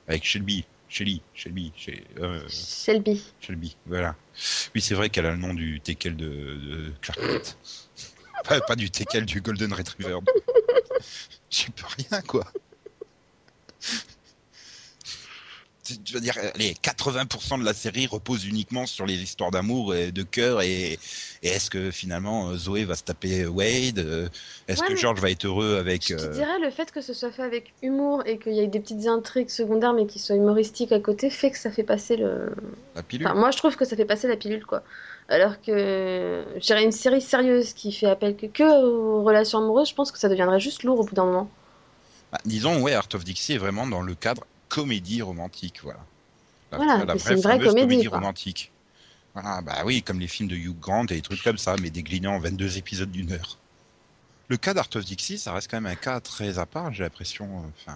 avec 0.07 0.25
Shelby, 0.25 0.65
Shelly, 0.89 1.21
Shelby, 1.35 1.73
Shel- 1.77 2.05
euh, 2.19 2.49
Shelby. 2.49 3.23
Shelby, 3.41 3.77
voilà. 3.87 4.15
Oui, 4.75 4.81
c'est 4.81 4.95
vrai 4.95 5.11
qu'elle 5.11 5.27
a 5.27 5.33
le 5.33 5.37
nom 5.37 5.53
du 5.55 5.81
teckel 5.81 6.17
de, 6.17 6.27
de 6.29 6.93
Clark 7.01 7.21
Kent. 7.21 7.59
pas, 8.45 8.61
pas 8.61 8.77
du 8.77 8.91
teckel 8.91 9.27
du 9.27 9.41
Golden 9.41 9.73
Retriever. 9.73 10.19
J'y 11.51 11.71
peux 11.71 11.87
rien, 12.11 12.21
quoi. 12.23 12.47
Je 15.89 16.15
veux 16.15 16.21
dire, 16.21 16.37
les 16.57 16.75
80% 16.75 17.61
de 17.61 17.65
la 17.65 17.73
série 17.73 18.09
repose 18.09 18.45
uniquement 18.45 18.87
sur 18.87 19.07
les 19.07 19.15
histoires 19.23 19.53
d'amour 19.53 19.95
et 19.95 20.11
de 20.11 20.25
cœur 20.25 20.61
et, 20.63 20.99
et 21.47 21.51
est-ce 21.51 21.71
que 21.71 21.91
finalement 21.93 22.49
euh, 22.49 22.57
Zoé 22.57 22.85
va 22.85 22.97
se 22.97 23.05
taper 23.05 23.47
Wade 23.47 24.01
euh, 24.01 24.29
Est-ce 24.67 24.83
Ouais, 24.83 24.89
que 24.89 24.97
George 24.97 25.21
va 25.21 25.31
être 25.31 25.45
heureux 25.45 25.77
avec 25.77 26.09
Je 26.09 26.17
te 26.17 26.23
euh, 26.23 26.29
dirais, 26.31 26.59
le 26.61 26.71
fait 26.71 26.91
que 26.91 27.01
ce 27.01 27.15
soit 27.15 27.31
fait 27.31 27.43
avec 27.43 27.73
humour 27.83 28.23
et 28.27 28.39
qu'il 28.39 28.53
y 28.55 28.61
ait 28.61 28.67
des 28.67 28.81
petites 28.81 29.07
intrigues 29.07 29.49
secondaires 29.49 29.93
mais 29.93 30.07
qui 30.07 30.19
soient 30.19 30.35
humoristiques 30.35 30.91
à 30.91 30.99
côté 30.99 31.31
fait 31.31 31.53
que 31.53 31.59
ça 31.59 31.71
fait 31.71 31.85
passer 31.85 32.17
le. 32.17 32.51
la 32.97 33.03
pilule 33.03 33.27
Enfin, 33.27 33.37
moi 33.37 33.53
je 33.53 33.59
trouve 33.59 33.77
que 33.77 33.85
ça 33.85 33.95
fait 33.97 34.05
passer 34.05 34.27
la 34.27 34.37
pilule 34.37 34.67
quoi. 34.67 34.83
Alors 35.29 35.61
que 35.61 36.45
je 36.57 36.61
dirais 36.61 36.85
une 36.85 36.93
série 36.93 37.21
sérieuse 37.21 37.73
qui 37.73 37.93
fait 37.93 38.07
appel 38.07 38.37
que, 38.37 38.47
que 38.47 38.85
aux 38.85 39.23
relations 39.23 39.59
amoureuses, 39.59 39.89
je 39.89 39.95
pense 39.95 40.11
que 40.13 40.19
ça 40.19 40.29
deviendrait 40.29 40.61
juste 40.61 40.83
lourd 40.83 41.01
au 41.01 41.05
bout 41.05 41.15
d'un 41.15 41.25
moment. 41.27 41.51
Bah, 42.33 42.39
disons, 42.45 42.81
ouais, 42.83 42.95
Art 42.95 43.09
of 43.15 43.25
Dixie 43.25 43.55
est 43.55 43.59
vraiment 43.59 43.87
dans 43.87 44.03
le 44.03 44.15
cadre 44.15 44.45
comédie 44.69 45.23
romantique, 45.23 45.81
voilà. 45.83 46.01
La, 46.73 46.79
Voilà, 46.79 47.05
la 47.05 47.19
c'est 47.19 47.35
une 47.35 47.41
vraie 47.41 47.59
comédie, 47.61 48.09
romantique. 48.09 48.73
Voilà, 49.37 49.61
bah 49.61 49.83
oui, 49.85 50.03
comme 50.03 50.19
les 50.19 50.29
films 50.29 50.49
de 50.49 50.57
Hugh 50.57 50.81
Grant 50.81 51.05
et 51.05 51.17
des 51.17 51.21
trucs 51.21 51.43
comme 51.43 51.59
ça, 51.59 51.77
mais 51.83 51.91
déclinés 51.91 52.27
en 52.27 52.39
22 52.39 52.79
épisodes 52.79 53.11
d'une 53.11 53.33
heure. 53.33 53.59
Le 54.49 54.57
cas 54.57 54.73
d'Art 54.73 54.89
Dixie, 54.89 55.37
ça 55.37 55.53
reste 55.53 55.71
quand 55.71 55.79
même 55.79 55.93
un 55.93 55.95
cas 55.95 56.21
très 56.21 56.59
à 56.59 56.65
part, 56.65 56.95
j'ai 56.95 57.03
l'impression. 57.03 57.71
euh, 57.87 57.93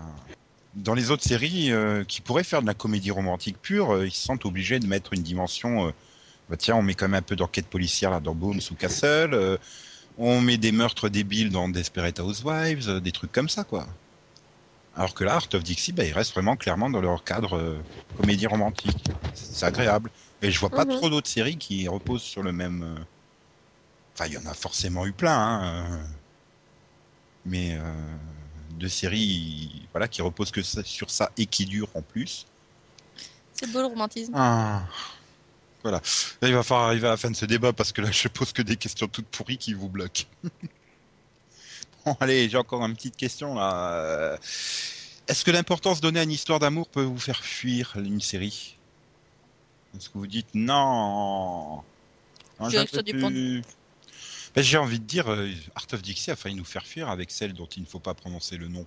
dans 0.75 0.93
les 0.93 1.11
autres 1.11 1.25
séries 1.25 1.73
euh, 1.73 2.05
qui 2.05 2.21
pourraient 2.21 2.45
faire 2.45 2.61
de 2.61 2.67
la 2.67 2.75
comédie 2.75 3.11
romantique 3.11 3.57
pure, 3.63 3.95
euh, 3.95 4.07
ils 4.07 4.11
se 4.13 4.23
sentent 4.23 4.45
obligés 4.45 4.81
de 4.81 4.87
mettre 4.87 5.15
une 5.15 5.23
dimension. 5.23 5.95
bah 6.51 6.59
tiens, 6.59 6.77
on 6.77 6.83
met 6.83 6.93
quand 6.93 7.09
même 7.09 7.21
un 7.21 7.23
peu 7.23 7.37
d'enquête 7.37 7.69
policière 7.69 8.11
là 8.11 8.21
dans 8.21 8.35
Bones 8.35 8.61
ou 8.71 8.75
Castle. 8.75 9.59
on 10.19 10.43
met 10.43 10.59
des 10.59 10.73
meurtres 10.73 11.09
débiles 11.09 11.49
dans 11.49 11.71
Desperate 11.71 12.21
Housewives, 12.21 13.01
des 13.01 13.13
trucs 13.13 13.33
comme 13.33 13.49
ça, 13.49 13.65
quoi. 13.65 13.87
Alors 14.95 15.15
que 15.15 15.25
là, 15.25 15.35
Art 15.35 15.49
of 15.55 15.63
Dixie, 15.63 15.93
bah, 15.93 16.05
ils 16.05 16.13
restent 16.13 16.33
vraiment 16.33 16.57
clairement 16.57 16.91
dans 16.91 17.01
leur 17.01 17.25
cadre 17.25 17.57
euh, 17.57 17.81
comédie 18.15 18.47
romantique. 18.47 19.05
C'est 19.33 19.65
agréable. 19.67 20.11
Et 20.43 20.51
je 20.51 20.59
vois 20.59 20.71
pas 20.71 20.85
Mhm. 20.85 20.97
trop 20.97 21.11
d'autres 21.11 21.31
séries 21.31 21.59
qui 21.59 21.87
reposent 21.89 22.23
sur 22.23 22.43
le 22.43 22.53
même. 22.53 22.83
euh, 22.83 23.05
Enfin, 24.15 24.27
il 24.27 24.35
y 24.35 24.39
en 24.39 24.47
a 24.47 24.55
forcément 24.55 25.07
eu 25.07 25.13
plein, 25.13 25.37
hein, 25.37 25.87
euh, 25.95 26.05
mais 27.45 27.77
euh, 27.79 28.17
de 28.71 28.89
séries, 28.89 29.89
voilà, 29.93 30.09
qui 30.09 30.23
reposent 30.23 30.51
que 30.51 30.63
sur 30.63 31.11
ça 31.11 31.31
et 31.37 31.47
qui 31.47 31.65
durent 31.67 31.95
en 31.95 32.03
plus. 32.03 32.47
C'est 33.53 33.71
beau 33.71 33.81
le 33.81 33.87
romantisme. 33.87 34.33
Ah. 34.35 34.83
Voilà. 35.83 36.01
Là, 36.43 36.49
il 36.49 36.55
va 36.55 36.63
falloir 36.63 36.89
arriver 36.89 37.07
à 37.07 37.11
la 37.13 37.17
fin 37.17 37.31
de 37.31 37.37
ce 37.37 37.47
débat 37.47 37.73
parce 37.73 37.93
que 37.93 38.03
là, 38.03 38.11
je 38.11 38.29
pose 38.29 38.53
que 38.53 38.63
des 38.63 38.77
questions 38.77 39.09
toutes 39.09 39.29
pourries 39.29 39.59
qui 39.59 39.73
vous 39.75 39.89
bloquent. 39.89 40.25
bon, 42.05 42.17
allez, 42.21 42.49
j'ai 42.49 42.57
encore 42.57 42.85
une 42.85 42.95
petite 42.95 43.17
question 43.17 43.55
là. 43.55 43.95
Euh, 43.95 44.37
Est-ce 45.29 45.45
que 45.45 45.51
l'importance 45.51 46.01
donnée 46.01 46.21
à 46.21 46.23
une 46.23 46.31
histoire 46.31 46.59
d'amour 46.59 46.89
peut 46.89 47.03
vous 47.03 47.19
faire 47.19 47.43
fuir 47.43 47.95
une 47.97 48.21
série? 48.21 48.77
Est-ce 49.97 50.09
que 50.09 50.19
vous 50.19 50.27
dites 50.27 50.55
non? 50.55 51.83
Plus. 52.59 53.63
Ben, 54.55 54.63
J'ai 54.63 54.79
envie 54.79 54.99
de 54.99 55.05
dire, 55.05 55.31
euh, 55.31 55.49
Art 55.75 55.87
of 55.93 56.03
Dixie 56.03 56.31
a 56.31 56.37
failli 56.37 56.55
nous 56.55 56.65
faire 56.65 56.87
fuir 56.87 57.09
avec 57.09 57.31
celle 57.31 57.53
dont 57.53 57.67
il 57.67 57.83
ne 57.83 57.87
faut 57.87 58.01
pas 58.01 58.15
prononcer 58.15 58.57
le 58.57 58.69
nom. 58.69 58.85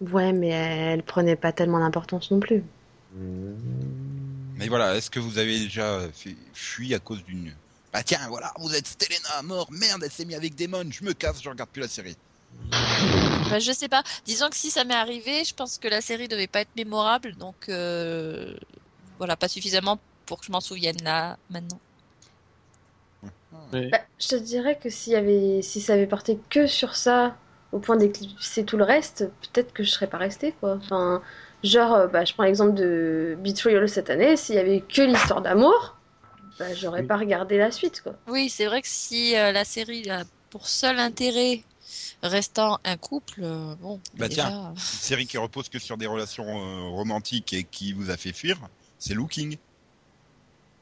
Ouais, 0.00 0.32
mais 0.32 0.48
elle 0.48 1.02
prenait 1.02 1.36
pas 1.36 1.52
tellement 1.52 1.78
d'importance 1.80 2.30
non 2.30 2.40
plus. 2.40 2.62
Mmh. 3.14 3.54
Mais 4.56 4.68
voilà, 4.68 4.96
est-ce 4.96 5.10
que 5.10 5.20
vous 5.20 5.38
avez 5.38 5.58
déjà 5.58 6.00
fui 6.52 6.94
à 6.94 6.98
cause 6.98 7.24
d'une... 7.24 7.52
Bah 7.96 8.02
tiens, 8.04 8.28
voilà, 8.28 8.52
vous 8.58 8.74
êtes 8.74 8.86
Stelena 8.86 9.38
à 9.38 9.42
mort, 9.42 9.68
merde, 9.72 10.02
elle 10.04 10.10
s'est 10.10 10.26
mise 10.26 10.36
avec 10.36 10.54
Damon, 10.54 10.84
je 10.90 11.02
me 11.02 11.14
casse, 11.14 11.42
je 11.42 11.48
regarde 11.48 11.70
plus 11.70 11.80
la 11.80 11.88
série. 11.88 12.14
Bah, 13.48 13.58
je 13.58 13.72
sais 13.72 13.88
pas. 13.88 14.02
Disons 14.26 14.50
que 14.50 14.56
si 14.56 14.70
ça 14.70 14.84
m'est 14.84 14.92
arrivé, 14.92 15.44
je 15.44 15.54
pense 15.54 15.78
que 15.78 15.88
la 15.88 16.02
série 16.02 16.28
devait 16.28 16.46
pas 16.46 16.60
être 16.60 16.76
mémorable, 16.76 17.34
donc 17.36 17.54
euh, 17.70 18.54
voilà, 19.16 19.34
pas 19.34 19.48
suffisamment 19.48 19.98
pour 20.26 20.40
que 20.40 20.44
je 20.44 20.52
m'en 20.52 20.60
souvienne 20.60 20.98
là 21.04 21.38
maintenant. 21.48 21.80
Bah, 23.72 24.02
je 24.18 24.28
te 24.28 24.36
dirais 24.36 24.78
que 24.78 24.90
s'il 24.90 25.14
y 25.14 25.16
avait, 25.16 25.62
si 25.62 25.80
ça 25.80 25.94
avait 25.94 26.06
porté 26.06 26.38
que 26.50 26.66
sur 26.66 26.96
ça, 26.96 27.34
au 27.72 27.78
point 27.78 27.96
d'éclipser 27.96 28.66
tout 28.66 28.76
le 28.76 28.84
reste, 28.84 29.30
peut-être 29.40 29.72
que 29.72 29.82
je 29.82 29.90
serais 29.90 30.06
pas 30.06 30.18
restée, 30.18 30.52
quoi. 30.60 30.74
Enfin, 30.74 31.22
genre, 31.64 31.94
euh, 31.94 32.06
bah, 32.08 32.26
je 32.26 32.34
prends 32.34 32.44
l'exemple 32.44 32.74
de 32.74 33.38
Betrayal 33.40 33.88
cette 33.88 34.10
année, 34.10 34.36
s'il 34.36 34.56
y 34.56 34.58
avait 34.58 34.82
que 34.82 35.00
l'histoire 35.00 35.40
d'amour, 35.40 35.95
bah, 36.58 36.74
j'aurais 36.74 37.02
Oui. 37.02 37.06
pas 37.08 37.16
regardé 37.16 37.58
la 37.58 37.70
suite, 37.70 38.00
quoi. 38.02 38.16
Oui, 38.28 38.48
c'est 38.50 38.66
vrai 38.66 38.82
que 38.82 38.88
si 38.88 39.36
euh, 39.36 39.52
la 39.52 39.64
série 39.64 40.08
a 40.10 40.24
pour 40.50 40.68
seul 40.68 40.98
intérêt 40.98 41.64
restant 42.22 42.78
un 42.84 42.96
couple, 42.96 43.42
euh, 43.44 43.74
bon, 43.76 44.00
Bah, 44.14 44.28
déjà, 44.28 44.44
tiens. 44.44 44.70
Une 44.70 44.76
série 44.76 45.26
qui 45.26 45.38
repose 45.38 45.68
que 45.68 45.78
sur 45.78 45.96
des 45.96 46.06
relations 46.06 46.44
euh, 46.46 46.88
romantiques 46.88 47.52
et 47.52 47.64
qui 47.64 47.92
vous 47.92 48.10
a 48.10 48.16
fait 48.16 48.32
fuir, 48.32 48.58
c'est 48.98 49.14
Looking. 49.14 49.56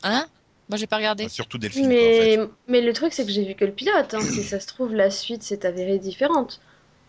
hein? 0.02 0.26
Moi 0.68 0.78
j'ai 0.78 0.87
pas 0.87 0.96
regardé. 0.96 1.24
Enfin, 1.24 1.34
surtout 1.34 1.58
Delphine, 1.58 1.94
quoi, 1.94 2.08
en 2.08 2.12
fait. 2.12 2.30
Mais, 2.30 2.38
mais 2.68 2.80
le 2.80 2.92
truc, 2.92 3.12
c'est 3.12 3.24
que 3.26 3.32
j'ai 3.32 3.44
vu 3.44 3.54
que 3.54 3.64
le 3.64 3.72
pilote. 3.72 4.14
hein. 4.14 4.20
si 4.20 4.42
ça 4.44 4.60
se 4.60 4.66
trouve, 4.66 4.94
la 4.94 5.10
suite 5.10 5.42
s'est 5.42 5.66
avérée 5.66 5.98
différente. 5.98 6.60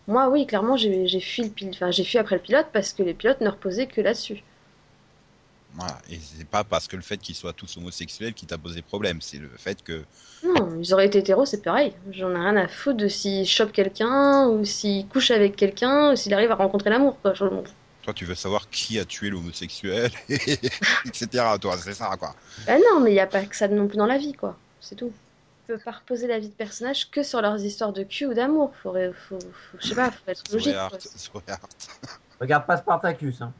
Moi, 0.08 0.28
oui, 0.30 0.46
clairement, 0.46 0.76
j'ai 0.76 1.06
j'ai 1.08 1.20
fui, 1.20 1.44
le 1.44 1.50
pil- 1.50 1.70
enfin, 1.74 1.90
j'ai 1.92 2.04
fui 2.04 2.18
après 2.18 2.36
le 2.36 2.42
pilote 2.42 2.68
parce 2.72 2.92
que 2.94 3.02
les 3.04 3.14
pilotes 3.14 3.40
ne 3.42 3.50
reposaient 3.50 3.86
que 3.88 4.00
là-dessus. 4.02 4.44
Voilà. 5.76 5.98
Et 6.10 6.18
c'est 6.18 6.46
pas 6.46 6.64
parce 6.64 6.88
que 6.88 6.96
le 6.96 7.02
fait 7.02 7.18
qu'ils 7.18 7.34
soient 7.34 7.52
tous 7.52 7.76
homosexuels 7.76 8.34
qui 8.34 8.46
t'a 8.46 8.58
posé 8.58 8.82
problème, 8.82 9.20
c'est 9.20 9.38
le 9.38 9.50
fait 9.56 9.82
que... 9.82 10.04
Non, 10.44 10.78
ils 10.80 10.94
auraient 10.94 11.06
été 11.06 11.18
hétéros, 11.18 11.44
c'est 11.44 11.62
pareil. 11.62 11.92
J'en 12.12 12.30
ai 12.30 12.38
rien 12.38 12.56
à 12.56 12.68
foutre 12.68 12.96
de 12.98 13.08
s'ils 13.08 13.46
chopent 13.46 13.72
quelqu'un, 13.72 14.48
ou 14.48 14.64
s'ils 14.64 15.06
couchent 15.06 15.30
avec 15.30 15.56
quelqu'un, 15.56 16.12
ou 16.12 16.16
s'il 16.16 16.32
arrive 16.34 16.50
à 16.50 16.54
rencontrer 16.54 16.90
l'amour, 16.90 17.18
quoi. 17.20 17.34
Toi, 17.34 18.14
tu 18.14 18.24
veux 18.24 18.34
savoir 18.34 18.70
qui 18.70 18.98
a 18.98 19.04
tué 19.04 19.30
l'homosexuel, 19.30 20.10
etc. 20.28 21.44
Toi, 21.60 21.76
c'est 21.76 21.94
ça, 21.94 22.16
quoi. 22.18 22.34
Bah 22.66 22.78
non, 22.78 23.00
mais 23.00 23.10
il 23.10 23.14
n'y 23.14 23.20
a 23.20 23.26
pas 23.26 23.44
que 23.44 23.56
ça 23.56 23.68
non 23.68 23.88
plus 23.88 23.96
dans 23.98 24.06
la 24.06 24.18
vie, 24.18 24.32
quoi. 24.32 24.56
C'est 24.80 24.94
tout. 24.94 25.12
Tu 25.66 25.72
peux 25.72 25.78
pas 25.80 25.90
reposer 25.90 26.28
la 26.28 26.38
vie 26.38 26.48
de 26.48 26.54
personnages 26.54 27.10
que 27.10 27.24
sur 27.24 27.42
leurs 27.42 27.60
histoires 27.64 27.92
de 27.92 28.04
cul 28.04 28.26
ou 28.26 28.34
d'amour. 28.34 28.72
Faut, 28.82 28.92
faut, 28.92 29.38
faut- 29.40 29.78
je 29.80 29.88
sais 29.88 29.94
pas, 29.96 30.12
faut 30.12 30.18
être 30.28 30.52
logique. 30.52 30.74
Art. 30.74 30.92
Regarde 32.40 32.66
pas 32.66 32.76
Spartacus. 32.76 33.42
Hein. 33.42 33.52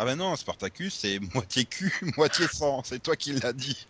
Ah 0.00 0.06
ben 0.06 0.16
non, 0.16 0.34
Spartacus, 0.34 0.94
c'est 0.98 1.20
moitié 1.34 1.66
cul, 1.66 1.92
moitié 2.16 2.48
sang. 2.48 2.82
C'est 2.84 3.00
toi 3.02 3.16
qui 3.16 3.34
l'as 3.34 3.52
dit. 3.52 3.86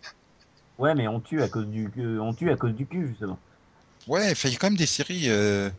Ouais, 0.78 0.96
mais 0.96 1.06
on 1.06 1.20
tue 1.20 1.40
à 1.42 1.48
cause 1.48 1.68
du, 1.68 1.88
on 2.18 2.34
tue 2.34 2.50
à 2.50 2.56
cause 2.56 2.74
du 2.74 2.84
cul 2.84 3.06
justement. 3.06 3.38
Ouais, 4.06 4.32
il 4.32 4.50
y 4.50 4.54
a 4.54 4.58
quand 4.58 4.66
même 4.68 4.76
des 4.76 4.86
séries. 4.86 5.28
euh, 5.28 5.70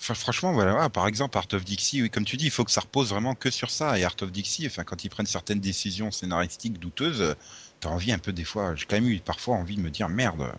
Enfin, 0.00 0.14
franchement, 0.14 0.52
voilà, 0.52 0.90
par 0.90 1.06
exemple, 1.06 1.38
Art 1.38 1.46
of 1.52 1.64
Dixie, 1.64 2.02
oui, 2.02 2.10
comme 2.10 2.24
tu 2.24 2.36
dis, 2.36 2.46
il 2.46 2.50
faut 2.50 2.64
que 2.64 2.72
ça 2.72 2.80
repose 2.82 3.10
vraiment 3.10 3.34
que 3.36 3.50
sur 3.50 3.70
ça. 3.70 3.98
Et 3.98 4.04
Art 4.04 4.16
of 4.22 4.32
Dixie, 4.32 4.66
enfin, 4.66 4.84
quand 4.84 5.04
ils 5.04 5.08
prennent 5.10 5.26
certaines 5.26 5.60
décisions 5.60 6.10
scénaristiques 6.10 6.78
douteuses, 6.80 7.36
t'as 7.80 7.88
envie 7.90 8.12
un 8.12 8.18
peu 8.18 8.32
des 8.32 8.44
fois. 8.44 8.74
J'ai 8.76 8.86
quand 8.86 8.96
même 8.96 9.08
eu 9.08 9.20
parfois 9.20 9.56
envie 9.56 9.76
de 9.76 9.80
me 9.82 9.90
dire 9.90 10.08
merde. 10.08 10.52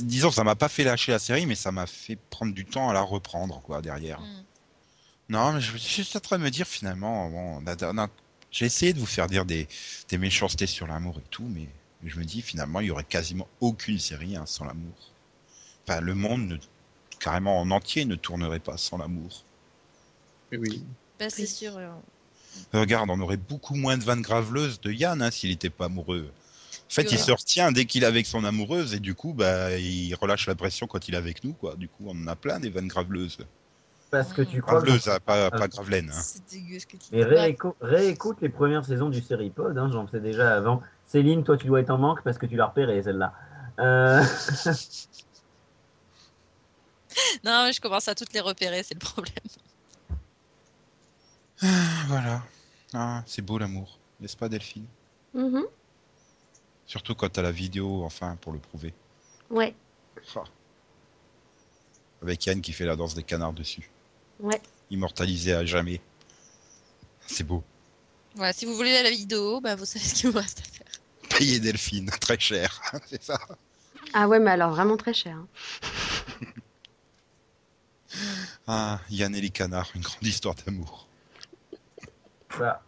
Disons, 0.00 0.30
ça 0.30 0.44
m'a 0.44 0.56
pas 0.56 0.68
fait 0.68 0.84
lâcher 0.84 1.12
la 1.12 1.18
série, 1.18 1.46
mais 1.46 1.54
ça 1.54 1.72
m'a 1.72 1.86
fait 1.86 2.16
prendre 2.30 2.54
du 2.54 2.64
temps 2.66 2.88
à 2.90 2.92
la 2.94 3.02
reprendre, 3.02 3.60
quoi, 3.62 3.82
derrière. 3.82 4.20
Hmm. 4.20 4.42
Non, 5.34 5.52
mais 5.52 5.60
je 5.60 5.76
suis 5.76 5.96
juste 6.02 6.16
en 6.16 6.20
train 6.20 6.38
de 6.38 6.44
me 6.44 6.50
dire 6.50 6.66
finalement, 6.66 7.28
bon, 7.28 7.62
j'ai 8.50 8.66
essayé 8.66 8.92
de 8.92 8.98
vous 9.00 9.06
faire 9.06 9.26
dire 9.26 9.44
des, 9.44 9.68
des 10.08 10.18
méchancetés 10.18 10.66
sur 10.66 10.86
l'amour 10.86 11.18
et 11.18 11.28
tout, 11.30 11.44
mais 11.48 11.68
je 12.04 12.18
me 12.18 12.24
dis 12.24 12.40
finalement, 12.42 12.80
il 12.80 12.86
y 12.86 12.90
aurait 12.90 13.04
quasiment 13.04 13.48
aucune 13.60 13.98
série 13.98 14.36
hein, 14.36 14.46
sans 14.46 14.64
l'amour. 14.64 14.94
Enfin, 15.86 16.00
le 16.00 16.14
monde, 16.14 16.48
ne- 16.48 16.58
carrément 17.20 17.60
en 17.60 17.70
entier, 17.70 18.04
ne 18.06 18.16
tournerait 18.16 18.60
pas 18.60 18.76
sans 18.78 18.98
l'amour. 18.98 19.44
mais 20.50 20.58
oui. 20.58 20.82
Bah, 21.18 21.30
c'est 21.30 21.46
sûr. 21.46 21.76
euh, 21.76 21.88
Regarde, 22.72 23.10
on 23.10 23.20
aurait 23.20 23.36
beaucoup 23.36 23.74
moins 23.74 23.96
de 23.96 24.04
vannes 24.04 24.22
graveleuses 24.22 24.80
de 24.80 24.92
Yann 24.92 25.22
hein, 25.22 25.30
s'il 25.30 25.50
n'était 25.50 25.70
pas 25.70 25.86
amoureux. 25.86 26.30
En 26.90 26.94
fait, 26.94 27.12
il 27.12 27.18
se 27.18 27.32
retient 27.32 27.72
dès 27.72 27.86
qu'il 27.86 28.02
est 28.04 28.06
avec 28.06 28.26
son 28.26 28.44
amoureuse 28.44 28.94
et 28.94 29.00
du 29.00 29.14
coup, 29.14 29.32
bah, 29.34 29.76
il 29.78 30.14
relâche 30.14 30.46
la 30.46 30.54
pression 30.54 30.86
quand 30.86 31.08
il 31.08 31.14
est 31.14 31.18
avec 31.18 31.44
nous, 31.44 31.54
quoi. 31.54 31.76
Du 31.76 31.88
coup, 31.88 32.04
on 32.08 32.12
en 32.22 32.26
a 32.28 32.36
plein 32.36 32.60
des 32.60 32.70
vannes 32.70 32.88
graveleuses. 32.88 33.38
Parce 34.22 34.32
que 34.32 34.42
tu 34.42 34.62
crois. 34.62 34.80
que- 34.80 34.86
Graveleuses, 34.86 35.08
hein, 35.08 35.18
pas, 35.24 35.50
pas 35.50 35.58
Ah. 35.64 35.68
gravelaines. 35.68 36.10
hein. 36.10 36.20
C'est 36.20 36.48
dégueu 36.48 36.78
ce 36.78 36.86
que 36.86 36.96
tu 36.96 37.10
dis. 37.10 37.16
Rééco- 37.20 37.74
réécoute 37.80 38.38
les 38.40 38.48
premières 38.48 38.84
saisons 38.84 39.08
du 39.08 39.20
Seripod, 39.20 39.76
hein, 39.76 39.90
j'en 39.92 40.06
faisais 40.06 40.20
déjà 40.20 40.54
avant. 40.56 40.82
Céline, 41.06 41.42
toi 41.44 41.56
tu 41.56 41.66
dois 41.66 41.80
être 41.80 41.90
en 41.90 41.98
manque 41.98 42.22
parce 42.22 42.38
que 42.38 42.46
tu 42.46 42.54
l'as 42.56 42.66
repérée 42.66 43.02
celle-là. 43.02 43.32
Euh, 43.80 44.22
Non, 47.44 47.64
mais 47.64 47.72
je 47.72 47.80
commence 47.80 48.08
à 48.08 48.14
toutes 48.14 48.32
les 48.32 48.40
repérer, 48.40 48.82
c'est 48.82 48.94
le 48.94 49.00
problème. 49.00 49.34
Voilà. 52.08 52.42
Ah, 52.92 53.22
c'est 53.26 53.42
beau 53.42 53.58
l'amour, 53.58 53.98
n'est-ce 54.20 54.36
pas 54.36 54.48
Delphine? 54.48 54.86
Mhm. 55.32 55.64
Surtout 56.86 57.14
quand 57.14 57.28
t'as 57.30 57.42
la 57.42 57.52
vidéo, 57.52 58.04
enfin, 58.04 58.36
pour 58.40 58.52
le 58.52 58.58
prouver. 58.58 58.94
Ouais, 59.50 59.74
Ah. 60.36 60.44
Avec 62.22 62.44
Yann 62.46 62.60
qui 62.60 62.72
fait 62.72 62.86
la 62.86 62.96
danse 62.96 63.14
des 63.14 63.22
canards 63.22 63.52
dessus. 63.52 63.90
Ouais. 64.40 64.60
Immortalisé 64.90 65.52
à 65.54 65.64
jamais. 65.64 66.00
C'est 67.26 67.44
beau. 67.44 67.62
Voilà, 68.34 68.52
si 68.52 68.66
vous 68.66 68.74
voulez 68.74 69.02
la 69.02 69.10
vidéo, 69.10 69.60
bah, 69.60 69.76
vous 69.76 69.84
savez 69.84 70.04
ce 70.04 70.14
qu'il 70.14 70.30
vous 70.30 70.38
reste 70.38 70.60
à 70.60 70.62
faire. 70.64 71.38
Payer 71.38 71.58
Delphine, 71.60 72.10
très 72.20 72.38
cher. 72.38 72.80
c'est 73.06 73.22
ça. 73.22 73.38
Ah 74.12 74.28
ouais, 74.28 74.38
mais 74.38 74.50
alors 74.52 74.70
vraiment 74.70 74.96
très 74.96 75.14
cher. 75.14 75.36
hein. 75.36 75.48
Ah, 78.66 79.00
Yann 79.10 79.34
et 79.34 79.40
les 79.40 79.50
canards, 79.50 79.90
une 79.94 80.02
grande 80.02 80.22
histoire 80.22 80.54
d'amour. 80.54 81.08
ça. 82.56 82.83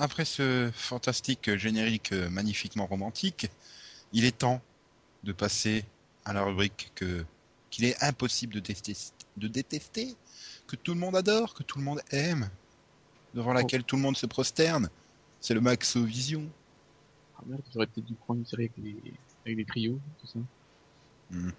Après 0.00 0.24
ce 0.24 0.70
fantastique 0.72 1.56
générique 1.56 2.12
euh, 2.12 2.30
magnifiquement 2.30 2.86
romantique, 2.86 3.50
il 4.12 4.24
est 4.24 4.38
temps 4.38 4.62
de 5.24 5.32
passer 5.32 5.84
à 6.24 6.32
la 6.32 6.44
rubrique 6.44 6.92
que 6.94 7.24
qu'il 7.70 7.84
est 7.84 8.02
impossible 8.02 8.54
de, 8.54 8.60
détester, 8.60 9.12
de 9.36 9.48
détester, 9.48 10.16
que 10.66 10.76
tout 10.76 10.94
le 10.94 11.00
monde 11.00 11.16
adore, 11.16 11.52
que 11.52 11.62
tout 11.62 11.78
le 11.78 11.84
monde 11.84 12.00
aime, 12.10 12.48
devant 13.34 13.52
laquelle 13.52 13.84
tout 13.84 13.96
le 13.96 14.02
monde 14.02 14.16
se 14.16 14.24
prosterne. 14.24 14.88
C'est 15.40 15.52
le 15.52 15.60
Maxo 15.60 16.02
Vision. 16.02 16.48
Ah 17.36 17.42
merde, 17.46 17.62
j'aurais 17.72 17.86
peut-être 17.86 18.06
dû 18.06 18.14
prendre 18.14 18.40
une 18.40 18.46
série 18.46 18.64
avec 18.64 18.76
les, 18.78 18.96
avec 19.44 19.58
les 19.58 19.64
trios, 19.66 20.00
tout 20.20 20.26
ça. 20.26 20.38
Mhm. 21.30 21.52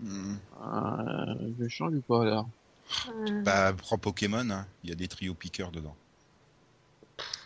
Mhm. 0.00 0.38
Euh, 0.62 1.52
je 1.60 1.68
change 1.68 1.94
ou 1.94 2.00
pas? 2.00 2.46
Euh, 3.08 3.42
Bah, 3.42 3.74
prends 3.74 3.98
Pokémon, 3.98 4.48
hein. 4.50 4.66
il 4.82 4.90
y 4.90 4.92
a 4.92 4.96
des 4.96 5.08
trios 5.08 5.34
piqueurs 5.34 5.72
dedans. 5.72 5.96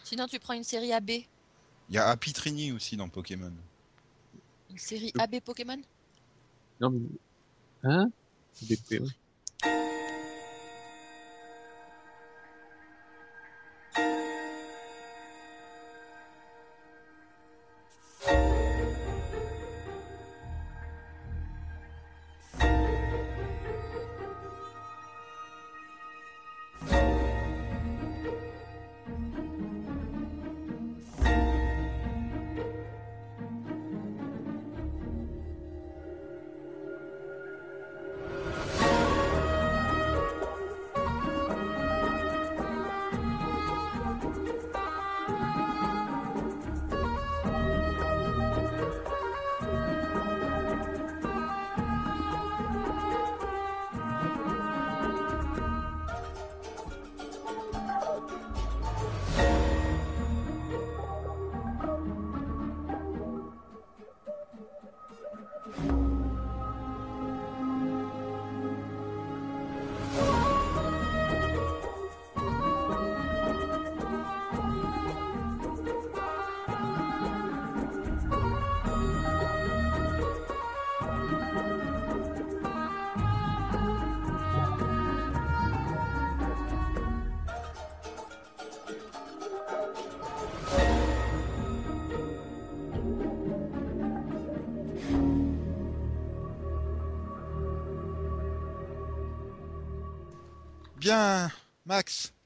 Sinon, 0.04 0.26
tu 0.28 0.38
prends 0.38 0.52
une 0.52 0.64
série 0.64 0.92
AB. 0.92 1.10
Il 1.10 1.94
y 1.94 1.98
a 1.98 2.08
Happy 2.08 2.32
Trini 2.32 2.72
aussi 2.72 2.96
dans 2.96 3.08
Pokémon. 3.08 3.52
Une 4.70 4.78
série. 4.78 5.12
AB 5.18 5.40
Pokémon? 5.40 5.80
Non, 6.80 6.90
mais... 6.90 7.00
Hein? 7.82 8.10
Ouais. 8.62 8.76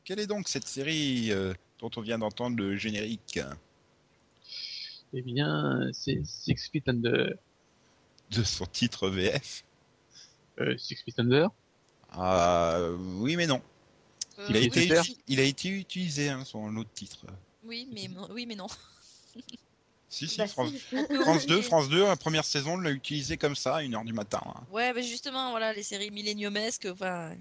Quelle 0.09 0.20
est 0.20 0.26
donc 0.26 0.48
cette 0.48 0.66
série 0.66 1.30
euh, 1.32 1.52
dont 1.80 1.90
on 1.96 2.00
vient 2.00 2.18
d'entendre 2.18 2.56
le 2.56 2.78
générique? 2.78 3.38
Eh 5.12 5.20
bien, 5.20 5.90
c'est 5.92 6.24
Six 6.24 6.70
Feet 6.72 6.88
Under. 6.88 7.34
de 8.30 8.42
son 8.42 8.64
titre 8.64 9.11
VF 9.11 9.64
Euh, 10.61 10.78
Six 10.78 10.96
Feet 11.04 11.18
Under 11.18 11.50
Ah, 12.11 12.80
oui, 13.18 13.36
mais 13.36 13.46
non. 13.46 13.61
Euh, 14.38 14.46
Il 14.48 14.56
a, 14.56 14.61
oui, 14.61 14.66
été, 14.68 14.80
Twitter 14.86 15.02
si. 15.02 15.18
il 15.28 15.40
a 15.40 15.42
été 15.42 15.68
utilisé, 15.68 16.30
hein, 16.30 16.42
son 16.46 16.74
autre 16.78 16.90
titre. 16.94 17.26
Oui, 17.64 17.86
mais, 17.92 18.09
oui, 18.30 18.46
mais 18.46 18.54
non. 18.54 18.68
Si, 20.09 20.26
si, 20.26 20.38
Bah, 20.38 20.46
France, 20.46 20.70
si. 20.70 20.80
France 21.22 21.46
2, 21.46 21.61
France 21.61 21.90
2, 21.90 22.04
la 22.04 22.16
première 22.16 22.46
saison, 22.46 22.78
l'a 22.78 22.92
utilisé 22.92 23.36
comme 23.36 23.54
ça, 23.54 23.76
à 23.76 23.82
1h 23.82 24.06
du 24.06 24.14
matin. 24.14 24.40
hein. 24.46 24.64
Ouais, 24.70 24.94
bah 24.94 25.02
justement, 25.02 25.50
voilà, 25.50 25.74
les 25.74 25.82
séries 25.82 26.11
milléniumesques, 26.11 26.88
enfin, 26.90 27.36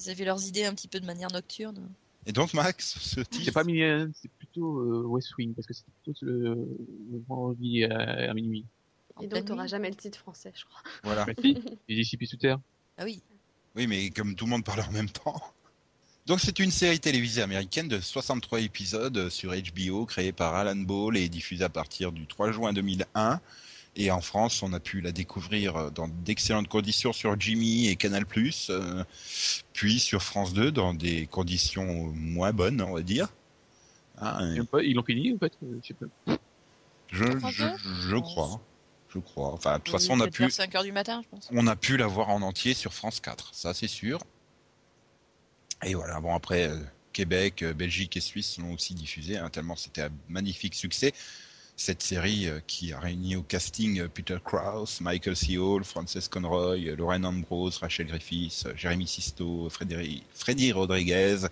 ils 0.00 0.10
avaient 0.10 0.24
leurs 0.24 0.46
idées 0.46 0.64
un 0.64 0.74
petit 0.74 0.88
peu 0.88 1.00
de 1.00 1.06
manière 1.06 1.30
nocturne. 1.32 1.88
Et 2.26 2.32
donc, 2.32 2.52
Max, 2.54 2.98
ce 2.98 3.20
C'est 3.20 3.28
titre, 3.30 3.52
pas 3.52 3.64
Million, 3.64 4.10
c'est 4.14 4.30
plutôt 4.30 4.78
euh, 4.80 5.02
West 5.06 5.36
Wing, 5.38 5.54
parce 5.54 5.66
que 5.66 5.74
c'est 5.74 5.84
plutôt 6.02 6.18
le, 6.22 6.54
le 7.12 7.22
vendredi 7.28 7.84
à, 7.84 8.30
à 8.30 8.34
minuit. 8.34 8.66
Et 9.22 9.26
donc, 9.26 9.44
t'auras 9.44 9.66
jamais 9.66 9.88
le 9.88 9.96
titre 9.96 10.18
français, 10.18 10.52
je 10.54 10.64
crois. 10.64 10.82
voilà. 11.02 11.24
Bah, 11.24 11.32
les 11.88 11.94
disciples 11.96 12.26
sous 12.26 12.36
terre. 12.36 12.58
Ah 12.98 13.04
oui. 13.04 13.22
Oui, 13.76 13.86
mais 13.86 14.10
comme 14.10 14.34
tout 14.34 14.44
le 14.44 14.50
monde 14.50 14.64
parle 14.64 14.80
en 14.80 14.92
même 14.92 15.08
temps. 15.08 15.40
Donc 16.26 16.40
c'est 16.40 16.58
une 16.58 16.70
série 16.70 17.00
télévisée 17.00 17.42
américaine 17.42 17.88
de 17.88 17.98
63 17.98 18.60
épisodes 18.60 19.30
sur 19.30 19.52
HBO, 19.52 20.04
créée 20.06 20.32
par 20.32 20.54
Alan 20.54 20.76
Ball 20.76 21.16
et 21.16 21.28
diffusée 21.28 21.64
à 21.64 21.68
partir 21.68 22.12
du 22.12 22.26
3 22.26 22.52
juin 22.52 22.72
2001. 22.72 23.40
Et 24.00 24.10
en 24.10 24.22
France, 24.22 24.62
on 24.62 24.72
a 24.72 24.80
pu 24.80 25.02
la 25.02 25.12
découvrir 25.12 25.90
dans 25.90 26.08
d'excellentes 26.08 26.68
conditions 26.68 27.12
sur 27.12 27.38
Jimmy 27.38 27.88
et 27.88 27.96
Canal+, 27.96 28.24
euh, 28.70 29.04
puis 29.74 30.00
sur 30.00 30.22
France 30.22 30.54
2 30.54 30.72
dans 30.72 30.94
des 30.94 31.26
conditions 31.26 32.10
moins 32.14 32.54
bonnes, 32.54 32.80
on 32.80 32.94
va 32.94 33.02
dire. 33.02 33.28
Ah, 34.16 34.38
Ils 34.42 34.56
l'ont 34.56 34.64
pas- 34.64 34.82
Ils 34.82 34.94
l'ont 34.94 35.02
fini, 35.02 35.34
en 35.34 35.38
fait. 35.38 35.52
euh, 35.62 35.78
Je 35.82 35.88
sais 35.88 35.94
pas. 35.94 36.06
je, 37.12 37.24
je, 37.50 37.64
2? 37.64 37.72
je 38.08 38.16
crois. 38.16 38.58
Je 39.12 39.18
crois. 39.18 39.52
Enfin, 39.52 39.74
de 39.76 39.82
toute 39.82 39.90
façon, 39.92 40.14
on 40.14 40.20
a 40.20 40.28
pu, 40.28 40.50
5 40.50 40.74
heures 40.76 40.84
du 40.84 40.92
matin, 40.92 41.20
je 41.22 41.28
pense. 41.28 41.48
on 41.52 41.66
a 41.66 41.76
pu 41.76 41.98
la 41.98 42.06
voir 42.06 42.30
en 42.30 42.40
entier 42.40 42.72
sur 42.72 42.94
France 42.94 43.20
4, 43.20 43.50
ça 43.54 43.74
c'est 43.74 43.88
sûr. 43.88 44.18
Et 45.84 45.92
voilà, 45.94 46.20
bon 46.20 46.34
après, 46.34 46.68
euh, 46.68 46.78
Québec, 47.12 47.62
euh, 47.62 47.74
Belgique 47.74 48.16
et 48.16 48.20
Suisse 48.20 48.56
l'ont 48.58 48.72
aussi 48.72 48.94
diffusé, 48.94 49.36
hein, 49.36 49.50
tellement 49.50 49.76
c'était 49.76 50.02
un 50.02 50.10
magnifique 50.30 50.74
succès. 50.74 51.12
Cette 51.82 52.02
série 52.02 52.46
euh, 52.46 52.60
qui 52.66 52.92
a 52.92 53.00
réuni 53.00 53.36
au 53.36 53.42
casting 53.42 54.00
euh, 54.00 54.08
Peter 54.08 54.36
Krause, 54.44 55.00
Michael 55.00 55.34
C. 55.34 55.56
Hall, 55.56 55.82
Frances 55.82 56.28
Conroy, 56.28 56.76
euh, 56.76 56.94
Lauren 56.94 57.24
Ambrose, 57.24 57.78
Rachel 57.78 58.06
Griffiths, 58.06 58.68
Jérémy 58.76 59.06
Sisto, 59.06 59.66
Freddy 59.70 60.72
Rodriguez, 60.72 61.46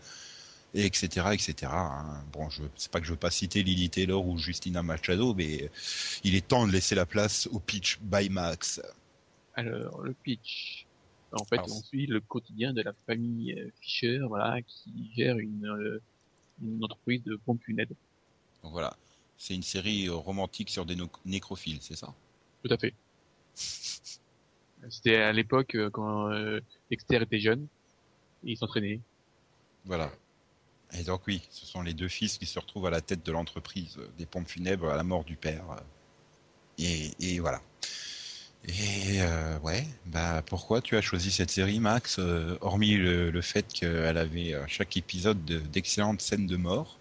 et 0.74 0.84
etc. 0.84 1.28
etc. 1.32 1.72
hein. 1.72 2.22
Bon, 2.30 2.50
je 2.50 2.62
c'est 2.76 2.92
pas 2.92 3.00
que 3.00 3.06
je 3.06 3.12
veux 3.12 3.16
pas 3.16 3.30
citer 3.30 3.62
Lily 3.62 3.88
Taylor 3.88 4.26
ou 4.26 4.36
Justina 4.36 4.82
Machado, 4.82 5.32
mais 5.32 5.70
il 6.24 6.34
est 6.34 6.46
temps 6.46 6.66
de 6.66 6.72
laisser 6.72 6.94
la 6.94 7.06
place 7.06 7.48
au 7.50 7.58
pitch 7.58 7.98
by 8.02 8.28
Max. 8.28 8.82
Alors, 9.54 10.02
le 10.02 10.12
pitch. 10.12 10.84
En 11.32 11.44
fait, 11.46 11.56
Alors, 11.56 11.74
on 11.74 11.82
suit 11.82 12.06
le 12.06 12.20
quotidien 12.20 12.74
de 12.74 12.82
la 12.82 12.92
famille 13.06 13.72
Fisher, 13.80 14.18
voilà, 14.28 14.60
qui 14.60 15.10
gère 15.16 15.38
une, 15.38 15.66
euh, 15.66 16.02
une 16.62 16.84
entreprise 16.84 17.22
de 17.24 17.36
pompes 17.36 17.62
funèbres. 17.64 17.94
Donc 18.62 18.72
voilà, 18.72 18.94
c'est 19.38 19.54
une 19.54 19.62
série 19.62 20.08
euh, 20.08 20.14
romantique 20.14 20.70
sur 20.70 20.84
des 20.84 20.96
no- 20.96 21.08
nécrophiles, 21.24 21.78
c'est 21.80 21.96
ça? 21.96 22.12
Tout 22.62 22.72
à 22.72 22.76
fait. 22.76 22.94
C'était 24.90 25.16
à 25.16 25.32
l'époque 25.32 25.74
euh, 25.74 25.90
quand 25.90 26.30
euh, 26.30 26.60
Dexter 26.90 27.22
était 27.22 27.40
jeune, 27.40 27.66
et 28.44 28.52
il 28.52 28.56
s'entraînait. 28.56 29.00
Voilà. 29.84 30.10
Et 30.98 31.02
donc 31.02 31.26
oui, 31.26 31.42
ce 31.50 31.66
sont 31.66 31.82
les 31.82 31.94
deux 31.94 32.08
fils 32.08 32.38
qui 32.38 32.46
se 32.46 32.58
retrouvent 32.58 32.86
à 32.86 32.90
la 32.90 33.00
tête 33.00 33.24
de 33.24 33.32
l'entreprise 33.32 33.96
euh, 33.98 34.08
des 34.18 34.26
pompes 34.26 34.48
funèbres 34.48 34.88
à 34.90 34.96
la 34.96 35.02
mort 35.04 35.24
du 35.24 35.36
père. 35.36 35.64
euh, 35.72 35.80
Et, 36.78 37.10
et 37.20 37.40
voilà. 37.40 37.60
Et 38.64 39.22
euh, 39.22 39.58
ouais, 39.60 39.86
bah 40.06 40.42
pourquoi 40.44 40.80
tu 40.82 40.96
as 40.96 41.00
choisi 41.00 41.30
cette 41.30 41.50
série, 41.50 41.80
Max, 41.80 42.18
euh, 42.18 42.56
hormis 42.60 42.96
le, 42.96 43.30
le 43.30 43.40
fait 43.42 43.66
qu'elle 43.72 44.18
avait 44.18 44.54
à 44.54 44.66
chaque 44.66 44.96
épisode 44.96 45.44
de- 45.44 45.60
d'excellentes 45.60 46.20
scènes 46.20 46.46
de 46.46 46.56
mort 46.56 46.98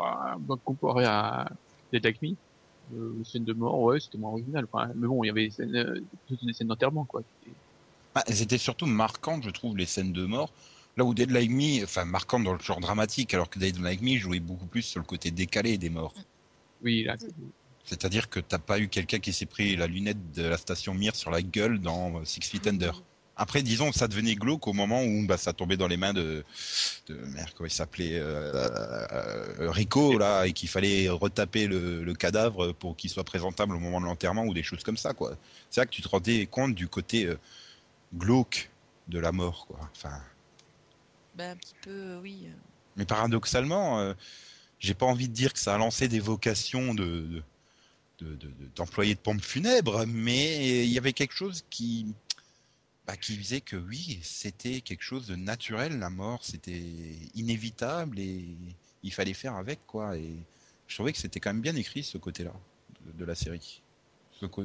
Ouah, 0.00 0.36
bah, 0.38 0.56
comparé 0.64 1.04
à 1.04 1.50
Dead 1.92 2.04
Like 2.04 2.22
Me, 2.22 2.30
euh, 2.94 3.14
les 3.18 3.24
scènes 3.24 3.44
de 3.44 3.52
mort, 3.52 3.78
ouais, 3.80 4.00
c'était 4.00 4.18
moins 4.18 4.32
original. 4.32 4.66
Mais 4.94 5.06
bon, 5.06 5.22
il 5.22 5.26
y 5.26 5.30
avait 5.30 5.44
des 5.46 5.50
scènes, 5.50 5.76
euh, 5.76 6.00
toutes 6.26 6.44
des 6.44 6.52
scènes 6.52 6.68
d'enterrement, 6.68 7.04
quoi. 7.04 7.22
C'était- 7.40 7.54
Bah, 8.14 8.24
elles 8.26 8.42
étaient 8.42 8.58
surtout 8.58 8.86
marquantes, 8.86 9.44
je 9.44 9.50
trouve, 9.50 9.76
les 9.76 9.86
scènes 9.86 10.12
de 10.12 10.24
mort. 10.24 10.52
Là 10.96 11.04
où 11.04 11.14
Dead 11.14 11.30
Like 11.30 11.50
Me, 11.50 11.84
enfin 11.84 12.04
marquantes 12.04 12.44
dans 12.44 12.54
le 12.54 12.58
genre 12.58 12.80
dramatique, 12.80 13.32
alors 13.34 13.48
que 13.48 13.58
Dead 13.58 13.78
Like 13.78 14.02
Me 14.02 14.16
jouait 14.16 14.40
beaucoup 14.40 14.66
plus 14.66 14.82
sur 14.82 15.00
le 15.00 15.06
côté 15.06 15.30
décalé 15.30 15.78
des 15.78 15.90
morts. 15.90 16.14
Oui, 16.82 17.04
là, 17.04 17.16
C'est-à-dire 17.84 18.28
que 18.28 18.40
t'as 18.40 18.58
pas 18.58 18.78
eu 18.80 18.88
quelqu'un 18.88 19.18
qui 19.18 19.32
s'est 19.32 19.46
pris 19.46 19.76
la 19.76 19.86
lunette 19.86 20.32
de 20.32 20.42
la 20.42 20.56
station 20.56 20.94
Mir 20.94 21.14
sur 21.14 21.30
la 21.30 21.42
gueule 21.42 21.78
dans 21.78 22.18
euh, 22.18 22.24
Six 22.24 22.40
Feet 22.40 22.66
Under. 22.66 23.02
Après, 23.42 23.62
disons, 23.62 23.90
ça 23.90 24.06
devenait 24.06 24.34
glauque 24.34 24.66
au 24.68 24.74
moment 24.74 25.02
où 25.02 25.26
bah, 25.26 25.38
ça 25.38 25.54
tombait 25.54 25.78
dans 25.78 25.86
les 25.88 25.96
mains 25.96 26.12
de, 26.12 26.44
de 27.06 27.14
merde, 27.14 27.48
comment 27.56 27.66
il 27.66 27.72
s'appelait, 27.72 28.18
euh, 28.18 28.52
euh, 28.52 29.70
Rico 29.70 30.18
là, 30.18 30.44
et 30.44 30.52
qu'il 30.52 30.68
fallait 30.68 31.08
retaper 31.08 31.66
le, 31.66 32.04
le 32.04 32.14
cadavre 32.14 32.72
pour 32.72 32.96
qu'il 32.96 33.08
soit 33.08 33.24
présentable 33.24 33.74
au 33.74 33.78
moment 33.78 33.98
de 33.98 34.04
l'enterrement 34.04 34.44
ou 34.44 34.52
des 34.52 34.62
choses 34.62 34.82
comme 34.82 34.98
ça, 34.98 35.14
quoi. 35.14 35.38
C'est 35.70 35.80
là 35.80 35.86
que 35.86 35.90
tu 35.90 36.02
te 36.02 36.08
rendais 36.08 36.44
compte 36.44 36.74
du 36.74 36.86
côté 36.86 37.24
euh, 37.24 37.38
glauque 38.14 38.68
de 39.08 39.18
la 39.18 39.32
mort, 39.32 39.64
quoi. 39.66 39.80
Enfin, 39.96 40.20
Bah, 41.34 41.48
un 41.52 41.56
petit 41.56 41.74
peu, 41.80 41.90
euh, 41.90 42.20
oui. 42.20 42.42
euh. 42.44 42.52
mais 42.96 43.06
paradoxalement, 43.06 44.00
euh, 44.00 44.12
j'ai 44.80 44.92
pas 44.92 45.06
envie 45.06 45.28
de 45.28 45.34
dire 45.34 45.54
que 45.54 45.60
ça 45.60 45.74
a 45.74 45.78
lancé 45.78 46.08
des 46.08 46.20
vocations 46.20 46.92
de, 46.92 47.02
de- 47.02 47.42
de- 48.18 48.34
de- 48.34 48.46
de- 48.48 48.70
d'employés 48.76 49.14
de, 49.14 49.18
pompes 49.20 49.40
funèbres, 49.40 50.04
mais 50.06 50.84
il 50.84 50.90
y 50.92 50.98
avait 50.98 51.14
quelque 51.14 51.34
chose 51.34 51.64
qui, 51.70 52.06
bah, 53.10 53.16
qui 53.16 53.36
faisait 53.36 53.60
que 53.60 53.74
oui, 53.74 54.20
c'était 54.22 54.80
quelque 54.82 55.02
chose 55.02 55.26
de 55.26 55.34
naturel, 55.34 55.98
la 55.98 56.10
mort, 56.10 56.44
c'était 56.44 56.80
inévitable 57.34 58.20
et 58.20 58.44
il 59.02 59.12
fallait 59.12 59.34
faire 59.34 59.56
avec, 59.56 59.84
quoi. 59.84 60.16
Et 60.16 60.36
je 60.86 60.94
trouvais 60.94 61.12
que 61.12 61.18
c'était 61.18 61.40
quand 61.40 61.52
même 61.52 61.60
bien 61.60 61.74
écrit 61.74 62.04
ce 62.04 62.18
côté-là 62.18 62.52
de, 63.04 63.18
de 63.18 63.24
la 63.24 63.34
série. 63.34 63.82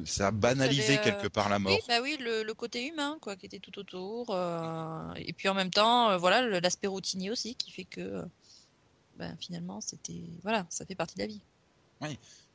Ça 0.04 0.28
a 0.28 0.30
banalisé 0.30 0.96
avait, 0.96 1.00
euh, 1.00 1.02
quelque 1.02 1.26
part 1.26 1.48
la 1.48 1.58
mort. 1.58 1.72
Oui, 1.72 1.80
bah 1.88 2.00
oui, 2.00 2.16
le, 2.20 2.44
le 2.44 2.54
côté 2.54 2.86
humain, 2.86 3.18
quoi, 3.20 3.34
qui 3.34 3.46
était 3.46 3.58
tout 3.58 3.76
autour. 3.80 4.30
euh, 4.30 5.12
et 5.16 5.32
puis 5.32 5.48
en 5.48 5.54
même 5.54 5.70
temps, 5.70 6.10
euh, 6.10 6.16
voilà, 6.16 6.60
l'aspect 6.60 6.86
routinier 6.86 7.32
aussi, 7.32 7.56
qui 7.56 7.72
fait 7.72 7.84
que, 7.84 8.00
euh, 8.00 8.22
ben, 9.18 9.36
finalement, 9.40 9.80
c'était, 9.80 10.22
voilà, 10.44 10.66
ça 10.70 10.86
fait 10.86 10.94
partie 10.94 11.16
de 11.16 11.22
la 11.22 11.26
vie. 11.26 11.40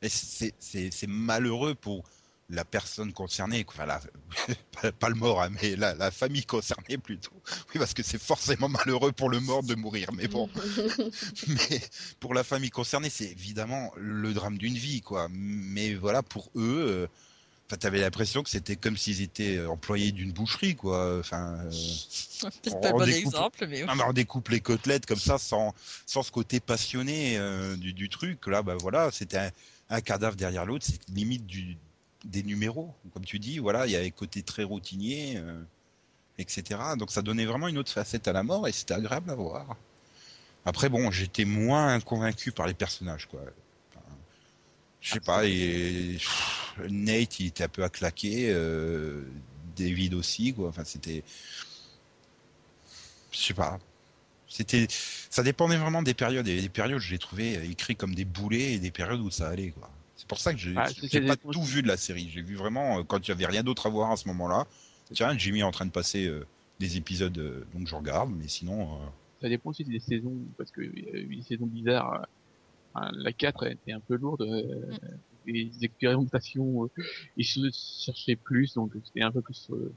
C'est, 0.08 0.54
c'est 0.58 1.06
malheureux 1.06 1.74
pour 1.74 2.08
la 2.52 2.64
personne 2.64 3.12
concernée, 3.12 3.64
enfin 3.66 3.86
la, 3.86 4.00
pas, 5.00 5.08
le 5.08 5.14
mort, 5.14 5.42
hein, 5.42 5.50
mais 5.62 5.74
la, 5.74 5.94
la 5.94 6.10
famille 6.10 6.44
concernée 6.44 6.98
plutôt. 6.98 7.32
Oui, 7.74 7.78
parce 7.78 7.94
que 7.94 8.02
c'est 8.02 8.20
forcément 8.20 8.68
malheureux 8.68 9.12
pour 9.12 9.30
le 9.30 9.40
mort 9.40 9.62
de 9.62 9.74
mourir, 9.74 10.10
mais 10.12 10.28
bon. 10.28 10.48
mais 11.48 11.80
pour 12.20 12.34
la 12.34 12.44
famille 12.44 12.70
concernée, 12.70 13.10
c'est 13.10 13.30
évidemment 13.30 13.90
le 13.96 14.32
drame 14.34 14.58
d'une 14.58 14.74
vie, 14.74 15.00
quoi. 15.00 15.28
Mais 15.30 15.94
voilà, 15.94 16.22
pour 16.22 16.50
eux, 16.56 16.86
euh, 16.88 17.06
enfin, 17.68 17.78
t'avais 17.78 18.00
l'impression 18.00 18.42
que 18.42 18.50
c'était 18.50 18.76
comme 18.76 18.96
s'ils 18.98 19.22
étaient 19.22 19.64
employés 19.66 20.12
d'une 20.12 20.32
boucherie, 20.32 20.76
quoi. 20.76 21.18
Enfin, 21.20 21.58
euh, 21.64 21.70
Peut-être 22.42 22.80
pas 22.80 22.88
le 22.88 22.98
bon 22.98 23.04
découpe- 23.06 23.26
exemple, 23.26 23.66
mais 23.68 23.84
non, 23.84 23.94
mais 23.94 24.04
on 24.04 24.12
découpe 24.12 24.48
les 24.50 24.60
côtelettes 24.60 25.06
comme 25.06 25.18
ça, 25.18 25.38
sans, 25.38 25.72
sans 26.06 26.22
ce 26.22 26.30
côté 26.32 26.60
passionné 26.60 27.38
euh, 27.38 27.76
du, 27.76 27.92
du 27.94 28.08
truc. 28.08 28.46
Là, 28.46 28.62
bah 28.62 28.76
voilà, 28.80 29.10
c'était 29.12 29.38
un, 29.38 29.50
un 29.88 30.00
cadavre 30.00 30.36
derrière 30.36 30.66
l'autre, 30.66 30.84
c'est 30.88 30.98
limite 31.08 31.46
du, 31.46 31.78
des 32.24 32.42
numéros, 32.42 32.94
comme 33.12 33.24
tu 33.24 33.38
dis. 33.38 33.58
Voilà, 33.58 33.86
il 33.86 33.92
y 33.92 33.96
avait 33.96 34.10
côté 34.10 34.42
très 34.42 34.62
routinier, 34.64 35.34
euh, 35.36 35.62
etc. 36.38 36.80
Donc 36.98 37.10
ça 37.10 37.22
donnait 37.22 37.46
vraiment 37.46 37.68
une 37.68 37.78
autre 37.78 37.92
facette 37.92 38.28
à 38.28 38.32
la 38.32 38.42
mort 38.42 38.68
et 38.68 38.72
c'était 38.72 38.94
agréable 38.94 39.30
à 39.30 39.34
voir. 39.34 39.76
Après, 40.64 40.88
bon, 40.88 41.10
j'étais 41.10 41.44
moins 41.44 41.98
convaincu 42.00 42.52
par 42.52 42.66
les 42.66 42.74
personnages, 42.74 43.26
quoi. 43.26 43.40
Enfin, 43.90 44.06
je 45.00 45.12
sais 45.12 45.20
pas, 45.20 45.42
Nate, 46.88 47.40
il 47.40 47.46
était 47.46 47.64
un 47.64 47.68
peu 47.68 47.82
à 47.82 47.88
claquer, 47.88 48.50
euh, 48.50 49.24
David 49.76 50.14
aussi, 50.14 50.54
quoi. 50.54 50.68
Enfin, 50.68 50.84
c'était, 50.84 51.24
je 53.32 53.38
sais 53.38 53.54
pas. 53.54 53.78
C'était, 54.48 54.86
ça 55.30 55.42
dépendait 55.42 55.78
vraiment 55.78 56.02
des 56.02 56.14
périodes. 56.14 56.46
Et 56.46 56.60
des 56.60 56.68
périodes, 56.68 57.00
je 57.00 57.10
les 57.10 57.18
trouvais 57.18 57.56
euh, 57.56 57.70
écrits 57.70 57.96
comme 57.96 58.14
des 58.14 58.24
boulets 58.26 58.74
et 58.74 58.78
des 58.78 58.90
périodes 58.90 59.20
où 59.20 59.30
ça 59.30 59.48
allait, 59.48 59.70
quoi. 59.70 59.90
C'est 60.22 60.28
pour 60.28 60.38
ça 60.38 60.52
que 60.52 60.58
j'ai 60.60 60.72
Ah, 60.76 60.86
pas 61.26 61.36
tout 61.36 61.62
vu 61.64 61.82
de 61.82 61.88
la 61.88 61.96
série. 61.96 62.30
J'ai 62.32 62.42
vu 62.42 62.54
vraiment 62.54 63.00
euh, 63.00 63.02
quand 63.02 63.26
il 63.26 63.28
y 63.28 63.32
avait 63.32 63.46
rien 63.46 63.64
d'autre 63.64 63.86
à 63.86 63.88
voir 63.88 64.12
à 64.12 64.16
ce 64.16 64.28
moment-là. 64.28 64.68
Tiens, 65.12 65.36
Jimmy 65.36 65.58
est 65.58 65.64
en 65.64 65.72
train 65.72 65.84
de 65.84 65.90
passer 65.90 66.26
euh, 66.26 66.46
des 66.78 66.96
épisodes, 66.96 67.36
euh, 67.38 67.66
donc 67.74 67.88
je 67.88 67.94
regarde. 67.96 68.30
Mais 68.38 68.46
sinon, 68.46 68.94
euh, 68.94 69.06
ça 69.40 69.48
dépend 69.48 69.70
aussi 69.70 69.82
des 69.82 69.98
saisons, 69.98 70.36
parce 70.56 70.70
que 70.70 70.80
il 70.80 71.04
y 71.04 71.08
a 71.08 71.18
eu 71.18 71.36
des 71.36 71.42
saisons 71.42 71.66
bizarres. 71.66 72.14
euh, 72.14 72.24
enfin, 72.94 73.10
la 73.16 73.32
4 73.32 73.66
était 73.66 73.90
un 73.90 73.98
peu 73.98 74.14
lourde, 74.14 74.42
euh, 74.42 74.96
les 75.44 75.72
expérimentations, 75.82 76.84
euh, 76.84 77.02
ils 77.36 77.44
se 77.44 77.58
cherchaient 78.04 78.36
plus, 78.36 78.74
donc 78.74 78.92
c'était 79.04 79.22
un 79.22 79.32
peu 79.32 79.42
plus... 79.42 79.68
euh, 79.72 79.92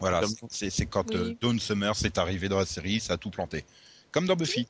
voilà. 0.00 0.20
C'est 0.50 0.84
quand 0.86 1.14
Oui. 1.14 1.16
euh, 1.16 1.34
Dawn 1.40 1.58
Summer 1.58 1.96
s'est 1.96 2.18
arrivé 2.18 2.50
dans 2.50 2.58
la 2.58 2.66
série, 2.66 3.00
ça 3.00 3.14
a 3.14 3.16
tout 3.16 3.30
planté. 3.30 3.64
Comme 4.12 4.26
dans 4.26 4.36
Buffy. 4.36 4.66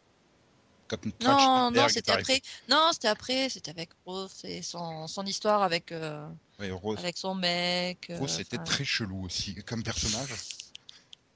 Non, 1.23 1.71
non, 1.71 1.89
c'était 1.89 2.13
après. 2.13 2.41
Non, 2.69 2.91
c'était 2.93 3.09
après. 3.09 3.49
C'était 3.49 3.71
avec 3.71 3.91
Rose 4.05 4.41
et 4.45 4.63
son, 4.63 5.07
son 5.07 5.25
histoire 5.25 5.63
avec, 5.63 5.93
euh, 5.93 6.27
Ouais, 6.59 6.71
Rose, 6.71 6.99
avec 6.99 7.17
son 7.17 7.35
mec. 7.35 8.11
euh, 8.11 8.19
Rose, 8.19 8.31
c'était 8.31 8.57
enfin, 8.59 8.65
très 8.65 8.85
chelou 8.85 9.25
aussi 9.25 9.55
comme 9.65 9.83
personnage. 9.83 10.31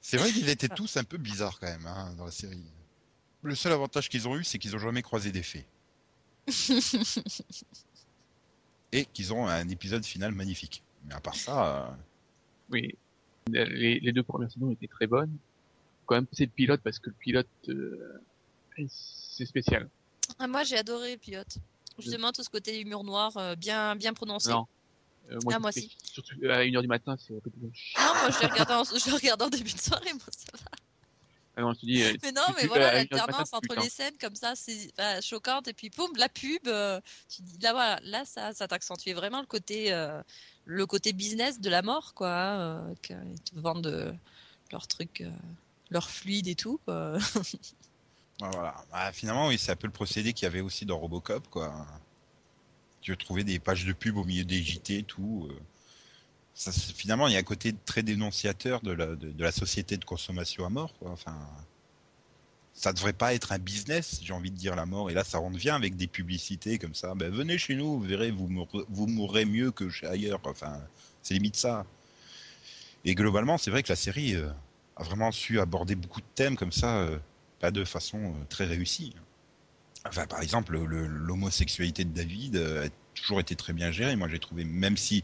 C'est 0.01 0.17
vrai 0.17 0.31
qu'ils 0.31 0.49
étaient 0.49 0.67
tous 0.69 0.97
un 0.97 1.03
peu 1.03 1.17
bizarres 1.17 1.59
quand 1.59 1.67
même 1.67 1.87
hein, 1.87 2.13
dans 2.17 2.25
la 2.25 2.31
série. 2.31 2.63
Le 3.41 3.55
seul 3.55 3.71
avantage 3.71 4.09
qu'ils 4.09 4.27
ont 4.27 4.35
eu, 4.37 4.43
c'est 4.43 4.59
qu'ils 4.59 4.75
ont 4.75 4.79
jamais 4.79 5.01
croisé 5.01 5.31
des 5.31 5.43
fées. 5.43 5.65
Et 8.91 9.05
qu'ils 9.05 9.33
ont 9.33 9.47
un 9.47 9.67
épisode 9.69 10.05
final 10.05 10.31
magnifique. 10.31 10.83
Mais 11.05 11.13
à 11.13 11.19
part 11.19 11.35
ça, 11.35 11.87
euh, 11.87 11.91
Oui. 12.71 12.95
Les, 13.47 13.99
les 13.99 14.11
deux 14.11 14.23
premières 14.23 14.51
saisons 14.51 14.71
étaient 14.71 14.87
très 14.87 15.05
bonnes. 15.07 15.35
Quand 16.05 16.15
même, 16.15 16.27
c'est 16.31 16.45
le 16.45 16.51
pilote 16.51 16.81
parce 16.83 16.99
que 16.99 17.09
le 17.09 17.15
pilote, 17.15 17.47
euh, 17.69 18.21
c'est 18.89 19.45
spécial. 19.45 19.89
Ah, 20.39 20.47
moi, 20.47 20.63
j'ai 20.63 20.77
adoré 20.77 21.13
le 21.13 21.17
pilote. 21.17 21.57
Justement, 21.97 22.31
tout 22.31 22.43
ce 22.43 22.49
côté 22.49 22.79
humour 22.81 23.03
noir 23.03 23.35
euh, 23.37 23.55
bien, 23.55 23.95
bien 23.95 24.13
prononcé. 24.13 24.49
Non. 24.49 24.67
Euh, 25.31 25.39
Ah, 25.51 25.59
moi 25.59 25.71
si. 25.71 25.95
Surtout 26.03 26.35
à 26.43 26.63
1h 26.63 26.81
du 26.81 26.87
matin, 26.87 27.15
c'est 27.17 27.35
un 27.35 27.39
peu 27.39 27.49
plus 27.49 27.61
Non, 27.61 28.13
moi, 28.15 28.29
je 28.29 28.39
l'ai 28.41 28.47
regardé, 28.47 28.73
en... 28.73 28.83
je 28.83 29.13
regardé 29.13 29.45
en 29.45 29.49
début 29.49 29.73
de 29.73 29.79
soirée, 29.79 30.13
moi, 30.13 30.27
ça 30.29 30.51
va. 30.53 30.71
Ah 31.57 31.61
non, 31.61 31.71
dis, 31.71 32.03
euh, 32.03 32.13
Mais 32.21 32.33
non, 32.33 32.41
mais 32.57 32.67
voilà, 32.67 32.89
à 32.89 32.91
1h 32.95 33.07
du 33.07 33.09
matin, 33.09 33.17
l'alternance 33.17 33.53
entre 33.53 33.61
putain. 33.69 33.81
les 33.81 33.89
scènes 33.89 34.17
comme 34.19 34.35
ça, 34.35 34.53
c'est 34.55 34.91
enfin, 34.99 35.21
choquante. 35.21 35.67
Et 35.69 35.73
puis, 35.73 35.89
poum, 35.89 36.11
la 36.17 36.27
pub, 36.27 36.67
euh, 36.67 36.99
tu 37.29 37.41
dis, 37.43 37.57
là, 37.59 37.71
voilà, 37.71 37.99
là, 38.03 38.25
ça, 38.25 38.53
ça 38.53 38.67
t'accentuait 38.67 39.13
vraiment 39.13 39.39
le 39.39 39.47
côté, 39.47 39.93
euh, 39.93 40.21
le 40.65 40.85
côté 40.85 41.13
business 41.13 41.61
de 41.61 41.69
la 41.69 41.81
mort, 41.81 42.13
quoi. 42.13 42.27
Euh, 42.27 42.95
qu'ils 43.01 43.41
te 43.41 43.57
vendent 43.57 43.87
euh, 43.87 44.11
leurs 44.71 44.87
trucs, 44.87 45.21
euh, 45.21 45.31
leurs 45.89 46.09
fluides 46.09 46.47
et 46.47 46.55
tout, 46.55 46.79
quoi. 46.85 47.17
voilà. 48.39 48.75
Bah, 48.91 49.11
finalement, 49.11 49.47
oui, 49.47 49.57
c'est 49.57 49.71
un 49.71 49.75
peu 49.75 49.87
le 49.87 49.93
procédé 49.93 50.33
qu'il 50.33 50.45
y 50.45 50.47
avait 50.47 50.61
aussi 50.61 50.85
dans 50.85 50.97
Robocop, 50.97 51.47
quoi. 51.49 51.85
Tu 53.01 53.15
trouvais 53.17 53.43
des 53.43 53.59
pages 53.59 53.85
de 53.85 53.93
pub 53.93 54.17
au 54.17 54.23
milieu 54.23 54.43
des 54.43 54.61
JT 54.61 55.03
tout. 55.03 55.47
euh. 55.51 55.59
Finalement, 56.95 57.27
il 57.27 57.33
y 57.33 57.35
a 57.35 57.39
un 57.39 57.43
côté 57.43 57.75
très 57.85 58.01
dénonciateur 58.01 58.81
de 58.81 58.91
la, 59.37 59.51
société 59.51 59.97
de 59.97 60.05
consommation 60.05 60.65
à 60.65 60.69
mort, 60.69 60.93
quoi. 60.97 61.11
Enfin, 61.11 61.37
ça 62.73 62.93
devrait 62.93 63.13
pas 63.13 63.33
être 63.33 63.51
un 63.51 63.59
business, 63.59 64.19
j'ai 64.21 64.33
envie 64.33 64.51
de 64.51 64.57
dire 64.57 64.75
la 64.75 64.85
mort. 64.85 65.09
Et 65.09 65.13
là, 65.13 65.23
ça 65.23 65.39
en 65.39 65.51
devient 65.51 65.71
avec 65.71 65.95
des 65.95 66.07
publicités 66.07 66.77
comme 66.77 66.95
ça. 66.95 67.13
Ben, 67.15 67.31
venez 67.31 67.57
chez 67.57 67.75
nous, 67.75 67.99
vous 67.99 68.05
verrez, 68.05 68.31
vous, 68.31 68.47
mourrez- 68.47 69.45
mieux 69.45 69.71
que 69.71 69.89
ailleurs. 70.05 70.39
Enfin, 70.45 70.81
c'est 71.21 71.33
limite 71.33 71.55
ça. 71.57 71.85
Et 73.05 73.15
globalement, 73.15 73.57
c'est 73.57 73.71
vrai 73.71 73.83
que 73.83 73.89
la 73.89 73.95
série 73.95 74.35
euh, 74.35 74.49
a 74.95 75.03
vraiment 75.03 75.31
su 75.31 75.59
aborder 75.59 75.95
beaucoup 75.95 76.21
de 76.21 76.25
thèmes 76.35 76.55
comme 76.57 76.71
ça, 76.71 76.97
euh, 76.97 77.17
pas 77.65 77.71
de 77.71 77.83
façon 77.83 78.19
euh, 78.19 78.45
très 78.47 78.65
réussie. 78.65 79.15
Enfin, 80.07 80.27
par 80.27 80.41
exemple, 80.41 80.73
le- 80.73 80.85
le- 80.85 81.07
l'homosexualité 81.07 82.05
de 82.05 82.11
David 82.13 82.57
euh, 82.57 82.87
a 82.87 82.89
toujours 83.15 83.39
été 83.39 83.55
très 83.55 83.73
bien 83.73 83.91
gérée. 83.91 84.15
Moi, 84.15 84.29
j'ai 84.29 84.39
trouvé, 84.39 84.63
même 84.65 84.97
si 84.97 85.23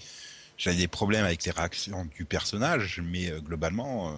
j'avais 0.58 0.78
des 0.78 0.88
problèmes 0.88 1.26
avec 1.26 1.44
les 1.46 1.52
réactions 1.52 2.06
du 2.06 2.26
personnage, 2.26 3.02
mais 3.04 3.32
euh, 3.32 3.42
globalement, 3.42 4.12
euh, 4.12 4.16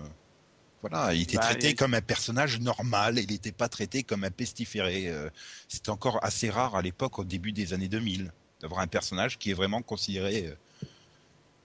voilà, 0.81 1.13
il 1.13 1.21
était 1.23 1.37
Bah, 1.37 1.43
traité 1.43 1.73
comme 1.75 1.93
un 1.95 2.01
personnage 2.01 2.59
normal. 2.61 3.19
Il 3.19 3.31
n'était 3.31 3.51
pas 3.51 3.69
traité 3.69 4.03
comme 4.03 4.23
un 4.23 4.31
pestiféré. 4.31 5.09
euh, 5.09 5.29
C'était 5.67 5.89
encore 5.91 6.19
assez 6.23 6.49
rare 6.49 6.75
à 6.75 6.81
l'époque, 6.81 7.19
au 7.19 7.25
début 7.25 7.51
des 7.53 7.73
années 7.73 7.89
2000, 7.89 8.31
d'avoir 8.61 8.81
un 8.81 8.87
personnage 8.87 9.37
qui 9.39 9.51
est 9.51 9.55
vraiment 9.55 9.81
considéré 9.81 10.47
euh, 10.47 10.55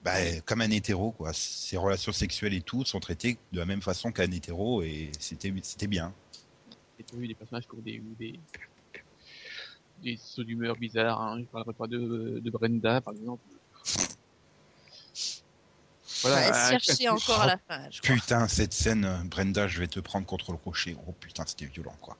bah, 0.03 0.13
comme 0.45 0.61
un 0.61 0.71
hétéro. 0.71 1.11
Quoi. 1.11 1.33
Ses 1.33 1.77
relations 1.77 2.11
sexuelles 2.11 2.53
et 2.53 2.61
tout 2.61 2.85
sont 2.85 2.99
traitées 2.99 3.37
de 3.51 3.59
la 3.59 3.65
même 3.65 3.81
façon 3.81 4.11
qu'un 4.11 4.31
hétéro, 4.31 4.81
et 4.83 5.11
c'était 5.19 5.87
bien. 5.87 6.13
J'ai 6.99 7.05
toujours 7.05 7.23
eu 7.23 7.27
des 7.29 7.35
personnages 7.35 7.65
qui 7.65 7.75
ont 7.75 7.81
des, 7.81 7.99
ou 7.99 8.15
des, 8.19 8.39
des 10.03 10.17
sauts 10.17 10.43
d'humeur 10.43 10.75
bizarres. 10.75 11.21
Hein. 11.21 11.39
Je 11.39 11.45
parlerai 11.45 11.73
pas 11.73 11.87
de, 11.87 12.41
de 12.43 12.51
Brenda, 12.51 12.99
par 12.99 13.13
exemple. 13.13 13.41
Ouais, 16.25 16.51
euh, 16.51 16.79
chercher 16.79 17.07
encore 17.09 17.41
à 17.41 17.47
la 17.47 17.57
fin, 17.57 17.89
je 17.89 18.01
crois. 18.01 18.15
Putain, 18.15 18.47
cette 18.49 18.73
scène, 18.73 19.05
euh, 19.05 19.23
Brenda, 19.23 19.69
je 19.69 19.79
vais 19.79 19.87
te 19.87 20.01
prendre 20.01 20.25
contre 20.25 20.51
le 20.51 20.57
rocher. 20.57 20.97
Oh 21.07 21.13
putain, 21.13 21.45
c'était 21.47 21.67
violent, 21.67 21.95
quoi. 22.01 22.17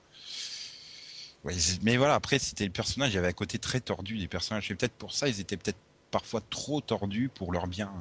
Ouais, 1.43 1.55
mais 1.81 1.97
voilà, 1.97 2.15
après, 2.15 2.39
c'était 2.39 2.65
le 2.65 2.71
personnage, 2.71 3.11
il 3.11 3.15
y 3.15 3.17
avait 3.17 3.27
un 3.27 3.33
côté 3.33 3.59
très 3.59 3.81
tordu 3.81 4.17
des 4.17 4.29
personnages. 4.29 4.71
Et 4.71 4.75
peut-être 4.75 4.93
pour 4.93 5.13
ça, 5.13 5.27
ils 5.27 5.41
étaient 5.41 5.57
peut-être 5.57 5.77
parfois 6.11 6.41
trop 6.49 6.79
tordus 6.79 7.29
pour 7.29 7.51
leur 7.51 7.67
bien. 7.67 7.91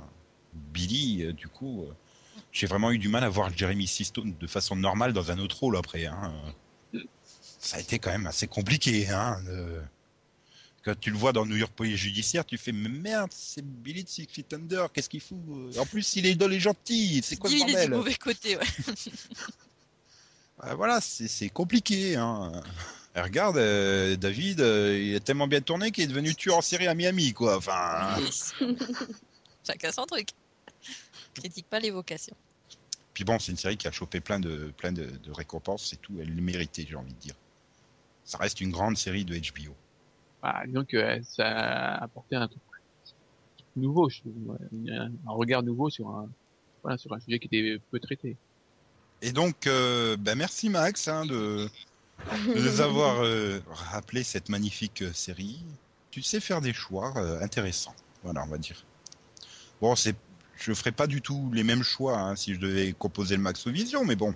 Billy, 0.55 1.24
euh, 1.24 1.33
du 1.33 1.49
coup, 1.49 1.83
euh, 1.83 1.93
j'ai 2.53 2.66
vraiment 2.66 2.93
eu 2.93 2.99
du 2.99 3.09
mal 3.09 3.24
à 3.24 3.29
voir 3.29 3.57
Jeremy 3.57 3.87
Sisto 3.87 4.22
de 4.22 4.47
façon 4.47 4.76
normale 4.76 5.12
dans 5.12 5.33
un 5.33 5.39
autre 5.39 5.59
rôle 5.59 5.76
après. 5.76 6.07
Hein. 6.07 6.33
Euh, 7.59 7.67
Ça 7.67 7.77
a 7.77 7.81
été 7.81 7.99
quand 7.99 8.11
même 8.11 8.27
assez 8.27 8.47
compliqué. 8.47 9.09
Hein, 9.09 9.41
de- 9.47 9.81
Quand 10.85 10.99
tu 10.99 11.11
le 11.11 11.19
vois 11.19 11.33
dans 11.33 11.45
New 11.45 11.57
York 11.57 11.73
Police 11.75 11.97
Judiciaire, 11.97 12.45
tu 12.47 12.57
fais 12.57 12.73
mais 12.73 12.89
merde, 12.89 13.31
c'est 13.35 13.65
Billy 13.65 14.05
de 14.05 14.09
Six 14.09 14.27
Feet 14.31 14.55
Under, 14.55 14.91
qu'est-ce 14.93 15.09
qu'il 15.09 15.21
fout 15.21 15.37
En 15.79 15.85
plus, 15.85 16.17
il 16.17 16.25
est 16.25 16.35
dans 16.37 16.49
les 16.49 16.61
gentils, 16.61 17.21
c'est 17.23 17.37
quoi 17.37 17.51
le 17.51 17.57
Il 17.57 17.63
est 17.63 17.67
du 17.67 17.73
bordel 17.73 17.91
mauvais 17.91 18.15
côté, 18.15 18.57
ouais. 18.57 18.65
Voilà, 20.77 21.01
c'est 21.01 21.51
compliqué. 21.51 22.17
Hein. 22.17 22.51
Et 23.15 23.21
regarde, 23.21 23.59
euh, 23.59 24.17
David, 24.17 24.61
euh, 24.61 24.99
il 24.99 25.15
a 25.15 25.21
tellement 25.21 25.47
bien 25.47 25.61
tourné 25.61 25.93
qu'il 25.93 26.05
est 26.05 26.09
devenu 26.09 26.35
tueur 26.35 26.57
en 26.57 26.63
série 26.63 26.89
à 26.89 26.95
Miami, 26.95 27.33
quoi. 27.33 27.59
Enfin, 27.59 28.17
Chacun 29.67 29.93
son 29.93 30.05
truc. 30.07 30.31
Critique 31.35 31.67
pas 31.69 31.79
les 31.79 31.91
vocations. 31.91 32.35
puis 33.15 33.25
bon, 33.25 33.39
c'est 33.39 33.53
une 33.53 33.59
série 33.59 33.77
qui 33.77 33.87
a 33.87 33.93
chopé 33.93 34.21
plein 34.21 34.41
de 34.41 34.73
plein 34.77 34.91
de, 34.93 35.05
de 35.05 35.31
récompenses, 35.33 35.89
c'est 35.91 36.01
tout. 36.01 36.15
Elle 36.21 36.35
le 36.35 36.43
méritait, 36.43 36.87
j'ai 36.89 36.97
envie 36.97 37.13
de 37.13 37.19
dire. 37.21 37.35
Ça 38.29 38.37
reste 38.37 38.61
une 38.61 38.70
grande 38.70 38.99
série 38.99 39.24
de 39.24 39.35
HBO. 39.35 39.74
Bah, 40.43 40.61
disons 40.66 40.85
que 40.85 40.99
euh, 40.99 41.18
ça 41.22 41.49
a 41.49 42.05
apporté 42.05 42.37
un 42.37 42.47
truc 42.47 42.61
nouveau, 43.74 44.11
je 44.11 44.20
trouve, 44.20 44.35
ouais. 44.49 44.93
un, 44.93 45.07
un 45.26 45.33
regard 45.33 45.62
nouveau 45.62 45.89
sur 45.89 46.11
un, 46.11 46.29
voilà, 46.83 46.99
sur 46.99 47.11
un 47.14 47.20
sujet 47.20 47.39
qui 47.39 47.47
était 47.47 47.81
peu 47.91 47.99
traité. 47.99 48.37
Et 49.22 49.33
donc, 49.33 49.66
euh, 49.66 50.18
ben 50.18 50.37
merci 50.37 50.68
Max 50.68 51.09
hein, 51.09 51.24
de, 51.24 51.70
de 52.55 52.61
nous 52.61 52.81
avoir 52.83 53.24
euh, 53.24 53.61
rappelé 53.70 54.22
cette 54.24 54.51
magnifique 54.51 55.01
euh, 55.01 55.12
série. 55.14 55.64
Tu 56.11 56.20
sais 56.20 56.39
faire 56.39 56.61
des 56.61 56.74
choix 56.74 57.16
intéressants. 57.41 57.95
Voilà, 58.24 58.45
on 58.45 58.49
va 58.49 58.59
dire. 58.59 58.85
Bon, 59.81 59.97
c'est, 59.97 60.16
je 60.57 60.74
ferai 60.74 60.93
pas 60.93 61.07
du 61.07 61.22
tout 61.22 61.51
les 61.55 61.64
mêmes 61.64 61.83
choix 61.83 62.18
hein, 62.18 62.37
si 62.37 62.55
je 62.55 62.61
devais 62.61 62.93
composer 62.93 63.37
le 63.37 63.43
Max 63.43 63.66
Vision, 63.68 64.05
mais 64.05 64.16
bon. 64.16 64.35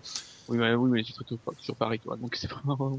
Oui, 0.49 0.57
ouais, 0.57 0.73
oui, 0.73 0.91
mais 0.91 1.03
c'est 1.05 1.13
très 1.13 1.25
tôt 1.25 1.39
sur 1.59 1.77
Paris, 1.77 1.99
toi, 1.99 2.17
donc 2.17 2.37
c'est 2.37 2.51
vraiment. 2.51 2.99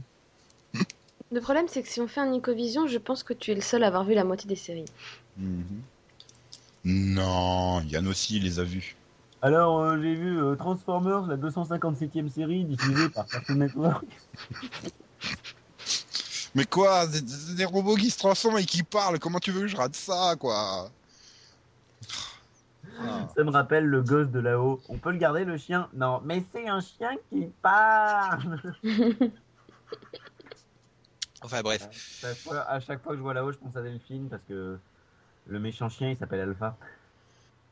Le 1.33 1.41
problème, 1.41 1.65
c'est 1.67 1.81
que 1.81 1.89
si 1.89 1.99
on 1.99 2.07
fait 2.07 2.21
un 2.21 2.27
Nicovision, 2.29 2.85
je 2.85 2.99
pense 2.99 3.23
que 3.23 3.33
tu 3.33 3.51
es 3.51 3.55
le 3.55 3.61
seul 3.61 3.83
à 3.83 3.87
avoir 3.87 4.03
vu 4.03 4.13
la 4.13 4.23
moitié 4.23 4.47
des 4.47 4.55
séries. 4.55 4.85
Mhm. 5.37 5.81
Non, 6.85 7.81
Yann 7.81 8.07
aussi 8.07 8.37
il 8.37 8.43
les 8.43 8.59
a 8.59 8.63
vus. 8.63 8.95
Alors, 9.41 9.79
euh, 9.81 9.99
j'ai 9.99 10.13
vu 10.13 10.39
euh, 10.39 10.55
Transformers, 10.55 11.25
la 11.25 11.37
257e 11.37 12.29
série, 12.29 12.65
diffusée 12.65 13.09
par 13.09 13.25
Cartoon 13.25 13.55
Network. 13.55 14.05
Mais 16.55 16.65
quoi, 16.65 17.07
des, 17.07 17.21
des- 17.21 17.55
des 17.55 17.65
robots 17.65 17.95
qui 17.95 18.11
se 18.11 18.19
transforment 18.19 18.59
et 18.59 18.65
qui 18.65 18.83
parlent, 18.83 19.17
comment 19.17 19.39
tu 19.39 19.49
veux 19.51 19.61
que 19.61 19.67
je 19.67 19.75
rate 19.75 19.95
ça, 19.95 20.35
quoi? 20.39 20.91
Ah. 22.99 23.27
Ça 23.35 23.43
me 23.43 23.49
rappelle 23.49 23.85
le 23.85 24.03
gosse 24.03 24.27
de 24.29 24.39
là-haut. 24.39 24.79
On 24.87 24.99
peut 24.99 25.11
le 25.11 25.17
garder, 25.17 25.45
le 25.45 25.57
chien? 25.57 25.89
Non, 25.95 26.21
mais 26.23 26.43
c'est 26.53 26.69
un 26.69 26.79
chien 26.79 27.09
qui 27.31 27.47
parle 27.63 28.61
Enfin 31.43 31.61
bref. 31.61 31.83
à 31.83 31.91
chaque, 32.21 32.37
fois, 32.37 32.61
à 32.61 32.79
chaque 32.79 33.03
fois 33.03 33.11
que 33.11 33.17
je 33.17 33.23
vois 33.23 33.33
là-haut, 33.33 33.51
je 33.51 33.57
pense 33.57 33.75
à 33.75 33.81
Delphine 33.81 34.29
parce 34.29 34.41
que 34.47 34.77
le 35.47 35.59
méchant 35.59 35.89
chien, 35.89 36.09
il 36.09 36.17
s'appelle 36.17 36.39
Alpha. 36.39 36.77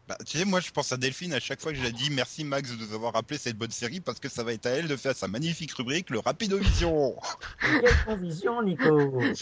Bah, 0.08 0.18
tu 0.26 0.38
sais, 0.38 0.46
moi 0.46 0.60
je 0.60 0.72
pense 0.72 0.92
à 0.92 0.98
Delphine 0.98 1.34
à 1.34 1.40
chaque 1.40 1.62
fois 1.62 1.72
que 1.72 1.78
je 1.78 1.84
la 1.84 1.92
dis 1.92 2.10
merci 2.10 2.44
Max 2.44 2.70
de 2.70 2.76
nous 2.76 2.94
avoir 2.94 3.14
rappelé 3.14 3.38
cette 3.38 3.58
bonne 3.58 3.72
série 3.72 4.02
parce 4.02 4.20
que 4.20 4.28
ça 4.28 4.44
va 4.44 4.52
être 4.52 4.66
à 4.66 4.72
elle 4.72 4.88
de 4.88 4.98
faire 4.98 5.16
sa 5.16 5.28
magnifique 5.28 5.72
rubrique 5.74 6.10
le 6.10 6.20
Rapidovision. 6.20 7.16
Quelle 7.62 7.98
transition, 8.00 8.62
Nico 8.62 9.22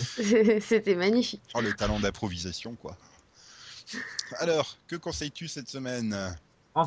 C'était 0.61 0.95
magnifique. 0.95 1.41
Oh 1.55 1.61
le 1.61 1.73
talent 1.73 1.99
d'improvisation 1.99 2.75
quoi. 2.75 2.95
Alors, 4.37 4.77
que 4.87 4.95
conseilles-tu 4.95 5.47
cette 5.47 5.69
semaine? 5.69 6.15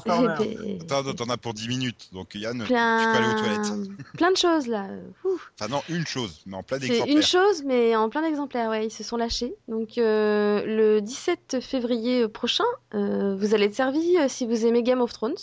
Transformers. 0.00 0.38
Eh 0.40 0.78
Attends, 0.82 1.12
t'en 1.14 1.28
as 1.30 1.36
pour 1.36 1.54
10 1.54 1.68
minutes, 1.68 2.08
donc 2.12 2.34
Yann, 2.34 2.60
tu 2.62 2.68
peux 2.68 2.74
aller 2.76 3.26
aux 3.26 3.42
plein... 3.42 3.62
toilettes. 3.62 3.88
plein 4.16 4.30
de 4.30 4.36
choses 4.36 4.66
là. 4.66 4.86
Ouh. 5.24 5.38
Enfin 5.58 5.68
non, 5.70 5.82
une 5.88 6.06
chose, 6.06 6.42
mais 6.46 6.56
en 6.56 6.62
plein 6.62 6.78
d'exemplaires. 6.78 7.16
une 7.16 7.22
chose, 7.22 7.62
mais 7.64 7.94
en 7.96 8.08
plein 8.08 8.22
d'exemplaires, 8.22 8.70
ouais, 8.70 8.86
ils 8.86 8.90
se 8.90 9.04
sont 9.04 9.16
lâchés. 9.16 9.54
Donc 9.68 9.98
euh, 9.98 10.62
le 10.66 11.00
17 11.00 11.58
février 11.60 12.28
prochain, 12.28 12.64
euh, 12.94 13.36
vous 13.36 13.54
allez 13.54 13.66
être 13.66 13.74
servi 13.74 14.16
euh, 14.18 14.26
si 14.28 14.46
vous 14.46 14.66
aimez 14.66 14.82
Game 14.82 15.00
of 15.00 15.12
Thrones. 15.12 15.34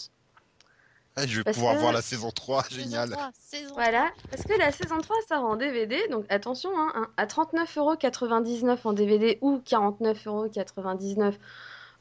Ah, 1.15 1.25
je 1.27 1.37
vais 1.39 1.43
parce 1.43 1.57
pouvoir 1.57 1.75
que- 1.75 1.79
voir 1.81 1.91
la 1.91 2.01
saison 2.01 2.31
3, 2.31 2.63
Saison 2.63 2.75
génial. 2.81 3.09
3, 3.11 3.31
saison 3.37 3.73
Voilà, 3.73 4.09
parce 4.31 4.43
que 4.43 4.57
la 4.57 4.71
saison 4.71 4.99
3 5.01 5.17
sort 5.27 5.43
en 5.43 5.57
DVD, 5.57 5.97
donc 6.09 6.23
attention, 6.29 6.69
hein, 6.77 6.93
hein, 6.95 7.07
à 7.17 7.25
39,99€ 7.25 8.77
en 8.85 8.93
DVD 8.93 9.37
ou 9.41 9.57
49,99€ 9.57 11.33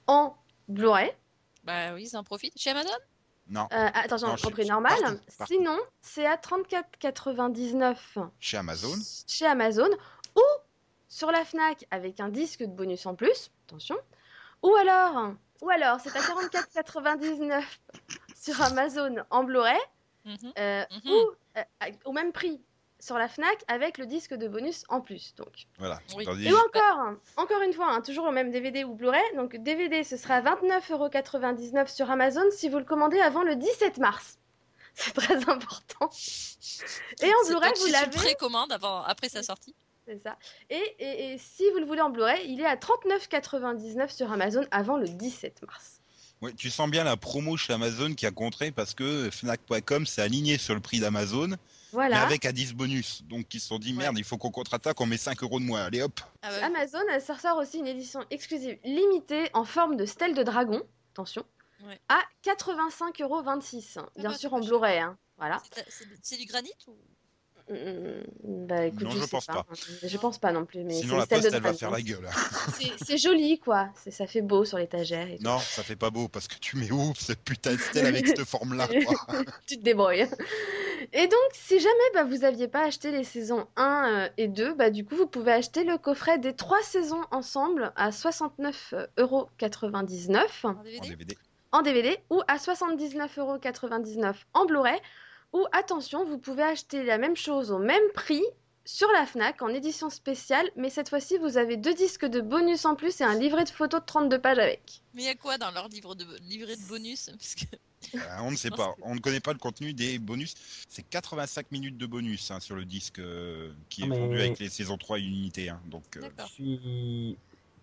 en 0.07 0.37
Blu-ray. 0.69 1.11
Bah 1.69 1.93
oui, 1.93 2.09
ils 2.11 2.17
en 2.17 2.25
profitent. 2.25 2.55
Chez 2.59 2.71
Amazon? 2.71 2.89
Non, 3.47 3.69
Euh, 3.73 3.89
attention, 3.93 4.29
Non, 4.29 4.37
chez- 4.37 4.51
prix 4.51 4.67
normal. 4.67 4.95
partout, 5.03 5.19
partout. 5.37 5.53
Sinon, 5.53 5.79
c'est 6.01 6.25
à 6.25 6.39
34,99 6.39 8.17
chez 8.41 8.57
Amazon? 8.57 8.95
chez 9.27 9.45
Amazon 9.47 9.91
ou 10.35 10.41
sur 11.09 11.31
la 11.31 11.45
Fnac 11.45 11.85
avec 11.91 12.21
un 12.21 12.31
disque 12.31 12.61
de 12.61 12.67
bonus 12.73 13.05
en 13.05 13.15
plus. 13.15 13.51
Attention. 13.67 13.97
Ou 14.63 14.75
alors, 14.77 15.33
ou 15.61 15.69
alors, 15.69 16.01
c'est 16.01 16.17
à 16.17 16.21
44,99 16.21 17.63
sur 18.35 18.61
Amazon 18.63 19.17
en 19.31 19.45
Blu-ray 19.45 19.79
Mhm. 20.25 20.53
euh, 20.59 20.85
Mhm. 21.05 21.11
ou 21.13 21.31
euh, 21.59 21.91
au 22.07 22.13
même 22.13 22.33
prix 22.33 22.63
sur 23.01 23.17
la 23.19 23.29
Fnac 23.29 23.57
avec 23.69 23.99
le 23.99 24.07
disque 24.07 24.35
de 24.35 24.49
bonus 24.49 24.85
en 24.89 25.01
plus. 25.01 25.35
Donc. 25.37 25.67
Voilà. 25.79 26.01
Oui. 26.17 26.25
Et 26.45 26.53
encore, 26.53 27.15
encore 27.37 27.63
une 27.63 27.73
fois, 27.73 27.91
hein, 27.91 28.01
toujours 28.01 28.27
au 28.27 28.33
même 28.33 28.51
DVD 28.51 28.85
ou 28.85 28.95
Blu-ray. 28.95 29.23
Donc 29.37 29.55
DVD, 29.57 30.03
ce 30.05 30.17
sera 30.17 30.41
29,99€ 30.41 31.89
sur 31.95 32.11
Amazon 32.11 32.43
si 32.51 32.69
vous 32.69 32.79
le 32.79 32.85
commandez 32.85 33.21
avant 33.21 33.43
le 33.43 33.57
17 33.57 33.99
mars. 33.99 34.39
C'est 34.95 35.13
très 35.15 35.37
important. 35.49 36.11
Et 37.23 37.27
en 37.33 37.47
Blu-ray, 37.49 37.73
vous 37.81 37.87
l'avez. 37.87 38.11
précommande 38.11 38.73
avant, 38.73 39.03
après 39.05 39.29
sa 39.29 39.43
sortie. 39.43 39.75
C'est 40.07 40.21
ça. 40.23 40.37
Et, 40.71 40.77
et- 40.99 41.33
et 41.35 41.39
si 41.39 41.69
vous 41.71 41.79
le 41.79 41.85
voulez 41.85 42.01
en 42.01 42.11
Blu-ray, 42.11 42.51
il 42.51 42.61
est 42.61 42.67
à 42.67 42.77
39,99€ 42.77 44.09
sur 44.11 44.33
Amazon 44.33 44.65
avant 44.71 44.97
le 44.97 45.07
17 45.07 45.63
mars. 45.67 46.01
Ouais, 46.41 46.53
tu 46.53 46.71
sens 46.71 46.89
bien 46.89 47.03
la 47.05 47.17
promo 47.17 47.57
chez 47.57 47.73
Amazon 47.73 48.15
qui 48.15 48.25
a 48.27 48.31
contré 48.31 48.71
parce 48.71 48.95
que 48.95 49.29
Fnac.com 49.31 50.07
s'est 50.07 50.23
aligné 50.23 50.57
sur 50.57 50.75
le 50.75 50.81
prix 50.81 51.01
d'Amazon, 51.01 51.49
mais 51.49 51.57
Voilà. 51.93 52.23
avec 52.23 52.45
à 52.45 52.53
10 52.53 52.75
bonus. 52.75 53.23
Donc 53.25 53.53
ils 53.55 53.61
se 53.61 53.67
sont 53.69 53.79
dit 53.81 53.93
merde, 53.93 54.17
il 54.19 54.25
faut 54.25 54.39
qu'on 54.39 54.51
contre-attaque, 54.53 55.01
on 55.01 55.07
met 55.07 55.17
5 55.17 55.43
euros 55.43 55.59
de 55.59 55.65
moins. 55.65 55.83
Allez 55.85 56.01
hop. 56.03 56.21
Ah 56.43 56.51
bah, 56.51 56.67
Amazon, 56.67 57.01
elle 57.13 57.21
sort 57.23 57.57
aussi 57.59 57.79
une 57.79 57.89
édition 57.89 58.25
exclusive 58.31 58.79
limitée 58.85 59.51
en 59.53 59.65
forme 59.65 59.97
de 59.97 60.07
stèle 60.07 60.35
de 60.35 60.43
dragon. 60.45 60.81
Attention. 61.13 61.45
Ouais. 61.85 61.99
À 62.09 62.21
85,26€. 62.45 64.01
Bien 64.17 64.31
bah, 64.31 64.37
sûr 64.37 64.53
en. 64.55 64.61
Blu-ray. 64.61 64.99
hein. 65.01 65.17
Voilà. 65.39 65.61
c'est- 65.75 66.07
c'est 66.23 66.37
du 66.37 66.47
granit 66.47 66.71
ou? 66.87 66.97
Bah 67.71 68.87
écoute, 68.87 69.03
Non, 69.03 69.11
je 69.11 69.21
sais 69.21 69.29
pense 69.29 69.47
pas. 69.47 69.67
Je 70.03 70.17
pense 70.17 70.39
pas 70.39 70.53
non 70.53 70.65
plus. 70.65 70.85
Mais 70.85 70.95
Sinon 70.95 71.15
c'est 71.15 71.19
la 71.19 71.27
poste 71.27 71.51
de 71.51 71.57
elle 71.57 71.63
va 71.63 71.75
faire 71.75 71.91
la 71.91 72.01
gueule. 72.01 72.29
C'est- 73.05 73.19
joli 73.23 73.59
quoi. 73.59 73.89
Ça 74.11 74.27
fait 74.27 74.41
beau 74.43 74.65
sur 74.65 74.79
l'étagère. 74.79 75.27
non, 75.41 75.59
ça 75.59 75.83
fait 75.83 75.97
pas 75.97 76.11
beau 76.11 76.29
parce 76.29 76.49
que 76.49 76.59
tu 76.59 76.77
mets 76.77 76.91
où 76.91 77.13
cette 77.19 77.41
putain 77.41 77.73
de 77.75 77.79
stèle 77.79 78.07
avec 78.07 78.27
cette 78.27 78.45
forme 78.45 78.75
là 78.75 78.89
quoi. 78.89 79.43
tu 79.67 79.77
te 79.79 79.83
débrouilles. 79.83 80.27
Et 81.13 81.27
donc, 81.29 81.39
si 81.53 81.79
jamais 81.79 82.11
bah, 82.15 82.25
vous 82.25 82.45
aviez 82.45 82.67
pas 82.69 82.85
acheté 82.85 83.13
les 83.13 83.23
saisons 83.25 83.67
1 83.77 84.13
euh, 84.13 84.29
et 84.37 84.49
2, 84.49 84.75
bah, 84.75 84.91
du 84.91 85.05
coup, 85.05 85.15
vous 85.15 85.29
pouvez 85.29 85.53
acheter 85.53 85.85
le 85.85 85.97
coffret 85.97 86.39
des 86.39 86.55
trois 86.55 86.83
saisons 86.83 87.23
ensemble 87.31 87.93
à 87.95 88.11
69,99€ 88.11 90.47
en 90.65 90.71
en 90.71 90.83
DVD 90.83 91.09
DVD. 91.09 91.39
en 91.73 91.83
DVD 91.83 92.19
ou 92.31 92.43
à 92.49 92.57
79,99€ 92.57 94.35
en 94.55 94.67
Blu-ray. 94.67 94.99
Ou 95.53 95.65
attention, 95.73 96.25
vous 96.25 96.39
pouvez 96.39 96.63
acheter 96.63 97.05
la 97.05 97.19
même 97.19 97.37
chose 97.37 97.71
au 97.71 97.79
même 97.79 98.03
prix 98.15 98.43
sur 98.85 99.09
la 99.13 99.27
Fnac 99.27 99.61
en 99.63 99.69
édition 99.69 100.09
spéciale, 100.11 100.67
mais 100.77 100.89
cette 100.91 101.09
fois-ci, 101.11 101.37
vous 101.39 101.57
avez 101.59 101.77
deux 101.77 101.95
disques 101.95 102.25
de 102.25 102.41
bonus 102.41 102.85
en 102.87 102.95
plus 102.95 103.21
et 103.21 103.25
un 103.25 103.35
livret 103.35 103.65
de 103.65 103.69
photos 103.71 104.01
de 104.01 104.07
32 104.07 104.39
pages 104.39 104.59
avec. 104.59 105.03
Mais 105.15 105.23
il 105.23 105.27
y 105.27 105.31
a 105.31 105.35
quoi 105.35 105.59
dans 105.59 105.71
leur 105.71 105.89
livre 105.89 106.15
de, 106.15 106.25
livret 106.49 106.77
de 106.77 106.89
bonus? 106.89 107.27
Parce 107.39 107.55
que 107.55 107.65
Euh, 108.15 108.19
on 108.43 108.51
ne 108.53 108.57
sait 108.57 108.71
pas, 108.71 108.95
on 109.03 109.15
ne 109.17 109.21
connaît 109.21 109.41
pas 109.41 109.53
le 109.53 109.59
contenu 109.59 109.93
des 109.93 110.19
bonus. 110.21 110.55
C'est 110.89 111.03
85 111.03 111.71
minutes 111.73 111.99
de 111.99 112.07
bonus 112.07 112.51
hein, 112.51 112.61
sur 112.61 112.77
le 112.77 112.85
disque 112.85 113.19
euh, 113.19 113.73
qui 113.89 114.03
est 114.03 114.05
Ah, 114.05 114.09
mais- 114.09 114.19
vendu 114.21 114.39
avec 114.39 114.59
les 114.61 114.69
saisons 114.69 114.97
3 114.97 115.19
unités. 115.19 115.69
Hein, 115.69 115.81
donc 115.87 116.05
euh, 116.17 116.21
Je 116.23 116.27
D'accord. 116.29 116.49
suis. 116.49 117.37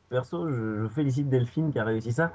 Perso, 0.09 0.49
je, 0.49 0.83
je 0.83 0.87
félicite 0.87 1.29
Delphine 1.29 1.71
qui 1.73 1.79
a 1.79 1.83
réussi 1.83 2.13
ça. 2.13 2.33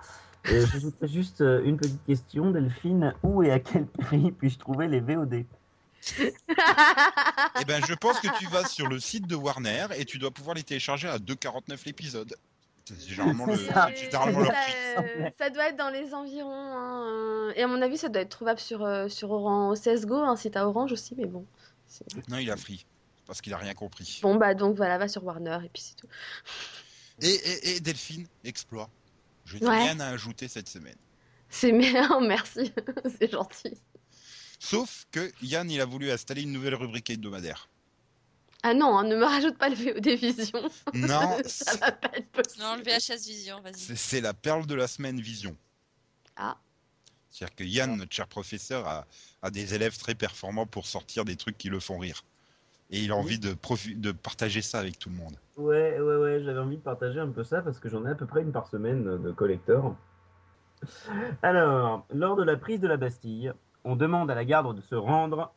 Euh, 0.49 0.67
juste 1.03 1.41
euh, 1.43 1.63
une 1.65 1.77
petite 1.77 2.05
question. 2.07 2.51
Delphine, 2.51 3.15
où 3.23 3.43
et 3.43 3.51
à 3.51 3.61
quel 3.61 3.87
prix 3.87 4.33
puis-je 4.33 4.59
trouver 4.59 4.89
les 4.89 5.01
VOD 5.01 5.45
Eh 6.19 7.65
ben, 7.67 7.85
je 7.87 7.95
pense 7.95 8.21
que 8.21 8.29
tu 8.39 8.47
vas 8.47 8.65
sur 8.65 8.89
le 8.89 8.99
site 8.99 9.27
de 9.27 9.35
Warner 9.35 9.87
et 9.97 10.05
tu 10.05 10.19
dois 10.19 10.31
pouvoir 10.31 10.55
les 10.55 10.63
télécharger 10.63 11.09
à 11.09 11.19
2,49 11.19 11.85
l'épisode. 11.85 12.35
C'est 12.87 13.09
généralement 13.09 13.47
le, 13.47 13.57
ça. 13.57 13.93
généralement 13.95 14.41
euh, 14.41 15.31
ça 15.39 15.51
doit 15.51 15.69
être 15.69 15.77
dans 15.77 15.91
les 15.91 16.13
environs. 16.15 16.51
hein, 16.51 17.07
euh, 17.07 17.53
Et 17.55 17.63
à 17.63 17.67
mon 17.69 17.81
avis, 17.83 17.99
ça 17.99 18.09
doit 18.09 18.23
être 18.23 18.31
trouvable 18.31 18.59
sur, 18.59 18.85
euh, 18.85 19.09
sur 19.09 19.31
Orange, 19.31 19.79
CSGO, 19.79 20.17
hein, 20.17 20.37
si 20.37 20.51
t'as 20.51 20.65
Orange 20.65 20.91
aussi, 20.93 21.15
mais 21.17 21.27
bon. 21.27 21.45
Non, 22.29 22.39
il 22.39 22.51
a 22.51 22.57
free 22.57 22.87
parce 23.27 23.41
qu'il 23.43 23.55
a 23.55 23.59
rien 23.59 23.75
compris. 23.75 24.19
Bon, 24.23 24.35
bah 24.35 24.55
donc 24.55 24.77
voilà, 24.77 24.99
va 24.99 25.07
sur 25.07 25.23
Warner 25.23 25.59
et 25.65 25.69
puis 25.69 25.83
c'est 25.83 25.95
tout. 25.95 26.09
Et, 27.21 27.29
et, 27.29 27.77
et 27.77 27.81
Delphine, 27.81 28.27
exploit. 28.43 28.89
Je 29.51 29.59
n'ai 29.59 29.67
Ouais. 29.67 29.83
rien 29.83 29.99
à 30.01 30.07
ajouter 30.07 30.47
cette 30.49 30.69
semaine. 30.69 30.97
C'est 31.49 31.73
bien, 31.73 32.21
merci, 32.27 32.73
c'est 33.19 33.31
gentil. 33.31 33.77
Sauf 34.61 35.07
que 35.11 35.33
Yann, 35.43 35.69
il 35.71 35.81
a 35.81 35.85
voulu 35.87 36.11
installer 36.11 36.43
une 36.43 36.53
nouvelle 36.53 36.75
rubrique 36.77 37.11
hebdomadaire. 37.11 37.69
Ah 38.63 38.75
non, 38.75 38.97
hein, 38.99 39.05
ne 39.05 39.17
me 39.17 39.25
rajoute 39.25 39.57
pas 39.59 39.69
le 39.71 39.75
VOD 39.75 40.07
Vision. 40.07 40.63
Non, 40.95 41.39
ça 41.47 41.77
va 41.79 41.93
pas 41.93 42.11
être 42.15 42.29
possible. 42.31 42.63
non, 42.63 42.77
le 42.77 42.83
VHS 42.83 43.27
Vision, 43.27 43.61
vas-y. 43.63 43.79
c'est 43.79 43.97
c'est 43.97 44.21
la 44.21 44.35
perle 44.35 44.67
de 44.67 44.75
la 44.75 44.87
semaine 44.87 45.21
Vision. 45.21 45.57
Ah. 46.37 46.57
C'est-à-dire 47.31 47.57
que 47.57 47.65
Yann, 47.65 47.97
notre 47.97 48.15
cher 48.15 48.29
professeur, 48.29 48.87
a, 48.87 49.07
a 49.43 49.51
des 49.51 49.75
élèves 49.75 49.97
très 49.97 50.15
performants 50.15 50.67
pour 50.67 50.87
sortir 50.87 51.25
des 51.25 51.37
trucs 51.37 51.57
qui 51.59 51.69
le 51.71 51.81
font 51.81 51.99
rire. 51.99 52.23
Et 52.91 53.01
il 53.05 53.13
a 53.13 53.17
envie 53.17 53.39
de, 53.39 54.13
partager 54.13 54.63
ça 54.63 54.81
avec 54.81 54.99
tout 54.99 55.11
le 55.11 55.17
monde. 55.17 55.37
Ouais, 55.57 56.01
ouais, 56.01 56.17
ouais, 56.17 56.43
j'avais 56.43 56.59
envie 56.59 56.77
de 56.77 56.83
partager 56.83 57.21
un 57.21 57.29
peu 57.29 57.45
ça 57.45 57.63
parce 57.63 57.79
que 57.79 57.89
j'en 57.89 58.05
ai 58.05 58.11
à 58.11 58.15
peu 58.15 58.27
près 58.27 58.43
une 58.43 58.53
par 58.53 58.67
semaine 58.67 59.23
de 59.23 59.31
collector. 59.31 59.95
Alors, 61.43 62.07
lors 62.13 62.37
de 62.37 62.43
la 62.43 62.57
prise 62.57 62.81
de 62.81 62.89
la 62.89 62.97
Bastille, 62.97 63.53
on 63.85 63.97
demande 63.97 64.31
à 64.31 64.35
la 64.35 64.45
garde 64.45 64.75
de 64.77 64.81
se 64.81 64.95
rendre 64.95 65.53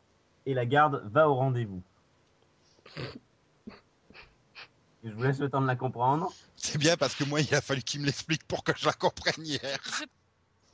et 0.46 0.54
la 0.54 0.66
garde 0.66 1.02
va 1.10 1.28
au 1.28 1.34
rendez-vous. 1.34 1.82
Je 5.02 5.10
vous 5.10 5.22
laisse 5.22 5.40
le 5.40 5.50
temps 5.50 5.60
de 5.60 5.66
la 5.66 5.76
comprendre. 5.76 6.32
C'est 6.56 6.78
bien 6.78 6.96
parce 6.96 7.14
que 7.14 7.24
moi, 7.24 7.40
il 7.40 7.54
a 7.54 7.60
fallu 7.60 7.82
qu'il 7.82 8.00
me 8.00 8.06
l'explique 8.06 8.44
pour 8.46 8.64
que 8.64 8.72
je 8.76 8.86
la 8.86 8.92
comprenne 8.92 9.44
hier. 9.44 9.78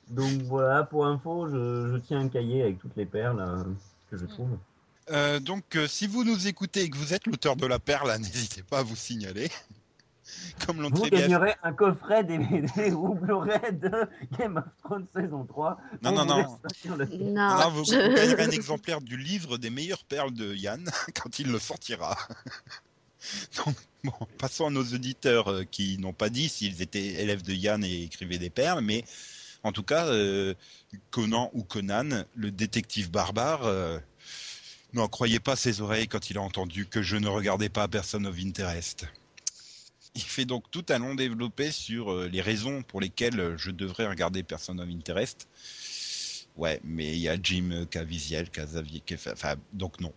Donc 0.08 0.42
voilà, 0.42 0.84
pour 0.84 1.06
info, 1.06 1.48
je, 1.48 1.92
je 1.92 1.96
tiens 1.98 2.20
un 2.20 2.28
cahier 2.28 2.62
avec 2.62 2.78
toutes 2.78 2.96
les 2.96 3.06
perles 3.06 3.40
euh, 3.40 3.64
que 4.10 4.16
je 4.16 4.26
trouve. 4.26 4.58
Euh, 5.10 5.40
donc, 5.40 5.76
euh, 5.76 5.86
si 5.88 6.06
vous 6.06 6.24
nous 6.24 6.46
écoutez 6.46 6.82
et 6.82 6.90
que 6.90 6.96
vous 6.96 7.12
êtes 7.14 7.26
l'auteur 7.26 7.56
de 7.56 7.66
la 7.66 7.78
perle, 7.78 8.10
n'hésitez 8.18 8.62
pas 8.62 8.78
à 8.78 8.82
vous 8.82 8.96
signaler. 8.96 9.50
Comme 10.64 10.80
l'ont 10.80 10.90
Vous 10.90 11.00
très 11.00 11.10
bien 11.10 11.18
fait. 11.20 11.28
gagnerez 11.28 11.54
un 11.64 11.72
coffret 11.72 12.22
DVD 12.22 12.92
ou 12.92 13.14
Blu-ray 13.14 13.72
de 13.72 13.90
Game 14.38 14.58
of 14.58 14.64
Thrones 14.84 15.06
saison 15.14 15.44
3. 15.44 15.76
Non, 16.02 16.10
On 16.10 16.24
non, 16.24 16.42
vous 16.84 16.88
non. 16.90 16.96
le- 16.96 17.06
Non, 17.32 17.58
Non, 17.58 17.70
vous, 17.70 17.84
je- 17.84 18.14
gagnerez 18.14 18.44
un 18.44 18.50
exemplaire 18.50 19.00
du 19.00 19.16
livre 19.16 19.58
des 19.58 19.70
meilleures 19.70 20.04
perles 20.04 20.32
de 20.32 20.54
Yann 20.54 20.88
quand 21.20 21.38
il 21.40 21.50
le 21.50 21.58
sortira. 21.58 22.16
Donc, 23.56 23.74
bon, 24.04 24.12
passons 24.38 24.66
à 24.66 24.70
nos 24.70 24.84
auditeurs 24.84 25.50
euh, 25.50 25.64
qui 25.64 25.98
n'ont 25.98 26.12
pas 26.12 26.28
dit 26.30 26.48
s'ils 26.48 26.80
étaient 26.80 27.20
élèves 27.22 27.42
de 27.42 27.52
Yann 27.52 27.82
et 27.84 28.04
écrivaient 28.04 28.38
des 28.38 28.50
perles, 28.50 28.80
mais 28.82 29.04
en 29.64 29.72
tout 29.72 29.82
cas, 29.82 30.06
euh, 30.06 30.54
Conan 31.10 31.50
ou 31.52 31.64
Conan, 31.64 32.24
le 32.34 32.50
détective 32.50 33.10
barbare, 33.10 33.64
euh, 33.64 33.98
n'en 34.94 35.08
croyait 35.08 35.40
pas 35.40 35.56
ses 35.56 35.80
oreilles 35.80 36.08
quand 36.08 36.30
il 36.30 36.38
a 36.38 36.42
entendu 36.42 36.86
que 36.86 37.02
je 37.02 37.16
ne 37.16 37.28
regardais 37.28 37.68
pas 37.68 37.88
Person 37.88 38.24
of 38.24 38.36
Interest. 38.38 39.06
Il 40.14 40.22
fait 40.22 40.44
donc 40.44 40.70
tout 40.70 40.84
un 40.88 40.98
long 40.98 41.14
développé 41.14 41.70
sur 41.70 42.12
euh, 42.12 42.28
les 42.28 42.40
raisons 42.40 42.82
pour 42.82 43.00
lesquelles 43.00 43.38
euh, 43.38 43.56
je 43.56 43.70
devrais 43.70 44.08
regarder 44.08 44.42
Person 44.42 44.78
of 44.78 44.88
Interest. 44.88 45.48
Ouais, 46.56 46.80
mais 46.82 47.12
il 47.12 47.20
y 47.20 47.28
a 47.28 47.36
Jim 47.40 47.86
Caviezel, 47.88 48.50
Casavier, 48.50 49.02
enfin, 49.32 49.54
donc 49.72 50.00
non. 50.00 50.12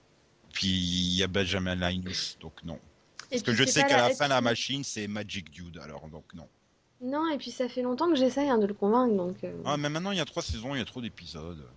Puis 0.52 0.68
il 0.68 1.16
y 1.16 1.24
a 1.24 1.28
Benjamin 1.28 1.76
Linus, 1.76 2.38
donc 2.42 2.54
non. 2.64 2.80
Et 3.32 3.36
Parce 3.36 3.44
que 3.44 3.54
je 3.54 3.64
sais 3.64 3.84
qu'à 3.84 3.98
la 3.98 4.10
fin, 4.16 4.28
la 4.28 4.42
machine, 4.42 4.84
c'est 4.84 5.08
Magic 5.08 5.52
Dude, 5.52 5.78
alors 5.78 6.08
donc 6.10 6.26
non. 6.34 6.48
Non, 7.02 7.30
et 7.30 7.38
puis 7.38 7.52
ça 7.52 7.68
fait 7.70 7.82
longtemps 7.82 8.10
que 8.10 8.16
j'essaye 8.16 8.50
hein, 8.50 8.58
de 8.58 8.66
le 8.66 8.74
convaincre, 8.74 9.16
donc... 9.16 9.44
euh, 9.44 9.54
Ah, 9.66 9.78
mais 9.78 9.90
maintenant, 9.90 10.12
il 10.12 10.18
y 10.18 10.22
a 10.22 10.26
trois 10.26 10.42
saisons, 10.42 10.74
il 10.74 10.80
y 10.80 10.82
a 10.82 10.86
trop 10.86 11.02
d'épisodes. 11.02 11.68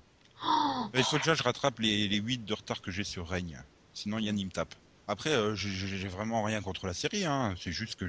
Oh 0.44 0.86
il 0.94 1.04
faut 1.04 1.18
déjà 1.18 1.32
que 1.32 1.38
je 1.38 1.42
rattrape 1.42 1.78
les, 1.78 2.08
les 2.08 2.16
8 2.18 2.44
de 2.44 2.54
retard 2.54 2.80
que 2.80 2.90
j'ai 2.90 3.04
sur 3.04 3.28
Règne. 3.28 3.60
Sinon, 3.94 4.18
Yann, 4.18 4.38
il 4.38 4.46
me 4.46 4.50
tape. 4.50 4.74
Après, 5.08 5.30
euh, 5.30 5.54
j'ai- 5.54 6.08
vraiment 6.08 6.42
rien 6.42 6.60
contre 6.60 6.86
la 6.86 6.94
série, 6.94 7.24
hein. 7.24 7.54
c'est 7.62 7.70
juste 7.72 7.94
que 7.94 8.06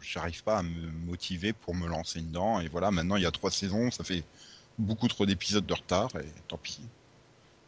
j'arrive 0.00 0.42
pas 0.42 0.58
à 0.58 0.62
me 0.62 0.90
motiver 1.06 1.52
pour 1.52 1.74
me 1.74 1.86
lancer 1.86 2.20
dedans. 2.20 2.60
Et 2.60 2.68
voilà, 2.68 2.90
maintenant, 2.90 3.16
il 3.16 3.22
y 3.22 3.26
a 3.26 3.30
trois 3.30 3.50
saisons, 3.50 3.90
ça 3.90 4.04
fait 4.04 4.24
beaucoup 4.78 5.06
trop 5.08 5.26
d'épisodes 5.26 5.66
de 5.66 5.74
retard, 5.74 6.10
et 6.16 6.24
tant 6.48 6.56
pis. 6.56 6.80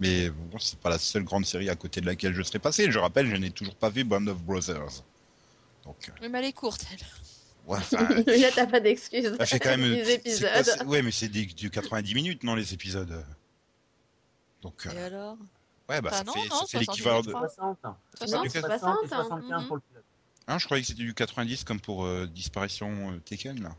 Mais 0.00 0.30
bon, 0.30 0.59
c'est 0.59 0.78
pas 0.78 0.88
la 0.90 0.98
seule 0.98 1.22
grande 1.22 1.44
série 1.46 1.68
à 1.68 1.76
côté 1.76 2.00
de 2.00 2.07
laquelle 2.07 2.34
je 2.34 2.42
serais 2.42 2.59
passé. 2.59 2.90
Je 2.90 2.98
rappelle, 2.98 3.28
je 3.28 3.36
n'ai 3.36 3.50
toujours 3.50 3.74
pas 3.76 3.90
vu 3.90 4.05
Band 4.05 4.26
of 4.26 4.38
Brothers. 4.42 5.03
Donc, 5.84 5.96
euh, 6.09 6.12
Oui, 6.22 6.28
mais 6.30 6.38
elle 6.40 6.46
est 6.46 6.53
courte, 6.53 6.84
elle. 6.92 7.07
ouais, 7.66 7.78
Là, 8.40 8.50
t'as 8.55 8.66
pas 8.66 8.80
d'excuses. 8.80 9.36
Ça 9.36 9.46
fait 9.46 9.61
quand 9.61 9.76
même. 9.76 9.92
Épisodes. 10.09 10.86
ouais, 10.86 11.03
mais 11.03 11.12
c'est 11.12 11.28
des- 11.28 11.44
du 11.46 11.70
90 11.70 12.14
minutes, 12.14 12.42
non, 12.42 12.55
les 12.55 12.72
épisodes. 12.74 13.24
Donc, 14.62 14.86
Et 14.86 14.96
euh, 14.96 15.06
alors? 15.06 15.36
ouais, 15.88 16.00
bah, 16.00 16.10
Bah 16.10 16.12
ça 16.12 16.24
non, 16.24 16.32
fait, 16.32 16.48
non, 16.48 16.60
ça 16.60 16.66
fait 16.66 16.84
70, 16.84 16.86
l'équivalent 16.88 17.20
de. 17.20 17.32
crois. 17.32 17.48
60. 17.48 17.78
60, 18.18 18.42
du 18.42 18.50
60 18.50 18.56
et 18.56 18.60
60, 18.60 19.08
75 19.08 19.62
mhm. 19.62 19.66
pour 19.66 19.76
le 19.76 19.82
pilote. 19.82 20.04
Hein, 20.48 20.58
je 20.58 20.64
croyais 20.64 20.82
que 20.82 20.88
c'était 20.88 21.02
du 21.02 21.14
90 21.14 21.64
comme 21.64 21.80
pour 21.80 22.04
euh, 22.04 22.26
Disparition 22.26 23.12
euh, 23.12 23.20
Taken, 23.20 23.62
là. 23.62 23.76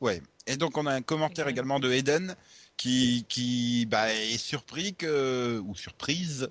Ouais. 0.00 0.22
Et 0.46 0.56
donc 0.56 0.76
on 0.76 0.86
a 0.86 0.94
un 0.94 1.02
commentaire 1.02 1.48
également 1.48 1.78
de 1.78 1.90
Eden 1.90 2.34
qui 2.76 3.24
qui 3.28 3.86
bah, 3.86 4.12
est 4.12 4.38
surpris 4.38 4.94
que 4.94 5.62
ou 5.64 5.74
surprise 5.76 6.48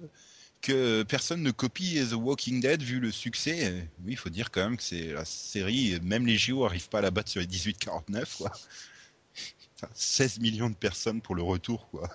que 0.62 1.04
personne 1.04 1.42
ne 1.42 1.52
copie 1.52 2.00
The 2.10 2.14
Walking 2.14 2.62
Dead 2.62 2.82
vu 2.82 3.00
le 3.00 3.12
succès. 3.12 3.90
Oui, 4.06 4.14
il 4.14 4.18
faut 4.18 4.30
dire 4.30 4.52
quand 4.52 4.64
même 4.64 4.78
que 4.78 4.84
c'est 4.84 5.08
la 5.14 5.26
série, 5.26 6.00
même 6.02 6.26
les 6.26 6.38
JO 6.38 6.64
arrivent 6.66 6.90
pas 6.90 7.00
à 7.00 7.02
la 7.02 7.12
battre 7.12 7.30
sur 7.30 7.42
les 7.42 7.48
18-49 7.48 8.38
quoi. 8.38 8.52
Putain, 9.76 9.90
16 9.94 10.40
millions 10.40 10.70
de 10.70 10.76
personnes 10.76 11.22
pour 11.22 11.36
le 11.36 11.42
retour 11.42 11.90
quoi. 11.90 12.10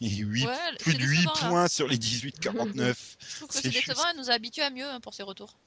Et 0.00 0.08
8, 0.10 0.46
Ouais, 0.46 0.54
plus 0.78 0.94
de 0.94 1.00
8 1.04 1.16
décevant, 1.16 1.34
là. 1.42 1.48
points 1.48 1.68
sur 1.68 1.88
les 1.88 1.96
18-49. 1.98 2.94
Je 3.20 3.36
trouve 3.36 3.48
que 3.48 3.54
C'est 3.54 3.62
c'est 3.62 3.70
juste. 3.72 3.88
décevant, 3.88 4.04
elle 4.12 4.16
nous 4.18 4.30
a 4.30 4.34
habitués 4.34 4.62
à 4.62 4.70
mieux 4.70 4.86
hein, 4.88 5.00
pour 5.00 5.14
ses 5.14 5.22
retours. 5.24 5.58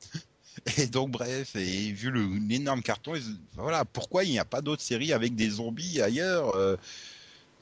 Et 0.78 0.86
donc 0.86 1.10
bref, 1.10 1.54
et 1.54 1.92
vu 1.92 2.10
l'énorme 2.48 2.82
carton, 2.82 3.12
voilà, 3.54 3.84
pourquoi 3.84 4.24
il 4.24 4.30
n'y 4.30 4.38
a 4.38 4.44
pas 4.44 4.62
d'autres 4.62 4.82
séries 4.82 5.12
avec 5.12 5.36
des 5.36 5.50
zombies 5.50 6.00
ailleurs 6.00 6.56
euh, 6.56 6.76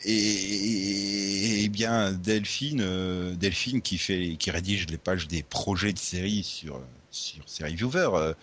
et, 0.04 1.64
et 1.64 1.68
bien 1.68 2.12
Delphine, 2.12 2.80
euh, 2.82 3.34
Delphine 3.34 3.82
qui 3.82 3.98
fait, 3.98 4.36
qui 4.38 4.50
rédige 4.50 4.86
les 4.88 4.98
pages 4.98 5.28
des 5.28 5.42
projets 5.42 5.92
de 5.92 5.98
séries 5.98 6.44
sur 6.44 6.80
sur 7.10 7.48
Série 7.48 7.76
Viewer 7.76 8.08
euh, 8.14 8.34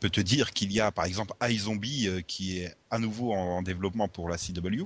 peut 0.00 0.10
te 0.10 0.20
dire 0.20 0.52
qu'il 0.52 0.70
y 0.72 0.80
a 0.80 0.90
par 0.92 1.04
exemple 1.06 1.32
iZombie 1.42 2.08
euh, 2.08 2.20
qui 2.20 2.58
est 2.58 2.74
à 2.90 2.98
nouveau 2.98 3.32
en, 3.32 3.58
en 3.58 3.62
développement 3.62 4.08
pour 4.08 4.28
la 4.28 4.36
CW. 4.36 4.84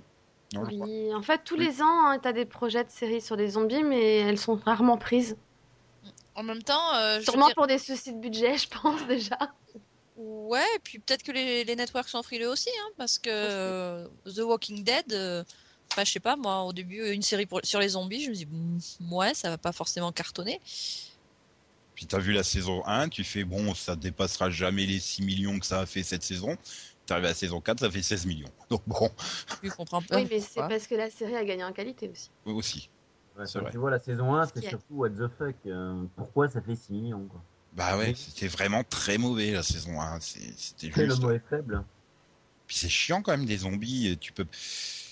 Non. 0.53 0.63
Oui, 0.65 1.13
en 1.15 1.23
fait, 1.23 1.43
tous 1.45 1.57
Oui. 1.57 1.67
les 1.67 1.83
ans, 1.83 2.07
hein, 2.07 2.19
t'as 2.23 2.33
des 2.33 2.45
projets 2.45 2.85
de 2.85 2.91
séries 2.91 3.21
sur 3.21 3.37
des 3.37 3.49
zombies, 3.51 3.83
mais 3.83 4.17
elles 4.19 4.39
sont 4.39 4.55
rarement 4.57 4.97
prises. 4.97 5.37
En 6.35 6.43
même 6.43 6.63
temps, 6.63 6.95
euh, 6.95 7.19
je 7.19 7.25
Sûrement 7.25 7.47
dire- 7.47 7.55
pour 7.57 7.67
des 7.67 7.79
soucis 7.79 8.13
de 8.13 8.21
budget, 8.21 8.57
je 8.59 8.69
pense 8.69 9.05
déjà. 9.07 9.39
ouais, 10.17 10.65
et 10.77 10.79
puis 10.83 10.99
peut-être 10.99 11.23
que 11.23 11.33
les, 11.33 11.65
les 11.65 11.77
networks 11.77 12.09
sont 12.09 12.23
frileux 12.23 12.49
aussi, 12.49 12.69
hein, 12.71 12.91
parce 12.97 13.19
que 13.19 13.29
euh, 13.33 14.07
The 14.27 14.39
Walking 14.41 14.85
Dead, 14.85 15.13
euh, 15.13 15.43
enfin, 15.91 16.05
je 16.05 16.13
sais 16.13 16.21
pas, 16.21 16.37
moi, 16.37 16.63
au 16.63 16.73
début, 16.73 17.11
une 17.13 17.23
série 17.23 17.47
pour- 17.47 17.61
sur 17.65 17.81
les 17.81 17.91
zombies, 17.91 18.23
je 18.25 18.31
me 18.31 18.35
dis, 18.35 18.47
mm, 18.47 19.13
ouais, 19.13 19.35
ça 19.35 19.51
va 19.51 19.59
pas 19.59 19.73
forcément 19.73 20.13
cartonner. 20.13 20.61
Puis 21.95 22.07
t'as 22.07 22.19
vu 22.19 22.33
la 22.33 22.43
saison 22.45 22.85
1, 22.87 23.09
tu 23.09 23.25
fais 23.25 23.43
bon, 23.45 23.75
ça 23.75 23.97
dépassera 23.97 24.51
jamais 24.51 24.85
les 24.85 25.01
6 25.01 25.23
millions 25.23 25.59
que 25.59 25.65
ça 25.67 25.81
a 25.81 25.87
fait 25.87 26.03
cette 26.03 26.23
saison. 26.23 26.57
T'arrives 27.07 27.25
à 27.27 27.29
la 27.29 27.35
saison 27.35 27.61
4, 27.61 27.81
ça 27.81 27.91
fait 27.91 28.03
16 28.03 28.27
millions. 28.27 28.49
Donc 28.71 28.83
bon, 28.87 29.09
Je 29.63 29.71
comprends 29.71 30.03
pas. 30.03 30.17
Oui, 30.17 30.27
mais 30.31 30.41
c'est 30.41 30.55
pourquoi. 30.55 30.69
parce 30.69 30.87
que 30.87 30.95
la 30.97 31.09
série 31.11 31.37
a 31.37 31.45
gagné 31.45 31.63
en 31.65 31.73
qualité 31.73 32.09
aussi. 32.09 32.31
aussi. 32.45 32.91
Ouais, 33.39 33.45
quand 33.53 33.61
vrai. 33.61 33.71
tu 33.71 33.79
vois 33.79 33.91
la 33.91 34.01
saison 34.01 34.35
1, 34.35 34.47
c'est 34.47 34.61
surtout 34.69 34.95
what 34.95 35.11
the 35.11 35.29
fuck. 35.39 35.55
euh, 35.67 36.05
pourquoi 36.17 36.49
ça 36.49 36.61
fait 36.61 36.75
6 36.75 36.93
millions 36.93 37.27
quoi 37.27 37.41
Bah 37.75 37.97
ouais, 37.99 38.09
Oui. 38.09 38.17
c'était 38.17 38.49
vraiment 38.49 38.83
très 38.83 39.19
mauvais 39.19 39.53
la 39.53 39.63
saison 39.63 40.01
1. 40.01 40.19
C'est- 40.21 40.41
C'était 40.57 40.91
C'est 40.95 41.03
le 41.03 41.11
juste. 41.11 41.23
mot 41.23 41.31
est 41.31 41.43
faible. 41.49 41.85
Puis 42.67 42.77
c'est 42.79 42.89
chiant 42.89 43.23
quand 43.23 43.31
même 43.33 43.47
des 43.47 43.59
zombies. 43.59 44.17
Tu 44.21 44.33
peux. 44.33 44.47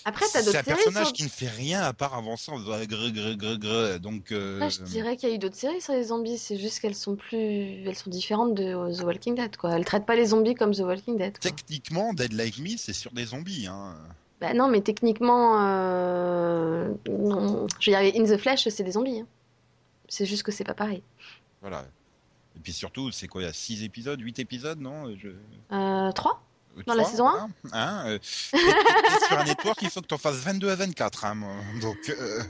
Après, 0.07 0.25
t'as 0.31 0.39
C'est 0.39 0.45
d'autres 0.45 0.59
un 0.59 0.63
séries. 0.63 0.75
personnage 0.77 1.07
sur- 1.07 1.13
qui 1.13 1.23
ne 1.23 1.29
fait 1.29 1.47
rien 1.47 1.81
à 1.81 1.91
part 1.91 2.13
avancer 2.13 2.51
en 2.51 2.57
faisant 2.59 2.77
grre, 2.85 3.09
grre, 3.11 3.35
grre, 3.35 3.57
grre. 3.57 3.99
Donc. 3.99 4.31
euh, 4.31 4.69
je 4.69 4.83
dirais 4.83 5.17
qu'il 5.17 5.29
y 5.29 5.31
a 5.31 5.35
eu 5.35 5.39
d'autres 5.39 5.55
séries 5.55 5.81
sur 5.81 5.93
les 5.93 6.03
zombies, 6.03 6.37
c'est 6.37 6.57
juste 6.59 6.79
qu'elles 6.79 6.93
sont 6.95 7.15
plus. 7.15 7.83
Elles 7.87 7.95
sont 7.95 8.09
différentes 8.11 8.53
de 8.53 8.95
The 8.95 9.01
Walking 9.03 9.33
Dead, 9.35 9.57
quoi. 9.57 9.71
Elles 9.75 9.83
traitent 9.85 10.05
pas 10.05 10.15
les 10.15 10.27
zombies 10.27 10.53
comme 10.55 10.73
The 10.75 10.79
Walking 10.81 11.17
Dead. 11.17 11.31
Quoi. 11.39 11.49
Techniquement, 11.51 12.13
Dead 12.13 12.33
Like 12.33 12.59
Me, 12.59 12.77
c'est 12.77 12.93
sur 12.93 13.11
des 13.11 13.25
zombies. 13.25 13.65
Hein. 13.67 13.95
Bah 14.39 14.53
non, 14.53 14.67
mais 14.67 14.81
techniquement. 14.81 15.55
euh, 15.59 16.89
non. 17.09 17.67
Je 17.79 17.91
veux 17.91 17.97
dire, 18.11 18.15
In 18.21 18.25
the 18.25 18.37
Flesh, 18.39 18.67
c'est 18.69 18.83
des 18.83 18.91
zombies. 18.91 19.21
hein. 19.21 19.27
C'est 20.07 20.25
juste 20.27 20.43
que 20.43 20.51
c'est 20.51 20.63
pas 20.63 20.73
pareil. 20.75 21.01
Voilà. 21.61 21.83
Et 22.55 22.59
puis 22.59 22.73
surtout, 22.73 23.11
c'est 23.11 23.27
quoi 23.27 23.41
Il 23.41 23.45
y 23.45 23.47
a 23.47 23.53
6 23.53 23.83
épisodes, 23.83 24.19
8 24.21 24.37
épisodes, 24.39 24.79
non? 24.79 25.13
Je... 25.17 25.29
Euh, 25.71 26.11
3 26.11 26.31
Euh, 26.33 26.35
Dans 26.85 26.93
la 26.93 27.05
saison 27.05 27.27
un 27.27 27.49
voilà. 27.63 27.89
Hein, 27.89 28.07
euh, 28.07 28.19
sur 28.21 29.39
un 29.39 29.43
network, 29.45 29.81
il 29.81 29.89
faut 29.89 30.01
que 30.01 30.07
t'en 30.07 30.17
fasses 30.17 30.37
22 30.37 30.69
à 30.69 30.75
24. 30.75 31.25
Hein, 31.25 31.37
donc, 31.81 31.97
euh, 32.09 32.43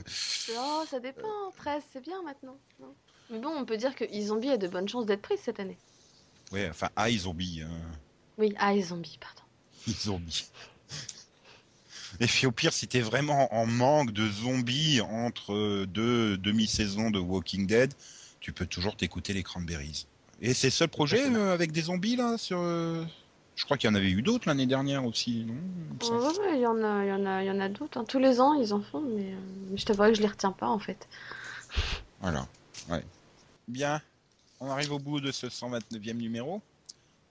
Oh, 0.56 0.84
ça 0.90 1.00
dépend. 1.00 1.50
13, 1.58 1.82
c'est 1.92 2.02
bien 2.02 2.22
maintenant. 2.22 2.56
non? 2.80 2.94
Mais 3.30 3.38
bon, 3.38 3.50
on 3.50 3.64
peut 3.64 3.76
dire 3.76 3.94
que 3.94 4.04
E-Zombie 4.04 4.50
a 4.50 4.56
de 4.56 4.68
bonnes 4.68 4.88
chances 4.88 5.06
d'être 5.06 5.22
prise 5.22 5.40
cette 5.42 5.60
année. 5.60 5.78
ouais, 6.52 6.68
enfin, 6.70 6.88
ah, 6.96 7.10
ils 7.10 7.20
zombies. 7.20 7.62
Hein. 7.62 7.70
Oui, 8.38 8.54
ah, 8.58 8.74
E-Zombie, 8.74 9.18
pardon. 9.20 9.42
Ils 9.86 9.94
zombies. 9.94 10.46
Et 12.20 12.26
puis 12.26 12.46
au 12.46 12.52
pire, 12.52 12.72
si 12.72 12.88
t'es 12.88 13.00
vraiment 13.00 13.54
en 13.54 13.66
manque 13.66 14.10
de 14.10 14.28
zombies 14.28 15.00
entre 15.00 15.52
euh, 15.52 15.86
deux 15.86 16.36
demi-saisons 16.38 17.10
de 17.10 17.18
Walking 17.18 17.66
Dead, 17.66 17.92
tu 18.40 18.52
peux 18.52 18.66
toujours 18.66 18.96
t'écouter 18.96 19.32
les 19.32 19.42
Cranberries. 19.42 20.06
Et 20.40 20.54
c'est 20.54 20.68
le 20.68 20.72
seul 20.72 20.88
projet 20.88 21.24
euh, 21.24 21.52
avec 21.52 21.72
des 21.72 21.82
zombies 21.82 22.16
là 22.16 22.36
sur. 22.38 22.58
Je 23.56 23.64
crois 23.64 23.78
qu'il 23.78 23.88
y 23.88 23.92
en 23.92 23.94
avait 23.96 24.10
eu 24.10 24.20
d'autres 24.22 24.46
l'année 24.48 24.66
dernière 24.66 25.04
aussi, 25.06 25.44
non? 25.46 25.54
Il 26.52 26.60
y 26.60 26.66
en 26.66 26.82
a, 26.82 27.04
il 27.04 27.08
y 27.08 27.12
en 27.12 27.26
a, 27.26 27.42
il 27.42 27.46
y 27.46 27.50
en 27.50 27.58
a 27.60 27.68
d'autres. 27.70 27.98
hein. 27.98 28.04
Tous 28.06 28.18
les 28.18 28.38
ans, 28.38 28.52
ils 28.54 28.72
en 28.74 28.82
font, 28.82 29.00
mais 29.00 29.32
euh, 29.32 29.76
je 29.76 29.84
t'avoue 29.84 30.02
que 30.04 30.14
je 30.14 30.20
les 30.20 30.28
retiens 30.28 30.52
pas 30.52 30.68
en 30.68 30.78
fait. 30.78 31.08
Voilà. 32.20 32.46
Ouais. 32.90 33.02
Bien. 33.66 34.00
On 34.60 34.70
arrive 34.70 34.92
au 34.92 34.98
bout 34.98 35.20
de 35.20 35.32
ce 35.32 35.46
129e 35.46 36.14
numéro. 36.14 36.60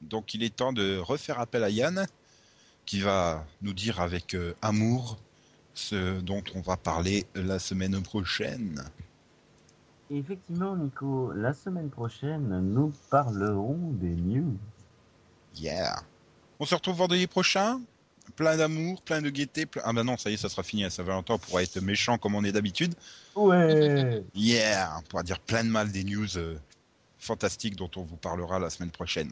Donc 0.01 0.33
il 0.33 0.43
est 0.43 0.55
temps 0.55 0.73
de 0.73 0.97
refaire 0.97 1.39
appel 1.39 1.63
à 1.63 1.69
Yann, 1.69 2.05
qui 2.85 2.99
va 3.01 3.45
nous 3.61 3.73
dire 3.73 3.99
avec 4.01 4.33
euh, 4.35 4.53
amour 4.61 5.17
ce 5.75 6.19
dont 6.21 6.43
on 6.55 6.61
va 6.61 6.75
parler 6.75 7.25
la 7.35 7.59
semaine 7.59 8.01
prochaine. 8.01 8.83
Effectivement, 10.09 10.75
Nico, 10.75 11.31
la 11.33 11.53
semaine 11.53 11.89
prochaine, 11.89 12.47
nous 12.73 12.93
parlerons 13.09 13.91
des 13.93 14.15
news. 14.15 14.55
Yeah. 15.55 16.01
On 16.59 16.65
se 16.65 16.75
retrouve 16.75 16.95
vendredi 16.97 17.27
prochain. 17.27 17.81
Plein 18.35 18.57
d'amour, 18.57 19.01
plein 19.03 19.21
de 19.21 19.29
gaieté. 19.29 19.65
plein- 19.65 19.83
Ah 19.85 19.93
bah 19.93 20.03
non, 20.03 20.17
ça 20.17 20.29
y 20.29 20.33
est, 20.33 20.37
ça 20.37 20.49
sera 20.49 20.63
fini 20.63 20.83
à 20.83 20.89
Saint-Valentin. 20.89 21.35
On 21.35 21.37
pourra 21.37 21.61
être 21.63 21.79
méchant 21.79 22.17
comme 22.17 22.33
on 22.35 22.43
est 22.43 22.51
d'habitude. 22.51 22.95
Ouais 23.35 24.23
Yeah. 24.33 24.95
On 24.97 25.01
pourra 25.03 25.23
dire 25.23 25.39
plein 25.39 25.63
de 25.63 25.69
mal 25.69 25.91
des 25.91 26.03
news 26.03 26.37
euh, 26.37 26.57
fantastiques 27.19 27.75
dont 27.75 27.91
on 27.97 28.03
vous 28.03 28.17
parlera 28.17 28.57
la 28.59 28.69
semaine 28.69 28.91
prochaine. 28.91 29.31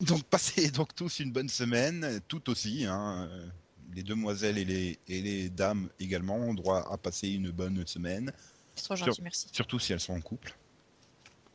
Donc 0.00 0.22
passez 0.30 0.70
donc 0.70 0.94
tous 0.94 1.20
une 1.20 1.32
bonne 1.32 1.48
semaine, 1.48 2.20
tout 2.28 2.50
aussi. 2.50 2.84
Hein. 2.84 3.28
euh, 3.30 3.46
Les 3.94 4.02
demoiselles 4.02 4.58
et 4.58 4.64
les, 4.64 4.98
et 5.08 5.22
les 5.22 5.48
dames 5.48 5.88
également 5.98 6.36
ont 6.36 6.54
droit 6.54 6.86
à 6.92 6.98
passer 6.98 7.28
une 7.30 7.50
bonne 7.50 7.86
semaine, 7.86 8.30
C'est 8.74 8.84
trop 8.84 8.96
gentil, 8.96 9.22
merci. 9.22 9.46
surtout 9.52 9.78
si 9.78 9.92
elles 9.92 10.00
sont 10.00 10.14
en 10.14 10.20
couple. 10.20 10.54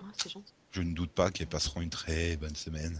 Ah, 0.02 0.06
c'est 0.18 0.30
gentil. 0.32 0.54
Je 0.72 0.82
ne 0.82 0.94
doute 0.94 1.12
pas 1.12 1.30
qu'elles 1.30 1.48
passeront 1.48 1.82
une 1.82 1.90
très 1.90 2.36
bonne 2.38 2.56
semaine. 2.56 3.00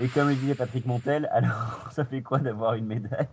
Et 0.00 0.08
comme 0.08 0.28
le 0.28 0.34
disait 0.34 0.54
Patrick 0.54 0.86
Montel, 0.86 1.26
alors 1.32 1.88
ça 1.92 2.04
fait 2.04 2.22
quoi 2.22 2.38
d'avoir 2.38 2.74
une 2.74 2.86
médaille? 2.86 3.28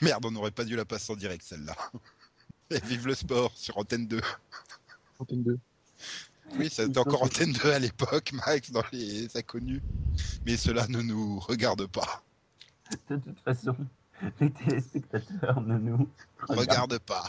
Merde, 0.00 0.24
on 0.26 0.30
n'aurait 0.30 0.50
pas 0.50 0.64
dû 0.64 0.76
la 0.76 0.84
passer 0.84 1.12
en 1.12 1.16
direct 1.16 1.42
celle-là. 1.44 1.74
Et 2.70 2.78
vive 2.80 3.06
le 3.06 3.14
sport 3.14 3.52
sur 3.56 3.76
Antenne 3.78 4.06
2. 4.06 4.20
Antenne 5.18 5.42
2. 5.42 5.58
Oui, 6.56 6.70
c'était 6.70 6.98
encore 6.98 7.22
Antenne 7.22 7.52
2 7.52 7.70
à 7.70 7.78
l'époque, 7.78 8.32
Max, 8.32 8.70
dans 8.70 8.82
les 8.92 9.36
inconnus. 9.36 9.82
Mais 10.46 10.56
cela 10.56 10.86
ne 10.88 11.02
nous 11.02 11.38
regarde 11.40 11.86
pas. 11.86 12.22
De 13.08 13.16
toute 13.16 13.40
façon, 13.40 13.76
les 14.40 14.50
téléspectateurs 14.50 15.60
ne 15.60 15.78
nous 15.78 16.08
regardent 16.38 16.60
Regarde 16.60 16.98
pas. 17.00 17.28